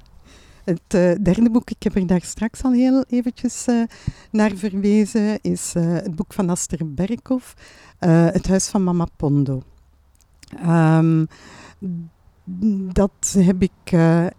Het 0.64 0.94
uh, 0.96 1.24
derde 1.24 1.50
boek, 1.52 1.70
ik 1.70 1.84
heb 1.84 1.96
er 1.96 2.08
daar 2.08 2.22
straks 2.22 2.64
al 2.64 2.72
heel 2.72 3.06
eventjes 3.10 3.68
uh, 3.68 3.84
naar 4.32 4.52
verwezen, 4.56 5.40
is 5.42 5.74
uh, 5.78 5.94
het 5.94 6.16
boek 6.16 6.34
van 6.34 6.50
Aster 6.50 6.94
Berkhoff, 6.94 7.54
Het 7.98 8.48
Huis 8.48 8.68
van 8.68 8.84
Mama 8.84 9.08
Pondo. 9.16 9.64
Um, 10.66 11.28
dat 12.94 13.36
heb 13.38 13.62
ik 13.62 13.92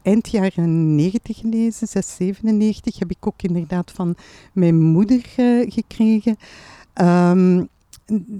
eind 0.03 0.31
jaren 0.31 0.95
90 0.95 1.37
gelezen, 1.37 1.89
697. 1.89 2.99
Heb 2.99 3.11
ik 3.11 3.27
ook 3.27 3.43
inderdaad 3.43 3.91
van 3.91 4.17
mijn 4.53 4.81
moeder 4.81 5.21
gekregen. 5.69 6.37
Um, 6.95 7.69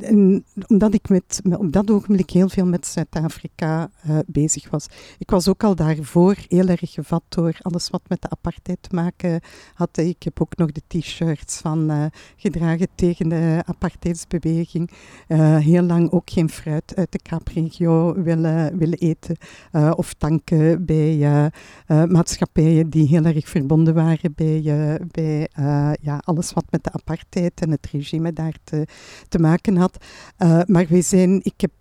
en, 0.01 0.45
omdat 0.67 0.95
ik 0.95 1.09
met, 1.09 1.41
op 1.59 1.73
dat 1.73 1.91
ogenblik 1.91 2.31
heel 2.31 2.49
veel 2.49 2.67
met 2.67 2.87
Zuid-Afrika 2.87 3.91
uh, 4.07 4.19
bezig 4.27 4.71
was. 4.71 4.87
Ik 5.19 5.31
was 5.31 5.49
ook 5.49 5.65
al 5.65 5.75
daarvoor 5.75 6.37
heel 6.49 6.67
erg 6.67 6.93
gevat 6.93 7.23
door 7.29 7.59
alles 7.63 7.91
wat 7.91 8.03
met 8.09 8.23
de 8.23 8.31
apartheid 8.31 8.79
te 8.81 8.95
maken 8.95 9.41
had. 9.75 9.97
Ik 9.97 10.23
heb 10.23 10.41
ook 10.41 10.57
nog 10.57 10.73
de 10.73 10.83
t-shirts 10.87 11.57
van 11.57 11.91
uh, 11.91 12.05
gedragen 12.37 12.89
tegen 12.95 13.29
de 13.29 13.63
apartheidsbeweging. 13.67 14.91
Uh, 15.29 15.57
heel 15.57 15.83
lang 15.83 16.11
ook 16.11 16.31
geen 16.31 16.51
fruit 16.51 16.93
uit 16.97 17.13
de 17.13 17.19
Kaapregio 17.19 18.23
willen, 18.23 18.79
willen 18.79 18.99
eten 18.99 19.37
of 19.97 20.15
tanken 20.15 20.85
bij 20.85 21.51
maatschappijen 21.87 22.91
die 22.91 23.07
heel 23.07 23.25
erg 23.25 23.49
verbonden 23.49 23.95
waren 23.95 24.33
bij, 24.35 24.63
bij 25.11 25.49
ja, 26.01 26.21
alles 26.25 26.53
wat 26.53 26.65
met 26.71 26.85
de 26.85 26.93
apartheid 26.93 27.61
en 27.61 27.71
het 27.71 27.87
regime 27.93 28.33
daar 28.33 28.57
te, 28.65 28.87
te 29.29 29.39
maken 29.39 29.58
had. 29.63 30.05
Uh, 30.39 30.61
maar 30.67 30.87
wij 30.89 31.03
zijn, 31.03 31.41
ik, 31.43 31.61
heb, 31.61 31.73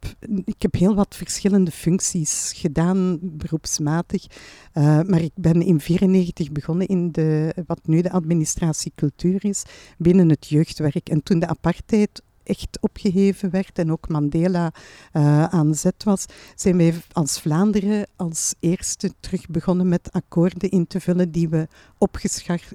ik 0.45 0.61
heb 0.61 0.73
heel 0.73 0.95
wat 0.95 1.15
verschillende 1.15 1.71
functies 1.71 2.53
gedaan, 2.55 3.19
beroepsmatig. 3.21 4.25
Uh, 4.73 4.83
maar 4.83 5.21
ik 5.21 5.31
ben 5.35 5.61
in 5.61 5.77
1994 5.77 6.51
begonnen 6.51 6.87
in 6.87 7.11
de, 7.11 7.53
wat 7.67 7.79
nu 7.83 8.01
de 8.01 8.11
administratie 8.11 8.91
cultuur 8.95 9.45
is, 9.45 9.63
binnen 9.97 10.29
het 10.29 10.47
jeugdwerk. 10.47 11.09
En 11.09 11.23
toen 11.23 11.39
de 11.39 11.47
apartheid 11.47 12.21
echt 12.47 12.77
opgeheven 12.81 13.49
werd 13.49 13.79
en 13.79 13.91
ook 13.91 14.09
Mandela 14.09 14.71
uh, 15.13 15.43
aan 15.43 15.75
zet 15.75 16.03
was, 16.03 16.25
zijn 16.55 16.77
wij 16.77 16.93
als 17.11 17.39
Vlaanderen 17.39 18.07
als 18.15 18.53
eerste 18.59 19.11
terug 19.19 19.47
begonnen 19.47 19.87
met 19.87 20.11
akkoorden 20.11 20.69
in 20.69 20.87
te 20.87 20.99
vullen 20.99 21.31
die 21.31 21.49
we 21.49 21.67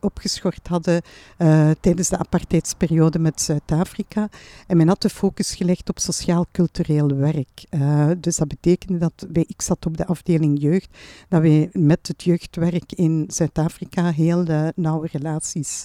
opgeschort 0.01 0.68
hadden 0.68 1.03
uh, 1.39 1.70
tijdens 1.81 2.09
de 2.09 2.18
apartheidsperiode 2.18 3.18
met 3.18 3.41
Zuid-Afrika. 3.41 4.29
En 4.66 4.77
men 4.77 4.89
had 4.89 5.03
de 5.03 5.09
focus 5.09 5.55
gelegd 5.55 5.89
op 5.89 5.99
sociaal-cultureel 5.99 7.14
werk. 7.14 7.64
Uh, 7.70 8.11
dus 8.18 8.37
dat 8.37 8.49
betekende 8.49 8.99
dat 8.99 9.27
wij, 9.33 9.45
ik 9.47 9.62
zat 9.62 9.87
op 9.87 9.97
de 9.97 10.07
afdeling 10.07 10.61
jeugd, 10.62 10.89
dat 11.29 11.41
wij 11.41 11.68
met 11.73 12.09
het 12.09 12.23
jeugdwerk 12.23 12.93
in 12.93 13.25
Zuid-Afrika 13.29 14.11
heel 14.11 14.45
nauwe 14.75 15.09
relaties 15.12 15.85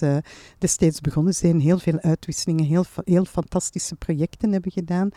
destijds 0.58 1.00
begonnen 1.00 1.34
zijn. 1.34 1.60
Heel 1.60 1.78
veel 1.78 2.00
uitwisselingen, 2.00 2.64
heel, 2.64 2.84
heel 3.04 3.24
fantastisch 3.24 3.77
projecten 3.98 4.52
hebben 4.52 4.72
gedaan. 4.72 5.08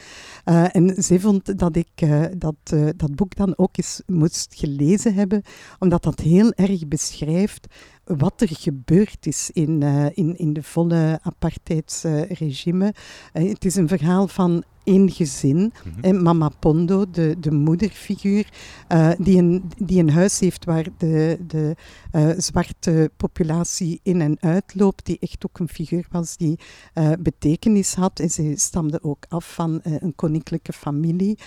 Uh, 0.46 0.76
en 0.76 1.04
zij 1.04 1.20
vond 1.20 1.60
dat 1.60 1.76
ik 1.76 2.02
uh, 2.04 2.26
dat, 2.38 2.56
uh, 2.74 2.90
dat 2.96 3.16
boek 3.16 3.36
dan 3.36 3.58
ook 3.58 3.78
eens 3.78 4.02
moest 4.06 4.56
gelezen 4.56 5.14
hebben, 5.14 5.42
omdat 5.80 6.04
dat 6.04 6.20
heel 6.20 6.52
erg 6.52 6.88
beschrijft 6.88 7.68
wat 8.04 8.42
er 8.42 8.50
gebeurd 8.52 9.26
is 9.26 9.50
in, 9.54 9.82
in, 10.14 10.38
in 10.38 10.54
de 10.54 10.64
volle 10.64 11.20
apartheidsregime. 11.22 12.94
het 13.32 13.66
is 13.66 13.76
een 13.76 13.88
verhaal 13.88 14.28
van 14.28 14.64
één 14.84 15.12
gezin. 15.12 15.74
Mhm. 15.84 16.00
en 16.02 16.24
Mama 16.24 16.50
Pondo, 16.60 17.06
de, 17.12 17.36
de 17.40 17.52
moederfiguur, 17.52 18.50
uh, 18.90 19.12
die, 19.18 19.38
een, 19.38 19.64
die 19.78 20.00
een 20.00 20.10
huis 20.10 20.40
heeft 20.40 20.66
waar 20.66 20.88
de, 20.98 21.40
de 21.48 21.76
uh, 22.12 22.30
zwarte 22.38 23.12
populatie 23.18 24.00
in 24.04 24.22
en 24.22 24.38
uitloopt, 24.40 25.06
die 25.06 25.18
echt 25.20 25.46
ook 25.46 25.60
een 25.60 25.70
figuur 25.70 26.06
was 26.12 26.38
die 26.38 26.60
uh, 26.94 27.12
betekenis 27.20 27.94
had. 27.94 28.20
En 28.20 28.30
ze 28.30 28.54
stamde 28.56 29.04
ook 29.04 29.26
af 29.30 29.54
van 29.54 29.80
een 29.84 30.16
koninklijke 30.16 30.74
familie. 30.74 31.38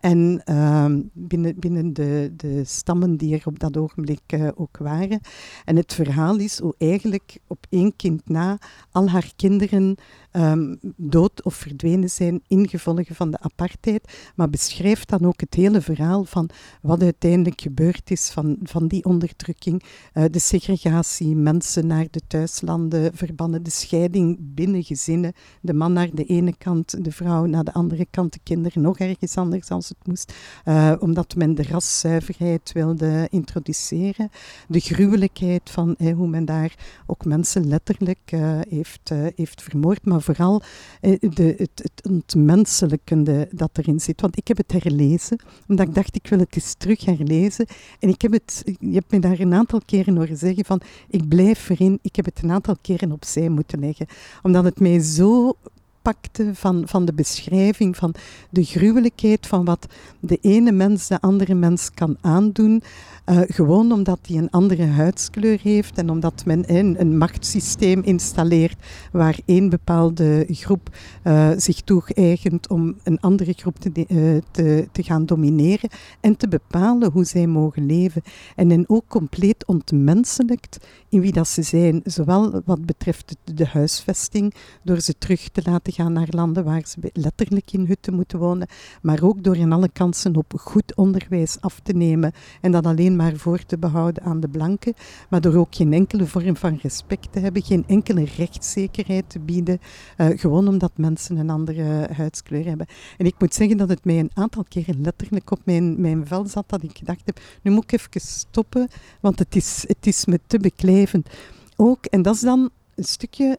en 0.00 0.42
ehm, 0.44 1.00
binnen, 1.12 1.58
binnen 1.58 1.92
de, 1.92 2.32
de 2.36 2.64
stammen 2.64 3.16
die 3.16 3.34
er 3.34 3.42
op 3.44 3.58
dat 3.58 3.76
ogenblik 3.76 4.52
ook 4.54 4.76
waren. 4.76 5.20
En 5.64 5.76
het 5.76 5.94
verhaal 5.94 6.36
is 6.36 6.58
hoe 6.58 6.74
eigenlijk 6.78 7.38
op 7.46 7.66
één 7.68 7.96
kind 7.96 8.28
na 8.28 8.58
al 8.90 9.10
haar 9.10 9.32
kinderen 9.36 9.96
um, 10.36 10.78
dood 10.96 11.42
of 11.42 11.54
verdwenen 11.54 12.10
zijn 12.10 12.42
ingevolge 12.46 13.14
van 13.14 13.30
de 13.30 13.40
apartheid, 13.40 14.32
maar 14.34 14.50
beschrijft 14.50 15.08
dan 15.08 15.24
ook 15.24 15.40
het 15.40 15.54
hele 15.54 15.80
verhaal 15.80 16.24
van 16.24 16.50
wat 16.82 17.02
uiteindelijk 17.02 17.60
gebeurd 17.60 18.10
is 18.10 18.30
van, 18.30 18.56
van 18.62 18.86
die 18.86 19.04
onderdrukking, 19.04 19.82
uh, 20.14 20.24
de 20.30 20.38
segregatie, 20.38 21.36
mensen 21.36 21.86
naar 21.86 22.06
de 22.10 22.20
thuislanden 22.26 23.16
verbannen, 23.16 23.62
de 23.62 23.70
scheiding 23.70 24.38
binnen 24.40 24.82
gezinnen, 24.82 25.32
de 25.60 25.74
man 25.74 25.92
naar 25.92 26.10
de 26.12 26.24
ene 26.24 26.56
kant, 26.56 27.04
de 27.04 27.12
vrouw 27.12 27.44
naar 27.44 27.64
de 27.64 27.72
andere 27.72 28.06
kant, 28.10 28.32
de 28.32 28.40
kinderen 28.42 28.82
nog 28.82 28.98
ergens 28.98 29.36
anders 29.36 29.68
als 29.68 29.88
het 29.88 30.06
moest, 30.06 30.32
uh, 30.64 30.92
omdat 30.98 31.34
men 31.36 31.54
de 31.54 31.62
raszuiverheid 31.62 32.72
wilde 32.72 33.26
introduceren, 33.30 34.30
de 34.68 34.80
gruwelijkheid 34.80 35.70
van 35.70 35.94
eh, 35.96 36.14
hoe 36.14 36.28
men 36.28 36.44
daar 36.44 37.02
ook 37.06 37.24
mensen 37.24 37.66
letterlijk 37.66 38.32
heeft, 38.68 39.10
heeft 39.34 39.62
vermoord, 39.62 40.04
maar 40.04 40.22
vooral 40.24 40.62
eh, 41.00 41.16
de, 41.20 41.54
het, 41.56 41.90
het 42.02 43.48
dat 43.50 43.70
erin 43.72 44.00
zit. 44.00 44.20
Want 44.20 44.36
ik 44.36 44.48
heb 44.48 44.56
het 44.56 44.72
herlezen, 44.72 45.38
omdat 45.68 45.88
ik 45.88 45.94
dacht, 45.94 46.16
ik 46.16 46.26
wil 46.28 46.38
het 46.38 46.56
eens 46.56 46.74
terug 46.78 47.04
herlezen. 47.04 47.66
En 47.98 48.08
ik 48.08 48.22
heb 48.22 48.32
het, 48.32 48.62
je 48.80 48.94
hebt 48.94 49.10
me 49.10 49.18
daar 49.18 49.40
een 49.40 49.54
aantal 49.54 49.80
keren 49.86 50.16
horen 50.16 50.36
zeggen 50.36 50.64
van, 50.64 50.80
ik 51.08 51.28
blijf 51.28 51.68
erin. 51.68 51.98
Ik 52.02 52.16
heb 52.16 52.24
het 52.24 52.42
een 52.42 52.50
aantal 52.50 52.76
keren 52.80 53.12
opzij 53.12 53.48
moeten 53.48 53.80
leggen. 53.80 54.06
Omdat 54.42 54.64
het 54.64 54.80
mij 54.80 55.00
zo 55.00 55.56
pakte 56.04 56.54
van, 56.54 56.82
van 56.86 57.04
de 57.04 57.12
beschrijving 57.12 57.96
van 57.96 58.14
de 58.50 58.64
gruwelijkheid 58.64 59.46
van 59.46 59.64
wat 59.64 59.86
de 60.20 60.38
ene 60.40 60.72
mens 60.72 61.06
de 61.06 61.20
andere 61.20 61.54
mens 61.54 61.90
kan 61.94 62.16
aandoen. 62.20 62.82
Uh, 63.30 63.40
gewoon 63.46 63.92
omdat 63.92 64.18
hij 64.22 64.36
een 64.36 64.50
andere 64.50 64.84
huidskleur 64.86 65.58
heeft 65.62 65.98
en 65.98 66.10
omdat 66.10 66.42
men 66.46 66.74
een, 66.74 67.00
een 67.00 67.18
machtssysteem 67.18 68.02
installeert 68.02 68.86
waar 69.12 69.38
één 69.44 69.68
bepaalde 69.68 70.46
groep 70.48 70.96
uh, 71.24 71.50
zich 71.56 71.80
toegeëigent 71.80 72.68
om 72.68 72.96
een 73.02 73.20
andere 73.20 73.52
groep 73.52 73.78
te, 73.78 73.90
uh, 74.08 74.40
te, 74.50 74.88
te 74.92 75.02
gaan 75.02 75.26
domineren 75.26 75.90
en 76.20 76.36
te 76.36 76.48
bepalen 76.48 77.10
hoe 77.10 77.24
zij 77.24 77.46
mogen 77.46 77.86
leven. 77.86 78.22
En 78.56 78.70
hen 78.70 78.84
ook 78.86 79.04
compleet 79.08 79.66
ontmenselijkt 79.66 80.86
in 81.08 81.20
wie 81.20 81.32
dat 81.32 81.48
ze 81.48 81.62
zijn, 81.62 82.00
zowel 82.04 82.62
wat 82.64 82.86
betreft 82.86 83.36
de, 83.44 83.54
de 83.54 83.66
huisvesting, 83.66 84.54
door 84.82 85.00
ze 85.00 85.18
terug 85.18 85.48
te 85.48 85.62
laten 85.64 85.92
gaan 85.92 86.12
naar 86.12 86.28
landen 86.30 86.64
waar 86.64 86.82
ze 86.86 87.10
letterlijk 87.12 87.72
in 87.72 87.86
hutten 87.86 88.14
moeten 88.14 88.38
wonen, 88.38 88.68
maar 89.02 89.22
ook 89.22 89.44
door 89.44 89.56
in 89.56 89.72
alle 89.72 89.88
kansen 89.92 90.36
op 90.36 90.52
goed 90.56 90.96
onderwijs 90.96 91.56
af 91.60 91.80
te 91.82 91.92
nemen 91.92 92.32
en 92.60 92.72
dat 92.72 92.86
alleen 92.86 93.12
maar 93.16 93.36
voor 93.36 93.64
te 93.64 93.78
behouden 93.78 94.22
aan 94.22 94.40
de 94.40 94.48
blanken, 94.48 94.94
maar 95.28 95.40
door 95.40 95.54
ook 95.54 95.74
geen 95.74 95.92
enkele 95.92 96.26
vorm 96.26 96.56
van 96.56 96.78
respect 96.82 97.32
te 97.32 97.38
hebben, 97.38 97.62
geen 97.62 97.84
enkele 97.86 98.24
rechtszekerheid 98.36 99.30
te 99.30 99.38
bieden, 99.38 99.78
uh, 100.18 100.38
gewoon 100.38 100.68
omdat 100.68 100.92
mensen 100.96 101.36
een 101.36 101.50
andere 101.50 102.08
huidskleur 102.12 102.64
hebben. 102.64 102.86
En 103.18 103.26
ik 103.26 103.34
moet 103.38 103.54
zeggen 103.54 103.76
dat 103.76 103.88
het 103.88 104.04
mij 104.04 104.18
een 104.18 104.30
aantal 104.34 104.64
keren 104.68 105.00
letterlijk 105.00 105.50
op 105.50 105.60
mijn, 105.64 106.00
mijn 106.00 106.26
vel 106.26 106.46
zat, 106.46 106.68
dat 106.68 106.82
ik 106.82 106.98
gedacht 106.98 107.22
heb, 107.24 107.40
nu 107.62 107.70
moet 107.70 107.84
ik 107.84 107.92
even 107.92 108.20
stoppen, 108.20 108.88
want 109.20 109.38
het 109.38 109.56
is, 109.56 109.84
het 109.86 110.06
is 110.06 110.24
me 110.24 110.40
te 110.46 110.58
beklijvend. 110.58 111.28
Ook, 111.76 112.04
en 112.04 112.22
dat 112.22 112.34
is 112.34 112.40
dan 112.40 112.70
een 112.94 113.04
stukje 113.04 113.58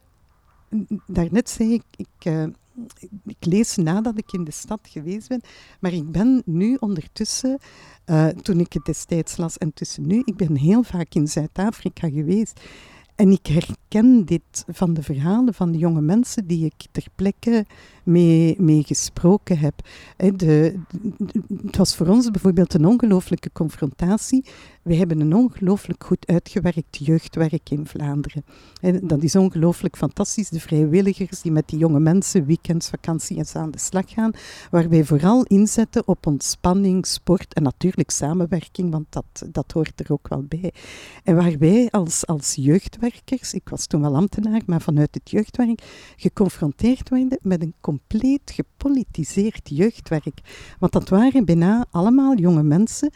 daarnet 1.08 1.50
zei 1.50 1.74
ik, 1.74 1.84
ik, 1.96 2.26
uh, 2.34 2.44
ik, 3.26 3.46
lees 3.46 3.76
nadat 3.76 4.18
ik 4.18 4.32
in 4.32 4.44
de 4.44 4.52
stad 4.52 4.80
geweest 4.84 5.28
ben, 5.28 5.42
maar 5.80 5.94
ik 5.94 6.12
ben 6.12 6.42
nu 6.46 6.76
ondertussen, 6.80 7.60
uh, 8.06 8.28
toen 8.28 8.60
ik 8.60 8.74
het 8.74 8.86
destijds 8.86 9.38
las 9.38 9.58
en 9.58 9.74
tussen 9.74 10.08
nu, 10.08 10.22
ik 10.26 10.36
ben 10.36 10.56
heel 10.56 10.84
vaak 10.84 11.14
in 11.14 11.28
Zuid-Afrika 11.28 12.10
geweest. 12.10 12.60
En 13.16 13.32
ik 13.32 13.48
herken 13.48 14.26
dit 14.26 14.66
van 14.68 14.94
de 14.94 15.04
verhalen 15.04 15.54
van 15.54 15.72
de 15.72 15.78
jonge 15.78 16.02
mensen 16.02 16.48
die 16.48 16.66
ik 16.66 16.88
ter 16.92 17.08
plekke 17.16 17.66
mee, 18.04 18.62
mee 18.62 18.84
gesproken 18.84 19.58
heb. 19.58 19.74
De, 20.36 20.80
het 21.66 21.78
was 21.78 21.96
voor 21.96 22.08
ons 22.08 22.32
bijvoorbeeld 22.32 22.74
een 22.74 22.86
ongelooflijke 22.86 23.50
confrontatie. 23.54 24.46
We 24.86 24.96
hebben 24.96 25.20
een 25.20 25.36
ongelooflijk 25.36 26.04
goed 26.04 26.28
uitgewerkt 26.28 26.98
jeugdwerk 26.98 27.70
in 27.70 27.88
Vlaanderen. 27.88 28.46
Dat 29.02 29.24
is 29.24 29.36
ongelooflijk 29.36 29.98
fantastisch. 29.98 30.50
De 30.50 30.60
vrijwilligers 30.60 31.42
die 31.42 31.52
met 31.52 31.68
die 31.68 31.80
jonge 31.80 32.00
mensen 32.00 32.46
weekends, 32.46 32.90
vakanties 32.90 33.56
aan 33.56 33.72
de 33.72 33.80
slag 33.80 34.04
gaan. 34.08 34.32
Waar 34.72 34.90
wij 34.90 35.04
vooral 35.04 35.44
inzetten 35.44 36.08
op 36.08 36.26
ontspanning, 36.26 37.06
sport 37.06 37.54
en 37.54 37.64
natuurlijk 37.64 38.10
samenwerking, 38.10 38.92
want 38.92 39.06
dat, 39.10 39.46
dat 39.52 39.72
hoort 39.72 40.00
er 40.00 40.12
ook 40.12 40.28
wel 40.28 40.44
bij. 40.44 40.74
En 41.24 41.36
waar 41.36 41.58
wij 41.58 41.88
als, 41.92 42.26
als 42.26 42.56
jeugdwerkers, 42.56 43.54
ik 43.54 43.70
was 43.70 43.88
toen 43.88 44.02
wel 44.02 44.16
ambtenaar, 44.16 44.62
maar 44.66 44.82
vanuit 44.82 45.14
het 45.14 45.30
jeugdwerk, 45.30 45.82
geconfronteerd 46.16 47.10
werden 47.10 47.40
met 47.42 47.62
een 47.62 47.74
compleet 47.82 48.52
gepolitiseerd 48.52 49.70
jeugdwerk. 49.70 50.40
Want 50.80 50.92
dat 50.92 51.10
waren 51.10 51.46
bijna 51.46 51.86
allemaal 51.92 52.36
jonge 52.36 52.64
mensen 52.64 53.12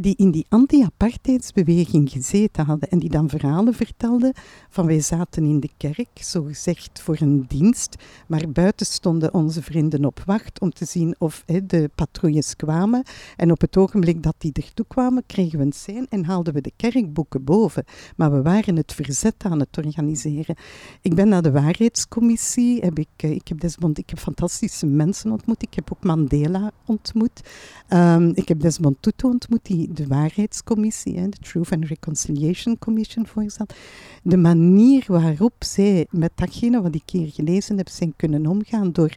die 0.00 0.14
in 0.16 0.30
die 0.30 0.46
anti-apartheidsbeweging 0.48 2.10
gezeten 2.10 2.64
hadden 2.64 2.88
en 2.88 2.98
die 2.98 3.10
dan 3.10 3.28
verhalen 3.28 3.74
vertelden 3.74 4.32
van 4.68 4.86
wij 4.86 5.00
zaten 5.00 5.44
in 5.44 5.60
de 5.60 5.70
kerk, 5.76 6.08
zo 6.14 6.42
gezegd 6.42 7.00
voor 7.02 7.16
een 7.20 7.44
dienst, 7.48 7.96
maar 8.26 8.48
buiten 8.48 8.86
stonden 8.86 9.34
onze 9.34 9.62
vrienden 9.62 10.04
op 10.04 10.22
wacht 10.26 10.60
om 10.60 10.70
te 10.70 10.84
zien 10.84 11.14
of 11.18 11.44
de 11.66 11.90
patrouilles 11.94 12.56
kwamen. 12.56 13.02
En 13.36 13.50
op 13.50 13.60
het 13.60 13.76
ogenblik 13.76 14.22
dat 14.22 14.34
die 14.38 14.52
ertoe 14.52 14.86
kwamen, 14.88 15.22
kregen 15.26 15.58
we 15.58 15.64
een 15.64 15.72
sein 15.72 16.06
en 16.08 16.24
haalden 16.24 16.54
we 16.54 16.60
de 16.60 16.72
kerkboeken 16.76 17.44
boven. 17.44 17.84
Maar 18.16 18.32
we 18.32 18.42
waren 18.42 18.76
het 18.76 18.92
verzet 18.92 19.34
aan 19.38 19.60
het 19.60 19.76
organiseren. 19.76 20.56
Ik 21.00 21.14
ben 21.14 21.28
naar 21.28 21.42
de 21.42 21.50
waarheidscommissie, 21.50 22.80
heb 22.80 22.98
ik, 22.98 23.08
eh, 23.16 23.30
ik 23.30 23.48
heb 23.48 23.60
Desmond, 23.60 23.98
ik 23.98 24.10
heb 24.10 24.18
fantastische 24.18 24.86
mensen 24.86 25.30
ontmoet. 25.30 25.62
Ik 25.62 25.74
heb 25.74 25.92
ook 25.92 26.04
Mandela 26.04 26.70
ontmoet. 26.84 27.40
Um, 27.88 28.32
ik 28.34 28.48
heb 28.48 28.60
Desmond 28.60 28.96
Tutu 29.00 29.26
ontmoet, 29.26 29.64
die 29.64 29.89
de 29.92 30.06
waarheidscommissie, 30.06 31.28
de 31.28 31.36
Truth 31.40 31.72
and 31.72 31.84
Reconciliation 31.84 32.78
Commission 32.78 33.26
voorzat. 33.26 33.74
De 34.22 34.36
manier 34.36 35.04
waarop 35.06 35.54
zij 35.58 36.06
met 36.10 36.32
datgene 36.34 36.82
wat 36.82 36.94
ik 36.94 37.10
hier 37.10 37.30
gelezen 37.32 37.76
heb 37.76 37.88
zijn 37.88 38.12
kunnen 38.16 38.46
omgaan 38.46 38.92
door 38.92 39.14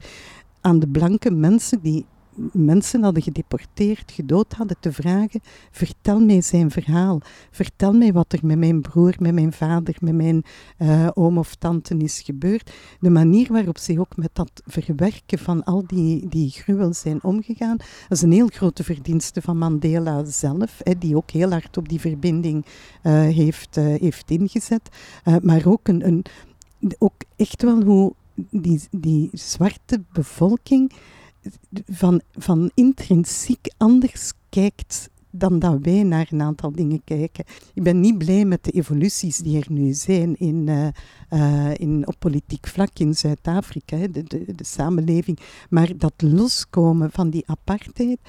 aan 0.61 0.79
de 0.79 0.87
blanke 0.87 1.31
mensen 1.31 1.79
die 1.81 2.05
mensen 2.51 3.03
hadden 3.03 3.23
gedeporteerd, 3.23 4.11
gedood 4.11 4.53
hadden, 4.53 4.77
te 4.79 4.91
vragen: 4.91 5.39
vertel 5.71 6.19
mij 6.19 6.41
zijn 6.41 6.71
verhaal. 6.71 7.21
Vertel 7.51 7.93
mij 7.93 8.13
wat 8.13 8.33
er 8.33 8.39
met 8.41 8.57
mijn 8.57 8.81
broer, 8.81 9.15
met 9.19 9.33
mijn 9.33 9.53
vader, 9.53 9.95
met 9.99 10.15
mijn 10.15 10.43
uh, 10.79 11.09
oom 11.13 11.37
of 11.37 11.55
tante 11.55 11.97
is 11.97 12.21
gebeurd. 12.21 12.71
De 12.99 13.09
manier 13.09 13.51
waarop 13.51 13.77
ze 13.77 13.99
ook 13.99 14.17
met 14.17 14.29
dat 14.33 14.61
verwerken 14.65 15.39
van 15.39 15.63
al 15.63 15.83
die, 15.87 16.27
die 16.29 16.49
gruwel 16.49 16.93
zijn 16.93 17.23
omgegaan, 17.23 17.77
dat 17.77 18.17
is 18.17 18.21
een 18.21 18.31
heel 18.31 18.47
grote 18.47 18.83
verdienste 18.83 19.41
van 19.41 19.57
Mandela 19.57 20.25
zelf, 20.25 20.79
hè, 20.83 20.97
die 20.97 21.15
ook 21.15 21.31
heel 21.31 21.51
hard 21.51 21.77
op 21.77 21.89
die 21.89 21.99
verbinding 21.99 22.65
uh, 23.03 23.13
heeft, 23.21 23.77
uh, 23.77 23.85
heeft 23.85 24.31
ingezet. 24.31 24.89
maar 25.41 25.65
ook, 25.65 25.87
een, 25.87 26.07
een, 26.07 26.25
ook 26.97 27.23
echt 27.35 27.61
wel 27.61 27.83
hoe 27.83 28.13
die, 28.35 28.81
die 28.91 29.29
zwarte 29.31 30.01
bevolking 30.13 30.91
van, 31.85 32.21
van 32.31 32.71
intrinsiek 32.73 33.67
anders 33.77 34.33
kijkt 34.49 35.09
dan 35.35 35.59
dat 35.59 35.77
wij 35.81 36.03
naar 36.03 36.27
een 36.29 36.41
aantal 36.41 36.71
dingen 36.71 37.01
kijken. 37.03 37.45
Ik 37.73 37.83
ben 37.83 37.99
niet 37.99 38.17
blij 38.17 38.45
met 38.45 38.63
de 38.63 38.71
evoluties 38.71 39.37
die 39.37 39.59
er 39.59 39.65
nu 39.69 39.93
zijn 39.93 40.35
in, 40.37 40.67
uh, 40.67 40.87
uh, 41.29 41.73
in, 41.73 42.07
op 42.07 42.15
politiek 42.19 42.67
vlak 42.67 42.99
in 42.99 43.15
Zuid-Afrika, 43.15 43.97
de, 43.97 44.23
de, 44.23 44.55
de, 44.55 44.65
samenleving. 44.65 45.39
Maar 45.69 45.97
dat 45.97 46.13
loskomen 46.17 47.11
van 47.11 47.29
die 47.29 47.43
apartheid, 47.45 48.19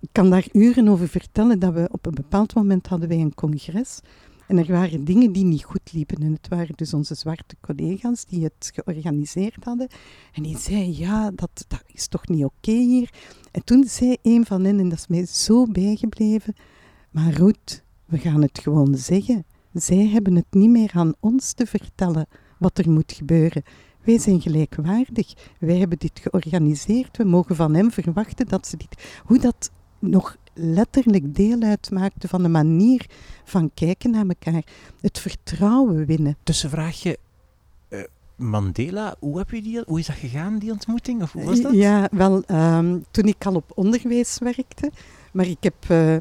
ik 0.00 0.08
kan 0.12 0.30
daar 0.30 0.46
uren 0.52 0.88
over 0.88 1.08
vertellen 1.08 1.58
dat 1.58 1.72
we 1.72 1.88
op 1.92 2.06
een 2.06 2.14
bepaald 2.14 2.54
moment 2.54 2.86
hadden 2.86 3.08
wij 3.08 3.20
een 3.20 3.34
congres 3.34 4.00
en 4.48 4.58
er 4.58 4.66
waren 4.66 5.04
dingen 5.04 5.32
die 5.32 5.44
niet 5.44 5.64
goed 5.64 5.92
liepen. 5.92 6.22
En 6.22 6.32
het 6.32 6.48
waren 6.48 6.76
dus 6.76 6.94
onze 6.94 7.14
zwarte 7.14 7.56
collega's 7.60 8.24
die 8.24 8.44
het 8.44 8.70
georganiseerd 8.74 9.64
hadden. 9.64 9.88
En 10.32 10.42
die 10.42 10.58
zeiden, 10.58 10.96
ja, 10.96 11.30
dat, 11.30 11.64
dat 11.68 11.82
is 11.86 12.08
toch 12.08 12.28
niet 12.28 12.44
oké 12.44 12.72
hier. 12.72 13.10
En 13.50 13.64
toen 13.64 13.84
zei 13.84 14.16
een 14.22 14.46
van 14.46 14.64
hen, 14.64 14.78
en 14.78 14.88
dat 14.88 14.98
is 14.98 15.06
mij 15.06 15.26
zo 15.26 15.66
bijgebleven, 15.66 16.54
maar 17.10 17.32
Ruth, 17.32 17.82
we 18.04 18.18
gaan 18.18 18.42
het 18.42 18.58
gewoon 18.58 18.94
zeggen. 18.94 19.44
Zij 19.72 20.06
hebben 20.06 20.34
het 20.34 20.46
niet 20.50 20.70
meer 20.70 20.90
aan 20.94 21.14
ons 21.20 21.52
te 21.52 21.66
vertellen 21.66 22.26
wat 22.58 22.78
er 22.78 22.90
moet 22.90 23.12
gebeuren. 23.12 23.62
Wij 24.04 24.18
zijn 24.18 24.40
gelijkwaardig. 24.40 25.34
Wij 25.58 25.76
hebben 25.76 25.98
dit 25.98 26.20
georganiseerd. 26.20 27.16
We 27.16 27.24
mogen 27.24 27.56
van 27.56 27.74
hem 27.74 27.90
verwachten 27.90 28.46
dat 28.46 28.66
ze 28.66 28.76
dit. 28.76 29.20
Hoe 29.24 29.38
dat 29.38 29.70
nog 29.98 30.36
letterlijk 30.54 31.34
deel 31.34 31.60
uitmaakte 31.60 32.28
van 32.28 32.42
de 32.42 32.48
manier 32.48 33.06
van 33.44 33.70
kijken 33.74 34.10
naar 34.10 34.26
elkaar. 34.26 34.62
Het 35.00 35.18
vertrouwen 35.18 36.06
winnen. 36.06 36.36
Tussenvraagje. 36.42 37.18
Uh, 37.88 38.00
Mandela, 38.36 39.16
hoe, 39.18 39.38
heb 39.38 39.50
je 39.50 39.62
die, 39.62 39.82
hoe 39.86 39.98
is 39.98 40.06
dat 40.06 40.16
gegaan, 40.16 40.58
die 40.58 40.70
ontmoeting? 40.70 41.22
Of 41.22 41.32
hoe 41.32 41.44
was 41.44 41.60
dat? 41.60 41.72
Ja, 41.72 42.08
wel, 42.10 42.42
um, 42.50 43.04
toen 43.10 43.24
ik 43.24 43.46
al 43.46 43.54
op 43.54 43.72
onderwijs 43.74 44.38
werkte, 44.38 44.90
maar 45.32 45.46
ik 45.46 45.62
heb 45.62 45.74
uh, 45.90 46.16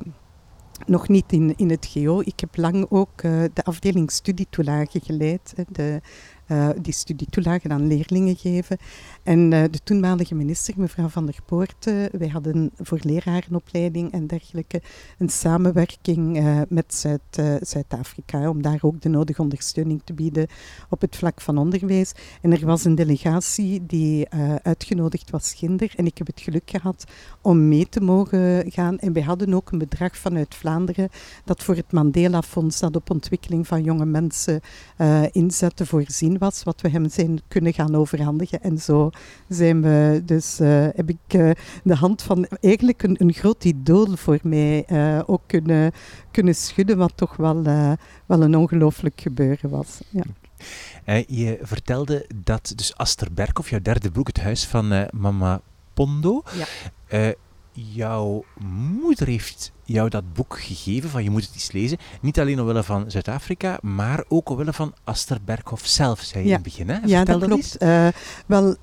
nog 0.85 1.07
niet 1.07 1.31
in, 1.31 1.53
in 1.57 1.69
het 1.69 1.89
GO. 1.91 2.19
Ik 2.19 2.39
heb 2.39 2.57
lang 2.57 2.85
ook 2.89 3.23
uh, 3.23 3.43
de 3.53 3.63
afdeling 3.63 4.11
studietoelagen 4.11 5.01
geleid. 5.01 5.53
De 5.69 6.01
uh, 6.47 6.69
die 6.81 6.93
studietoelagen 6.93 7.71
aan 7.71 7.87
leerlingen 7.87 8.35
geven. 8.35 8.77
En 9.23 9.39
uh, 9.39 9.63
de 9.71 9.79
toenmalige 9.83 10.35
minister, 10.35 10.73
mevrouw 10.77 11.07
Van 11.07 11.25
der 11.25 11.37
Poorten, 11.45 12.09
wij 12.17 12.27
hadden 12.27 12.71
voor 12.77 12.99
lerarenopleiding 13.01 14.11
en 14.11 14.27
dergelijke 14.27 14.81
een 15.17 15.29
samenwerking 15.29 16.37
uh, 16.37 16.61
met 16.69 16.93
Zuid, 16.93 17.21
Zuid-Afrika, 17.61 18.49
om 18.49 18.61
daar 18.61 18.79
ook 18.81 19.01
de 19.01 19.09
nodige 19.09 19.41
ondersteuning 19.41 20.01
te 20.03 20.13
bieden 20.13 20.47
op 20.89 21.01
het 21.01 21.15
vlak 21.15 21.41
van 21.41 21.57
onderwijs. 21.57 22.11
En 22.41 22.51
er 22.51 22.65
was 22.65 22.85
een 22.85 22.95
delegatie 22.95 23.85
die 23.85 24.29
uitgenodigd 24.61 25.29
was, 25.29 25.53
Ginder, 25.53 25.93
en 25.95 26.05
ik 26.05 26.17
heb 26.17 26.27
het 26.27 26.41
geluk 26.41 26.69
gehad 26.69 27.03
om 27.41 27.67
mee 27.67 27.89
te 27.89 28.01
mogen 28.01 28.71
gaan. 28.71 28.99
En 28.99 29.13
wij 29.13 29.23
hadden 29.23 29.53
ook 29.53 29.71
een 29.71 29.77
bedrag 29.77 30.17
vanuit 30.17 30.55
Vlaanderen 30.55 31.09
dat 31.45 31.63
voor 31.63 31.75
het 31.75 31.91
Mandela 31.91 32.41
Fonds, 32.41 32.79
dat 32.79 32.95
op 32.95 33.09
ontwikkeling 33.09 33.67
van 33.67 33.83
jonge 33.83 34.05
mensen 34.05 34.61
inzette, 35.31 35.85
voorzien 35.85 36.37
was, 36.37 36.63
wat 36.63 36.81
we 36.81 36.89
hem 36.89 37.09
zijn 37.09 37.39
kunnen 37.47 37.73
gaan 37.73 37.95
overhandigen. 37.95 38.61
En 38.61 38.77
zo 38.77 39.11
zijn 39.47 39.81
we 39.81 40.21
dus, 40.25 40.59
uh, 40.59 40.87
heb 40.93 41.09
ik 41.09 41.33
uh, 41.35 41.51
de 41.83 41.95
hand 41.95 42.21
van 42.21 42.47
eigenlijk 42.61 43.03
een, 43.03 43.15
een 43.19 43.33
groot 43.33 43.63
idool 43.63 44.15
voor 44.15 44.39
mij 44.43 44.85
uh, 44.91 45.19
ook 45.25 45.41
kunnen, 45.45 45.91
kunnen 46.31 46.55
schudden, 46.55 46.97
wat 46.97 47.11
toch 47.15 47.35
wel, 47.35 47.63
wel 48.25 48.41
een 48.41 48.55
ongelooflijk 48.55 49.21
gebeuren 49.21 49.69
was. 49.69 49.99
Ja. 50.09 50.23
je 51.27 51.59
vertelde 51.61 52.27
dat 52.43 52.73
dus 52.75 52.95
Aster 52.95 53.33
Berkhoff, 53.33 53.69
jouw 53.69 53.81
derde 53.81 54.11
boek, 54.11 54.27
Het 54.27 54.41
Huis 54.41 54.65
van 54.65 55.07
Mama 55.11 55.61
Pondo, 55.93 56.43
ja. 57.09 57.33
jouw 57.71 58.43
moeder 59.01 59.27
heeft 59.27 59.72
jou 59.85 60.09
dat 60.09 60.33
boek 60.33 60.59
gegeven 60.59 61.09
van 61.09 61.23
je 61.23 61.29
moet 61.29 61.45
het 61.45 61.53
eens 61.53 61.71
lezen. 61.71 61.97
Niet 62.21 62.39
alleen 62.39 62.59
omwille 62.59 62.83
van 62.83 63.11
Zuid-Afrika, 63.11 63.77
maar 63.81 64.23
ook 64.27 64.49
omwille 64.49 64.73
van 64.73 64.93
Aster 65.03 65.37
Berghoff 65.45 65.87
zelf, 65.87 66.19
zei 66.19 66.43
je 66.43 66.49
in 66.49 66.55
het 66.55 66.63
begin. 66.63 66.89
Hè? 66.89 66.99
Ja, 67.05 67.23
dat, 67.23 67.43
klopt. 67.43 67.75
Uh, 67.79 68.07
wel, 68.45 68.75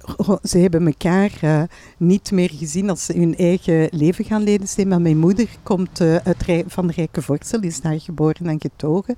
ze 0.43 0.59
hebben 0.59 0.87
elkaar 0.87 1.31
uh, 1.45 1.63
niet 1.97 2.31
meer 2.31 2.51
gezien 2.51 2.91
als 2.91 3.05
ze 3.05 3.19
hun 3.19 3.37
eigen 3.37 3.89
leven 3.91 4.25
gaan 4.25 4.45
leiden 4.45 4.69
zijn. 4.69 4.89
Maar 4.89 5.01
mijn 5.01 5.19
moeder 5.19 5.49
komt 5.63 6.01
uh, 6.01 6.17
uit 6.17 6.43
Rij 6.43 6.65
van 6.67 6.91
Rijke 6.91 7.23
Vorsel, 7.23 7.61
is 7.61 7.81
daar 7.81 8.01
geboren 8.01 8.47
en 8.47 8.61
getogen. 8.61 9.17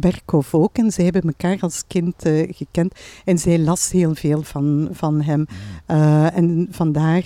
Berghoff 0.00 0.54
ook. 0.54 0.76
En 0.76 0.90
ze 0.90 1.02
hebben 1.02 1.22
elkaar 1.22 1.60
als 1.60 1.84
kind 1.86 2.14
gekend. 2.50 2.94
En 3.24 3.38
zij 3.38 3.58
las 3.58 3.90
heel 3.90 4.14
veel 4.14 4.42
van, 4.42 4.88
van 4.92 5.22
hem. 5.22 5.46
Mm. 5.86 6.24
en 6.24 6.68
vandaar 6.70 7.24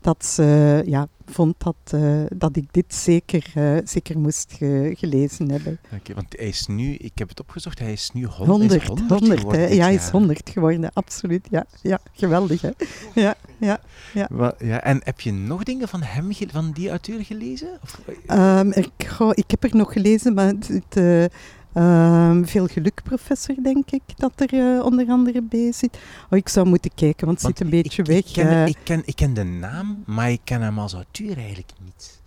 dat 0.00 0.24
ze 0.24 0.82
ja, 0.86 1.08
vond 1.30 1.54
dat, 1.58 1.76
uh, 1.94 2.24
dat 2.36 2.56
ik 2.56 2.64
dit 2.70 2.94
zeker, 2.94 3.52
uh, 3.56 3.78
zeker 3.84 4.18
moest 4.18 4.52
ge 4.52 4.94
gelezen 4.96 5.50
hebben. 5.50 5.78
Oké, 5.84 5.94
okay, 5.94 6.14
want 6.14 6.36
hij 6.36 6.48
is 6.48 6.66
nu, 6.66 6.94
ik 6.94 7.12
heb 7.14 7.28
het 7.28 7.40
opgezocht, 7.40 7.78
hij 7.78 7.92
is 7.92 8.10
nu 8.12 8.24
100. 8.24 8.84
100, 8.84 8.86
100, 8.86 9.40
100 9.40 9.74
ja, 9.74 9.84
hij 9.84 9.94
is 9.94 10.08
100 10.08 10.50
geworden, 10.50 10.90
absoluut. 10.92 11.46
Ja, 11.50 11.66
ja 11.82 12.00
geweldig 12.12 12.60
hè. 12.60 12.70
Ja, 13.14 13.34
ja, 13.58 13.80
ja. 14.14 14.28
Ja. 14.58 14.82
En 14.82 15.00
heb 15.04 15.20
je 15.20 15.32
nog 15.32 15.62
dingen 15.62 15.88
van 15.88 16.02
hem, 16.02 16.32
van 16.48 16.72
die 16.72 16.88
auteur 16.88 17.24
gelezen? 17.24 17.78
Of? 17.82 18.00
Um, 18.28 18.72
ik, 18.72 19.06
goh, 19.06 19.30
ik 19.34 19.50
heb 19.50 19.64
er 19.64 19.76
nog 19.76 19.92
gelezen, 19.92 20.34
maar 20.34 20.46
het, 20.46 20.68
het 20.68 21.30
Um, 21.74 22.46
veel 22.46 22.66
geluk, 22.66 23.00
professor, 23.02 23.54
denk 23.62 23.90
ik, 23.90 24.02
dat 24.16 24.32
er 24.36 24.54
uh, 24.54 24.84
onder 24.84 25.08
andere 25.08 25.42
bij 25.42 25.72
zit. 25.72 25.98
Oh, 26.30 26.38
ik 26.38 26.48
zou 26.48 26.68
moeten 26.68 26.90
kijken, 26.94 27.26
want 27.26 27.42
het 27.42 27.46
zit 27.56 27.60
een 27.60 27.70
beetje 27.70 28.02
ik, 28.02 28.08
weg. 28.08 28.18
Ik 28.18 28.32
ken, 28.32 28.46
uh, 28.46 28.66
ik, 28.66 28.78
ken, 28.82 29.02
ik 29.04 29.16
ken 29.16 29.34
de 29.34 29.44
naam, 29.44 30.02
maar 30.06 30.30
ik 30.30 30.40
ken 30.44 30.62
hem 30.62 30.78
als 30.78 30.92
auteur 30.92 31.36
eigenlijk 31.36 31.72
niet. 31.84 32.17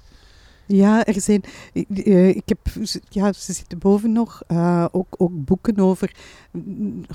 Ja, 0.72 1.06
er 1.06 1.22
zijn, 1.22 1.44
uh, 1.74 2.28
ik 2.28 2.44
heb, 2.46 2.60
ja, 3.10 3.34
ze 3.34 3.54
zitten 3.54 3.78
boven 3.78 4.12
nog, 4.12 4.42
uh, 4.48 4.86
ook, 4.92 5.16
ook 5.18 5.46
boeken 5.46 5.78
over, 5.78 6.16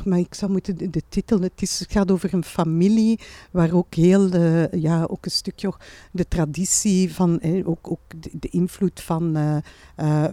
maar 0.04 0.18
ik 0.18 0.34
zou 0.34 0.50
moeten 0.50 0.90
de, 0.90 1.02
titel, 1.08 1.40
het, 1.40 1.62
is, 1.62 1.78
het 1.78 1.92
gaat 1.92 2.10
over 2.10 2.34
een 2.34 2.44
familie 2.44 3.20
waar 3.50 3.72
ook 3.72 3.94
heel, 3.94 4.34
uh, 4.34 4.72
ja, 4.72 5.04
ook 5.04 5.24
een 5.24 5.30
stukje 5.30 5.74
de 6.12 6.28
traditie 6.28 7.14
van, 7.14 7.40
eh, 7.40 7.68
ook, 7.68 7.90
ook 7.90 8.00
de, 8.20 8.30
de, 8.32 8.48
invloed 8.48 9.00
van, 9.00 9.36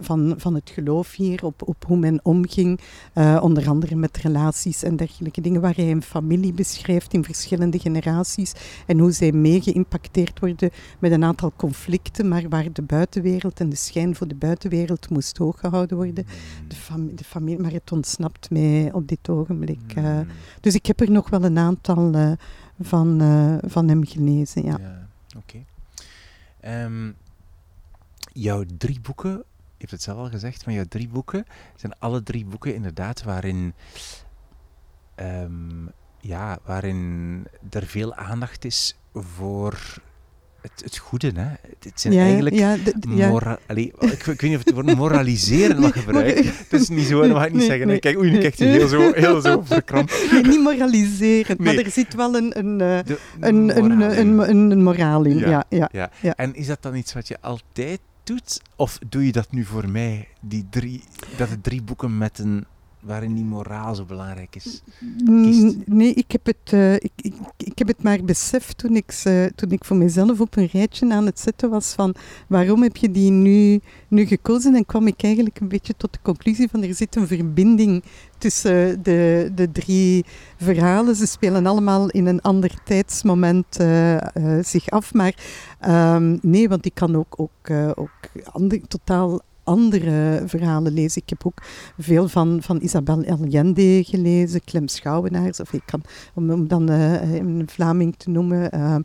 van, 0.00 0.34
van 0.36 0.54
het 0.54 0.70
geloof 0.70 1.14
hier 1.14 1.44
op, 1.44 1.68
op 1.68 1.84
hoe 1.86 1.96
men 1.96 2.20
omging, 2.22 2.80
onder 3.40 3.68
andere 3.68 3.94
met 3.94 4.16
relaties 4.16 4.82
en 4.82 4.96
dergelijke 4.96 5.40
dingen, 5.40 5.60
waar 5.60 5.74
hij 5.74 5.90
een 5.90 6.02
familie 6.02 6.52
beschrijft 6.52 7.12
in 7.12 7.24
verschillende 7.24 7.78
generaties 7.78 8.52
en 8.86 8.98
hoe 8.98 9.12
zij 9.12 9.32
mee 9.32 9.60
geïmpacteerd 9.60 10.40
worden 10.40 10.70
met 10.98 11.12
een 11.12 11.24
aantal 11.24 11.52
conflicten, 11.56 12.28
maar 12.28 12.48
waar 12.48 12.72
de 12.72 12.82
buiten 12.82 13.13
buitenwereld 13.14 13.60
en 13.60 13.68
de 13.68 13.76
schijn 13.76 14.14
voor 14.14 14.28
de 14.28 14.34
buitenwereld 14.34 15.10
moest 15.10 15.36
hooggehouden 15.36 15.96
worden. 15.96 16.26
Mm. 16.26 16.68
De, 16.68 16.74
fam 16.74 17.16
de 17.16 17.24
familie, 17.24 17.62
maar 17.62 17.72
het 17.72 17.92
ontsnapt 17.92 18.50
mij 18.50 18.92
op 18.92 19.08
dit 19.08 19.28
ogenblik. 19.28 19.96
Uh, 19.98 20.20
dus 20.60 20.74
ik 20.74 20.86
heb 20.86 21.00
er 21.00 21.10
nog 21.10 21.30
wel 21.30 21.44
een 21.44 21.58
aantal 21.58 22.14
uh, 22.14 22.32
van, 22.80 23.22
uh, 23.22 23.56
van 23.60 23.88
hem 23.88 24.06
gelezen. 24.06 24.64
Ja. 24.64 24.76
ja 24.80 25.08
Oké. 25.36 25.64
Okay. 26.60 26.84
Um, 26.84 27.16
jouw 28.32 28.64
drie 28.78 29.00
boeken, 29.00 29.30
je 29.30 29.44
hebt 29.78 29.90
het 29.90 30.02
zelf 30.02 30.18
al 30.18 30.28
gezegd, 30.30 30.66
maar 30.66 30.74
jouw 30.74 30.88
drie 30.88 31.08
boeken 31.08 31.44
zijn 31.76 31.98
alle 31.98 32.22
drie 32.22 32.44
boeken 32.44 32.74
inderdaad 32.74 33.22
waarin, 33.22 33.74
ehm, 35.14 35.86
ja, 36.20 36.58
waarin 36.64 37.46
er 37.70 37.86
veel 37.86 38.14
aandacht 38.14 38.64
is 38.64 38.98
voor 39.12 40.02
het, 40.64 40.84
het 40.84 40.98
goede. 40.98 41.32
Hè? 41.34 41.46
Het 41.80 42.00
zijn 42.00 42.18
eigenlijk... 42.18 42.56
Ja, 42.56 42.76
ja. 43.08 43.58
Allee, 43.66 43.92
ik, 43.98 44.10
ik, 44.10 44.24
weet 44.24 44.42
niet 44.42 44.56
of 44.56 44.64
het 44.64 44.74
woord 44.74 44.96
moraliseren 44.96 45.80
mag 45.80 45.92
gebruiken. 46.02 46.44
Het 46.44 46.72
is 46.80 46.88
niet 46.88 47.06
zo, 47.06 47.20
dat 47.20 47.30
mag 47.30 47.46
ik 47.46 47.52
niet 47.52 47.62
zeggen. 47.62 47.86
Nee. 47.86 47.98
Kijk, 47.98 48.18
oei, 48.18 48.30
nu 48.30 48.38
kijkt 48.38 48.58
hij 48.58 48.68
heel 48.68 48.88
zo, 48.88 49.12
heel 49.12 49.40
zo 49.40 49.62
verkrampt. 49.64 50.12
Nee, 50.32 50.42
niet 50.42 50.60
moraliseren, 50.60 51.56
maar 51.60 51.74
er 51.74 51.90
zit 51.90 52.14
wel 52.14 52.36
een, 52.36 52.58
een, 52.58 52.80
uh, 52.80 52.96
een, 53.40 53.76
een, 53.76 54.00
een, 54.00 54.38
een, 54.38 54.70
een, 54.70 54.82
moraal 54.82 55.24
in. 55.24 55.38
Ja, 55.38 55.64
ja, 55.68 55.88
ja, 55.92 56.10
ja. 56.20 56.34
En 56.34 56.54
is 56.54 56.66
dat 56.66 56.82
dan 56.82 56.94
iets 56.94 57.12
wat 57.12 57.28
je 57.28 57.36
altijd 57.40 58.00
doet? 58.24 58.60
Of 58.76 58.98
doe 59.08 59.26
je 59.26 59.32
dat 59.32 59.52
nu 59.52 59.64
voor 59.64 59.88
mij, 59.88 60.28
die 60.40 60.66
drie, 60.70 61.02
dat 61.36 61.48
het 61.48 61.62
drie 61.62 61.82
boeken 61.82 62.18
met 62.18 62.38
een 62.38 62.66
waarin 63.04 63.34
die 63.34 63.44
moraal 63.44 63.94
zo 63.94 64.04
belangrijk 64.04 64.56
is? 64.56 64.82
Nee, 65.84 66.14
ik 66.14 66.32
heb, 66.32 66.46
het, 66.46 66.72
uh, 66.72 66.94
ik, 66.94 67.12
ik, 67.16 67.34
ik, 67.56 67.78
heb 67.78 67.88
het 67.88 68.02
maar 68.02 68.24
beseft 68.24 68.78
toen 68.78 68.96
ik, 68.96 69.22
uh, 69.26 69.44
toen 69.54 69.70
ik 69.70 69.84
voor 69.84 69.96
mezelf 69.96 70.40
op 70.40 70.56
een 70.56 70.68
rijtje 70.72 71.12
aan 71.12 71.26
het 71.26 71.40
zetten 71.40 71.70
was 71.70 71.92
van 71.92 72.14
waarom 72.48 72.82
heb 72.82 72.96
je 72.96 73.10
die 73.10 73.30
nu, 73.30 73.80
nu 74.08 74.24
gekozen? 74.24 74.74
En 74.74 74.86
kwam 74.86 75.06
ik 75.06 75.22
eigenlijk 75.22 75.60
een 75.60 75.68
beetje 75.68 75.94
tot 75.96 76.12
de 76.12 76.18
conclusie 76.22 76.68
van 76.68 76.82
er 76.82 76.94
zit 76.94 77.16
een 77.16 77.26
verbinding 77.26 78.04
tussen 78.38 79.02
de, 79.02 79.50
de 79.54 79.72
drie 79.72 80.24
verhalen. 80.56 81.16
Ze 81.16 81.26
spelen 81.26 81.66
allemaal 81.66 82.08
in 82.10 82.26
een 82.26 82.40
ander 82.40 82.74
tijdsmoment 82.84 83.80
uh, 83.80 84.16
zich 84.60 84.90
af. 84.90 85.14
Maar 85.14 85.34
um, 85.88 86.38
nee, 86.42 86.68
want 86.68 86.86
ik 86.86 86.94
kan 86.94 87.16
ook, 87.16 87.34
ook, 87.40 87.70
ook 87.94 88.10
ander, 88.52 88.80
totaal 88.88 89.40
andere 89.64 90.42
verhalen 90.46 90.92
lezen. 90.92 91.22
Ik 91.22 91.28
heb 91.28 91.46
ook 91.46 91.62
veel 91.98 92.28
van, 92.28 92.58
van 92.62 92.78
Isabel 92.82 93.24
Allende 93.24 94.04
gelezen, 94.04 94.64
Clem 94.64 94.88
Schouwenaars, 94.88 95.60
of 95.60 95.72
ik 95.72 95.82
kan, 95.84 96.02
om, 96.34 96.68
dan 96.68 96.90
uh, 96.90 97.34
een 97.34 97.62
Vlaming 97.66 98.16
te 98.16 98.30
noemen. 98.30 98.74
Uh, 98.74 98.96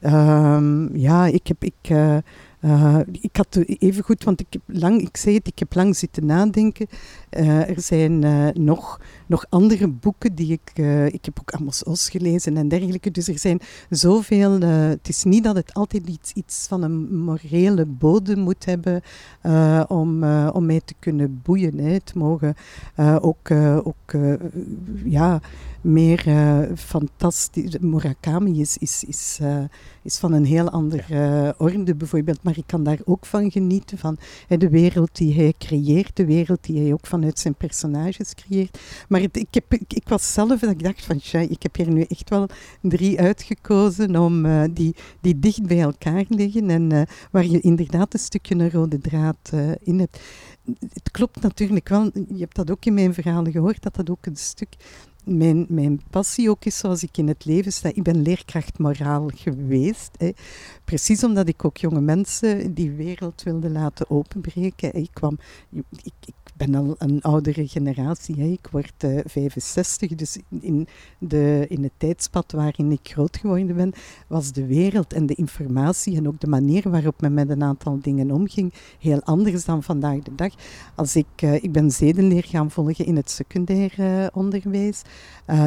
uh, 0.00 0.88
ja, 0.92 1.26
ik 1.26 1.46
heb... 1.46 1.64
Ik, 1.64 1.74
eh, 1.82 2.16
uh, 2.64 2.98
ik 3.20 3.36
had 3.36 3.56
even 3.78 4.04
goed, 4.04 4.24
want 4.24 4.40
ik 4.40 4.46
heb 4.50 4.62
lang, 4.66 5.00
ik 5.00 5.16
zei 5.16 5.34
het, 5.34 5.46
ik 5.46 5.58
heb 5.58 5.74
lang 5.74 5.96
zitten 5.96 6.26
nadenken. 6.26 6.86
Uh, 7.30 7.68
er 7.68 7.80
zijn 7.80 8.22
uh, 8.22 8.48
nog, 8.48 9.00
nog 9.26 9.46
andere 9.48 9.88
boeken 9.88 10.34
die 10.34 10.52
ik, 10.52 10.78
ik 11.12 11.24
heb 11.24 11.40
ook 11.40 11.52
Amos 11.52 11.84
Os 11.84 12.10
gelezen 12.10 12.56
en 12.56 12.68
dergelijke. 12.68 13.10
Dus 13.10 13.28
er 13.28 13.38
zijn 13.38 13.60
zoveel, 13.90 14.60
het 14.60 15.08
is 15.08 15.24
niet 15.24 15.44
dat 15.44 15.56
het 15.56 15.74
altijd 15.74 16.08
iets, 16.08 16.32
iets 16.32 16.66
van 16.68 16.82
een 16.82 17.16
morele 17.16 17.86
bodem 17.86 18.38
moet 18.38 18.64
hebben 18.64 19.02
om, 19.88 20.24
om 20.48 20.66
mij 20.66 20.80
te 20.84 20.94
kunnen 20.98 21.40
boeien. 21.42 21.78
Hè. 21.78 21.90
Het 21.92 22.14
mogen 22.14 22.54
ook, 23.20 23.50
ook 23.84 24.12
ja, 25.04 25.40
meer 25.80 26.24
fantastisch. 26.76 27.78
Murakami 27.78 28.60
is, 28.60 28.78
is, 28.78 29.04
is, 29.04 29.40
is 30.02 30.18
van 30.18 30.32
een 30.32 30.44
heel 30.44 30.70
andere 30.70 31.54
orde 31.58 31.94
bijvoorbeeld 31.94 32.42
maar 32.42 32.51
ik 32.56 32.66
kan 32.66 32.82
daar 32.82 32.98
ook 33.04 33.26
van 33.26 33.50
genieten, 33.50 33.98
van 33.98 34.16
hè, 34.46 34.56
de 34.56 34.68
wereld 34.68 35.16
die 35.16 35.34
hij 35.34 35.54
creëert, 35.58 36.16
de 36.16 36.24
wereld 36.24 36.64
die 36.64 36.82
hij 36.82 36.92
ook 36.92 37.06
vanuit 37.06 37.38
zijn 37.38 37.54
personages 37.54 38.34
creëert. 38.34 38.78
Maar 39.08 39.20
ik, 39.20 39.46
heb, 39.50 39.74
ik, 39.74 40.08
was 40.08 40.32
zelf, 40.32 40.60
dat 40.60 40.70
ik 40.70 40.82
dacht 40.82 41.04
van, 41.04 41.18
tja, 41.18 41.38
ik 41.38 41.62
heb 41.62 41.76
hier 41.76 41.90
nu 41.90 42.02
echt 42.08 42.30
wel 42.30 42.48
drie 42.80 43.20
uitgekozen 43.20 44.16
om, 44.16 44.46
uh, 44.46 44.64
die, 44.70 44.94
die 45.20 45.38
dicht 45.38 45.66
bij 45.66 45.80
elkaar 45.80 46.24
liggen 46.28 46.70
en 46.70 46.92
uh, 46.92 47.02
waar 47.30 47.46
je 47.46 47.60
inderdaad 47.60 48.14
een 48.14 48.20
stukje 48.20 48.54
een 48.54 48.70
rode 48.70 48.98
draad 48.98 49.50
uh, 49.54 49.70
in 49.82 49.98
hebt. 49.98 50.20
Het 50.92 51.10
klopt 51.10 51.42
natuurlijk 51.42 51.88
wel, 51.88 52.10
je 52.14 52.38
hebt 52.38 52.56
dat 52.56 52.70
ook 52.70 52.84
in 52.84 52.94
mijn 52.94 53.14
verhalen 53.14 53.52
gehoord, 53.52 53.82
dat 53.82 53.94
dat 53.94 54.10
ook 54.10 54.26
een 54.26 54.36
stuk 54.36 54.74
mijn, 55.24 55.66
mijn 55.68 56.00
passie 56.10 56.50
ook 56.50 56.64
is 56.64 56.78
zoals 56.78 57.02
ik 57.02 57.16
in 57.16 57.28
het 57.28 57.44
leven 57.44 57.72
sta. 57.72 57.90
Ik 57.94 58.02
ben 58.02 58.22
leerkracht 58.22 58.78
moraal 58.78 59.30
geweest. 59.34 60.10
Hè. 60.18 60.30
Precies 60.84 61.24
omdat 61.24 61.48
ik 61.48 61.64
ook 61.64 61.76
jonge 61.76 62.00
mensen 62.00 62.74
die 62.74 62.90
wereld 62.90 63.42
wilde 63.42 63.70
laten 63.70 64.10
openbreken. 64.10 64.94
Ik 64.94 65.10
kwam, 65.12 65.38
ik, 66.02 66.14
ik 66.24 66.34
ben 66.54 66.74
al 66.74 66.94
een 66.98 67.22
oudere 67.22 67.68
generatie. 67.68 68.34
Hè. 68.36 68.46
Ik 68.46 68.68
word 68.70 69.04
65, 69.24 70.10
eh, 70.10 70.16
dus 70.16 70.38
in, 70.60 70.86
de, 71.18 71.66
in 71.68 71.82
het 71.82 71.92
tijdspad 71.96 72.52
waarin 72.52 72.92
ik 72.92 73.00
groot 73.02 73.36
geworden 73.36 73.76
ben, 73.76 73.92
was 74.26 74.52
de 74.52 74.66
wereld 74.66 75.12
en 75.12 75.26
de 75.26 75.34
informatie 75.34 76.16
en 76.16 76.28
ook 76.28 76.40
de 76.40 76.46
manier 76.46 76.90
waarop 76.90 77.20
men 77.20 77.34
met 77.34 77.48
een 77.48 77.62
aantal 77.62 77.98
dingen 78.00 78.30
omging 78.30 78.72
heel 78.98 79.22
anders 79.22 79.64
dan 79.64 79.82
vandaag 79.82 80.18
de 80.18 80.34
dag. 80.34 80.52
Als 80.94 81.16
ik, 81.16 81.42
uh, 81.44 81.54
ik 81.54 81.72
ben 81.72 81.90
zedenleer 81.90 82.44
gaan 82.44 82.70
volgen 82.70 83.06
in 83.06 83.16
het 83.16 83.30
secundair 83.30 84.30
onderwijs. 84.32 85.02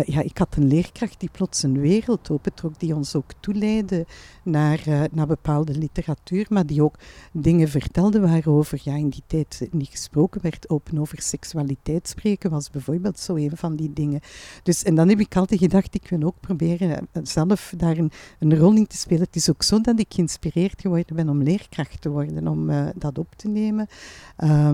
Ja, 0.05 0.21
ik 0.21 0.37
had 0.37 0.55
een 0.55 0.67
leerkracht 0.67 1.19
die 1.19 1.29
plots 1.31 1.63
een 1.63 1.79
wereld 1.79 2.29
opentrok, 2.29 2.79
die 2.79 2.95
ons 2.95 3.15
ook 3.15 3.31
toeleidde 3.39 4.05
naar, 4.43 4.83
naar 5.11 5.27
bepaalde 5.27 5.77
literatuur, 5.77 6.45
maar 6.49 6.65
die 6.65 6.83
ook 6.83 6.95
dingen 7.31 7.67
vertelde 7.67 8.19
waarover 8.19 8.79
ja, 8.83 8.95
in 8.95 9.09
die 9.09 9.23
tijd 9.27 9.67
niet 9.71 9.87
gesproken 9.87 10.41
werd 10.41 10.69
open 10.69 10.99
over 10.99 11.21
seksualiteit 11.21 12.07
spreken 12.07 12.49
was 12.49 12.69
bijvoorbeeld 12.69 13.19
zo 13.19 13.35
een 13.35 13.57
van 13.57 13.75
die 13.75 13.93
dingen. 13.93 14.19
Dus, 14.63 14.83
en 14.83 14.95
dan 14.95 15.09
heb 15.09 15.19
ik 15.19 15.35
altijd 15.35 15.59
gedacht, 15.59 15.95
ik 15.95 16.09
wil 16.09 16.23
ook 16.23 16.39
proberen 16.39 16.89
eh, 16.89 17.21
zelf 17.23 17.73
daar 17.77 17.97
een, 17.97 18.11
een 18.39 18.57
rol 18.57 18.73
in 18.73 18.87
te 18.87 18.97
spelen. 18.97 19.23
Het 19.23 19.35
is 19.35 19.49
ook 19.49 19.63
zo 19.63 19.81
dat 19.81 19.99
ik 19.99 20.13
geïnspireerd 20.13 20.81
geworden 20.81 21.15
ben 21.15 21.29
om 21.29 21.43
leerkracht 21.43 22.01
te 22.01 22.09
worden, 22.09 22.47
om 22.47 22.71
dat 22.95 23.17
op 23.17 23.35
te 23.35 23.47
nemen, 23.47 23.87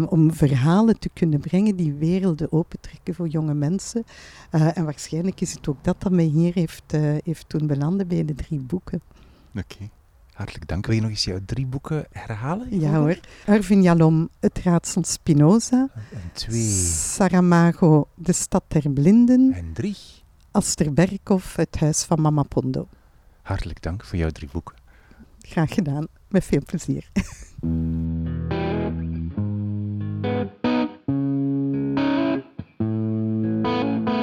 om 0.09 0.33
verhalen 0.33 0.99
te 0.99 1.09
kunnen 1.13 1.39
brengen 1.39 1.75
die 1.75 1.93
werelden 1.93 2.51
opentrekken 2.51 3.15
voor 3.15 3.27
jonge 3.27 3.53
mensen. 3.53 4.03
Uh, 4.61 4.77
en 4.77 4.85
waarschijnlijk 4.85 5.41
is 5.41 5.53
het 5.53 5.67
ook 5.67 5.83
dat 5.83 6.01
dat 6.01 6.11
mij 6.11 6.23
hier 6.23 6.53
heeft, 6.53 6.93
uh, 6.93 7.17
heeft 7.23 7.49
toen 7.49 7.67
belanden 7.67 8.07
bij 8.07 8.25
de 8.25 8.35
drie 8.35 8.59
boeken. 8.59 9.01
Oké. 9.55 9.89
Hartelijk 10.33 10.67
dank. 10.67 10.85
Wil 10.85 10.95
je 10.95 11.01
nog 11.01 11.09
eens 11.09 11.23
jouw 11.23 11.39
drie 11.45 11.65
boeken 11.65 12.05
herhalen? 12.11 12.79
Ja 12.79 12.93
hoor. 12.93 13.19
Arvin 13.45 13.81
Jalom, 13.81 14.29
Het 14.39 14.59
raadsel 14.63 15.03
Spinoza. 15.03 15.89
En 15.93 16.31
twee. 16.33 16.61
Saramago, 16.61 18.07
De 18.15 18.33
stad 18.33 18.63
der 18.67 18.89
blinden. 18.89 19.53
En 19.53 19.73
drie. 19.73 19.97
Aster 20.51 20.93
Berkhoff, 20.93 21.55
Het 21.55 21.79
huis 21.79 22.03
van 22.03 22.21
Mama 22.21 22.43
Pondo. 22.43 22.87
Hartelijk 23.41 23.81
dank 23.81 24.05
voor 24.05 24.17
jouw 24.17 24.29
drie 24.29 24.49
boeken. 24.51 24.75
Graag 25.39 25.73
gedaan. 25.73 26.07
Met 26.27 26.43
veel 26.43 26.61
plezier. 26.65 27.09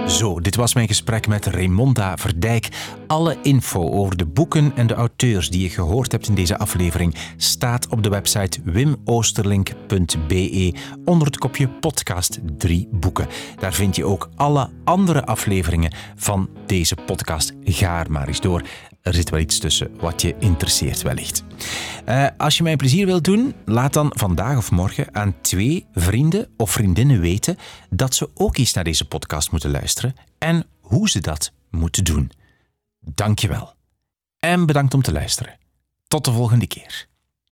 Zo, 0.09 0.40
dit 0.40 0.56
was 0.56 0.74
mijn 0.74 0.86
gesprek 0.86 1.26
met 1.26 1.46
Raymonda 1.46 2.16
Verdijk. 2.16 2.68
Alle 3.06 3.36
info 3.42 3.90
over 3.90 4.16
de 4.16 4.26
boeken 4.26 4.72
en 4.74 4.86
de 4.86 4.94
auteurs 4.94 5.50
die 5.50 5.62
je 5.62 5.68
gehoord 5.68 6.12
hebt 6.12 6.28
in 6.28 6.34
deze 6.34 6.59
aflevering 6.59 7.14
staat 7.36 7.88
op 7.88 8.02
de 8.02 8.09
website 8.09 8.61
wimoosterlink.be 8.64 10.74
onder 11.04 11.26
het 11.26 11.38
kopje 11.38 11.68
podcast 11.68 12.38
3 12.56 12.88
boeken. 12.90 13.26
Daar 13.59 13.72
vind 13.72 13.96
je 13.96 14.04
ook 14.04 14.28
alle 14.36 14.70
andere 14.84 15.24
afleveringen 15.24 15.94
van 16.16 16.48
deze 16.66 16.96
podcast. 17.06 17.52
Ga 17.64 18.04
maar 18.09 18.28
eens 18.28 18.40
door. 18.40 18.62
Er 19.03 19.14
zit 19.14 19.30
wel 19.30 19.40
iets 19.40 19.59
tussen 19.59 19.96
wat 20.01 20.22
je 20.22 20.34
interesseert 20.38 21.03
wellicht. 21.03 21.44
Uh, 22.09 22.26
als 22.36 22.57
je 22.57 22.62
mij 22.62 22.72
een 22.72 22.78
plezier 22.78 23.07
wilt 23.07 23.24
doen, 23.24 23.55
laat 23.64 23.92
dan 23.92 24.12
vandaag 24.16 24.57
of 24.57 24.70
morgen 24.70 25.14
aan 25.14 25.40
twee 25.40 25.86
vrienden 25.94 26.49
of 26.57 26.70
vriendinnen 26.70 27.20
weten 27.20 27.57
dat 27.90 28.14
ze 28.14 28.30
ook 28.34 28.57
eens 28.57 28.72
naar 28.72 28.84
deze 28.84 29.09
podcast 29.09 29.51
moeten 29.51 29.70
luisteren 29.70 30.14
en 30.38 30.66
hoe 30.80 31.09
ze 31.09 31.20
dat 31.20 31.53
moeten 31.70 32.05
doen. 32.05 32.30
Dankjewel. 33.01 33.74
En 34.38 34.66
bedankt 34.66 34.94
om 34.94 35.03
te 35.03 35.12
luisteren. 35.12 35.59
Tot 36.09 36.24
de 36.24 36.32
volgende 36.32 36.66
keer. 36.66 37.09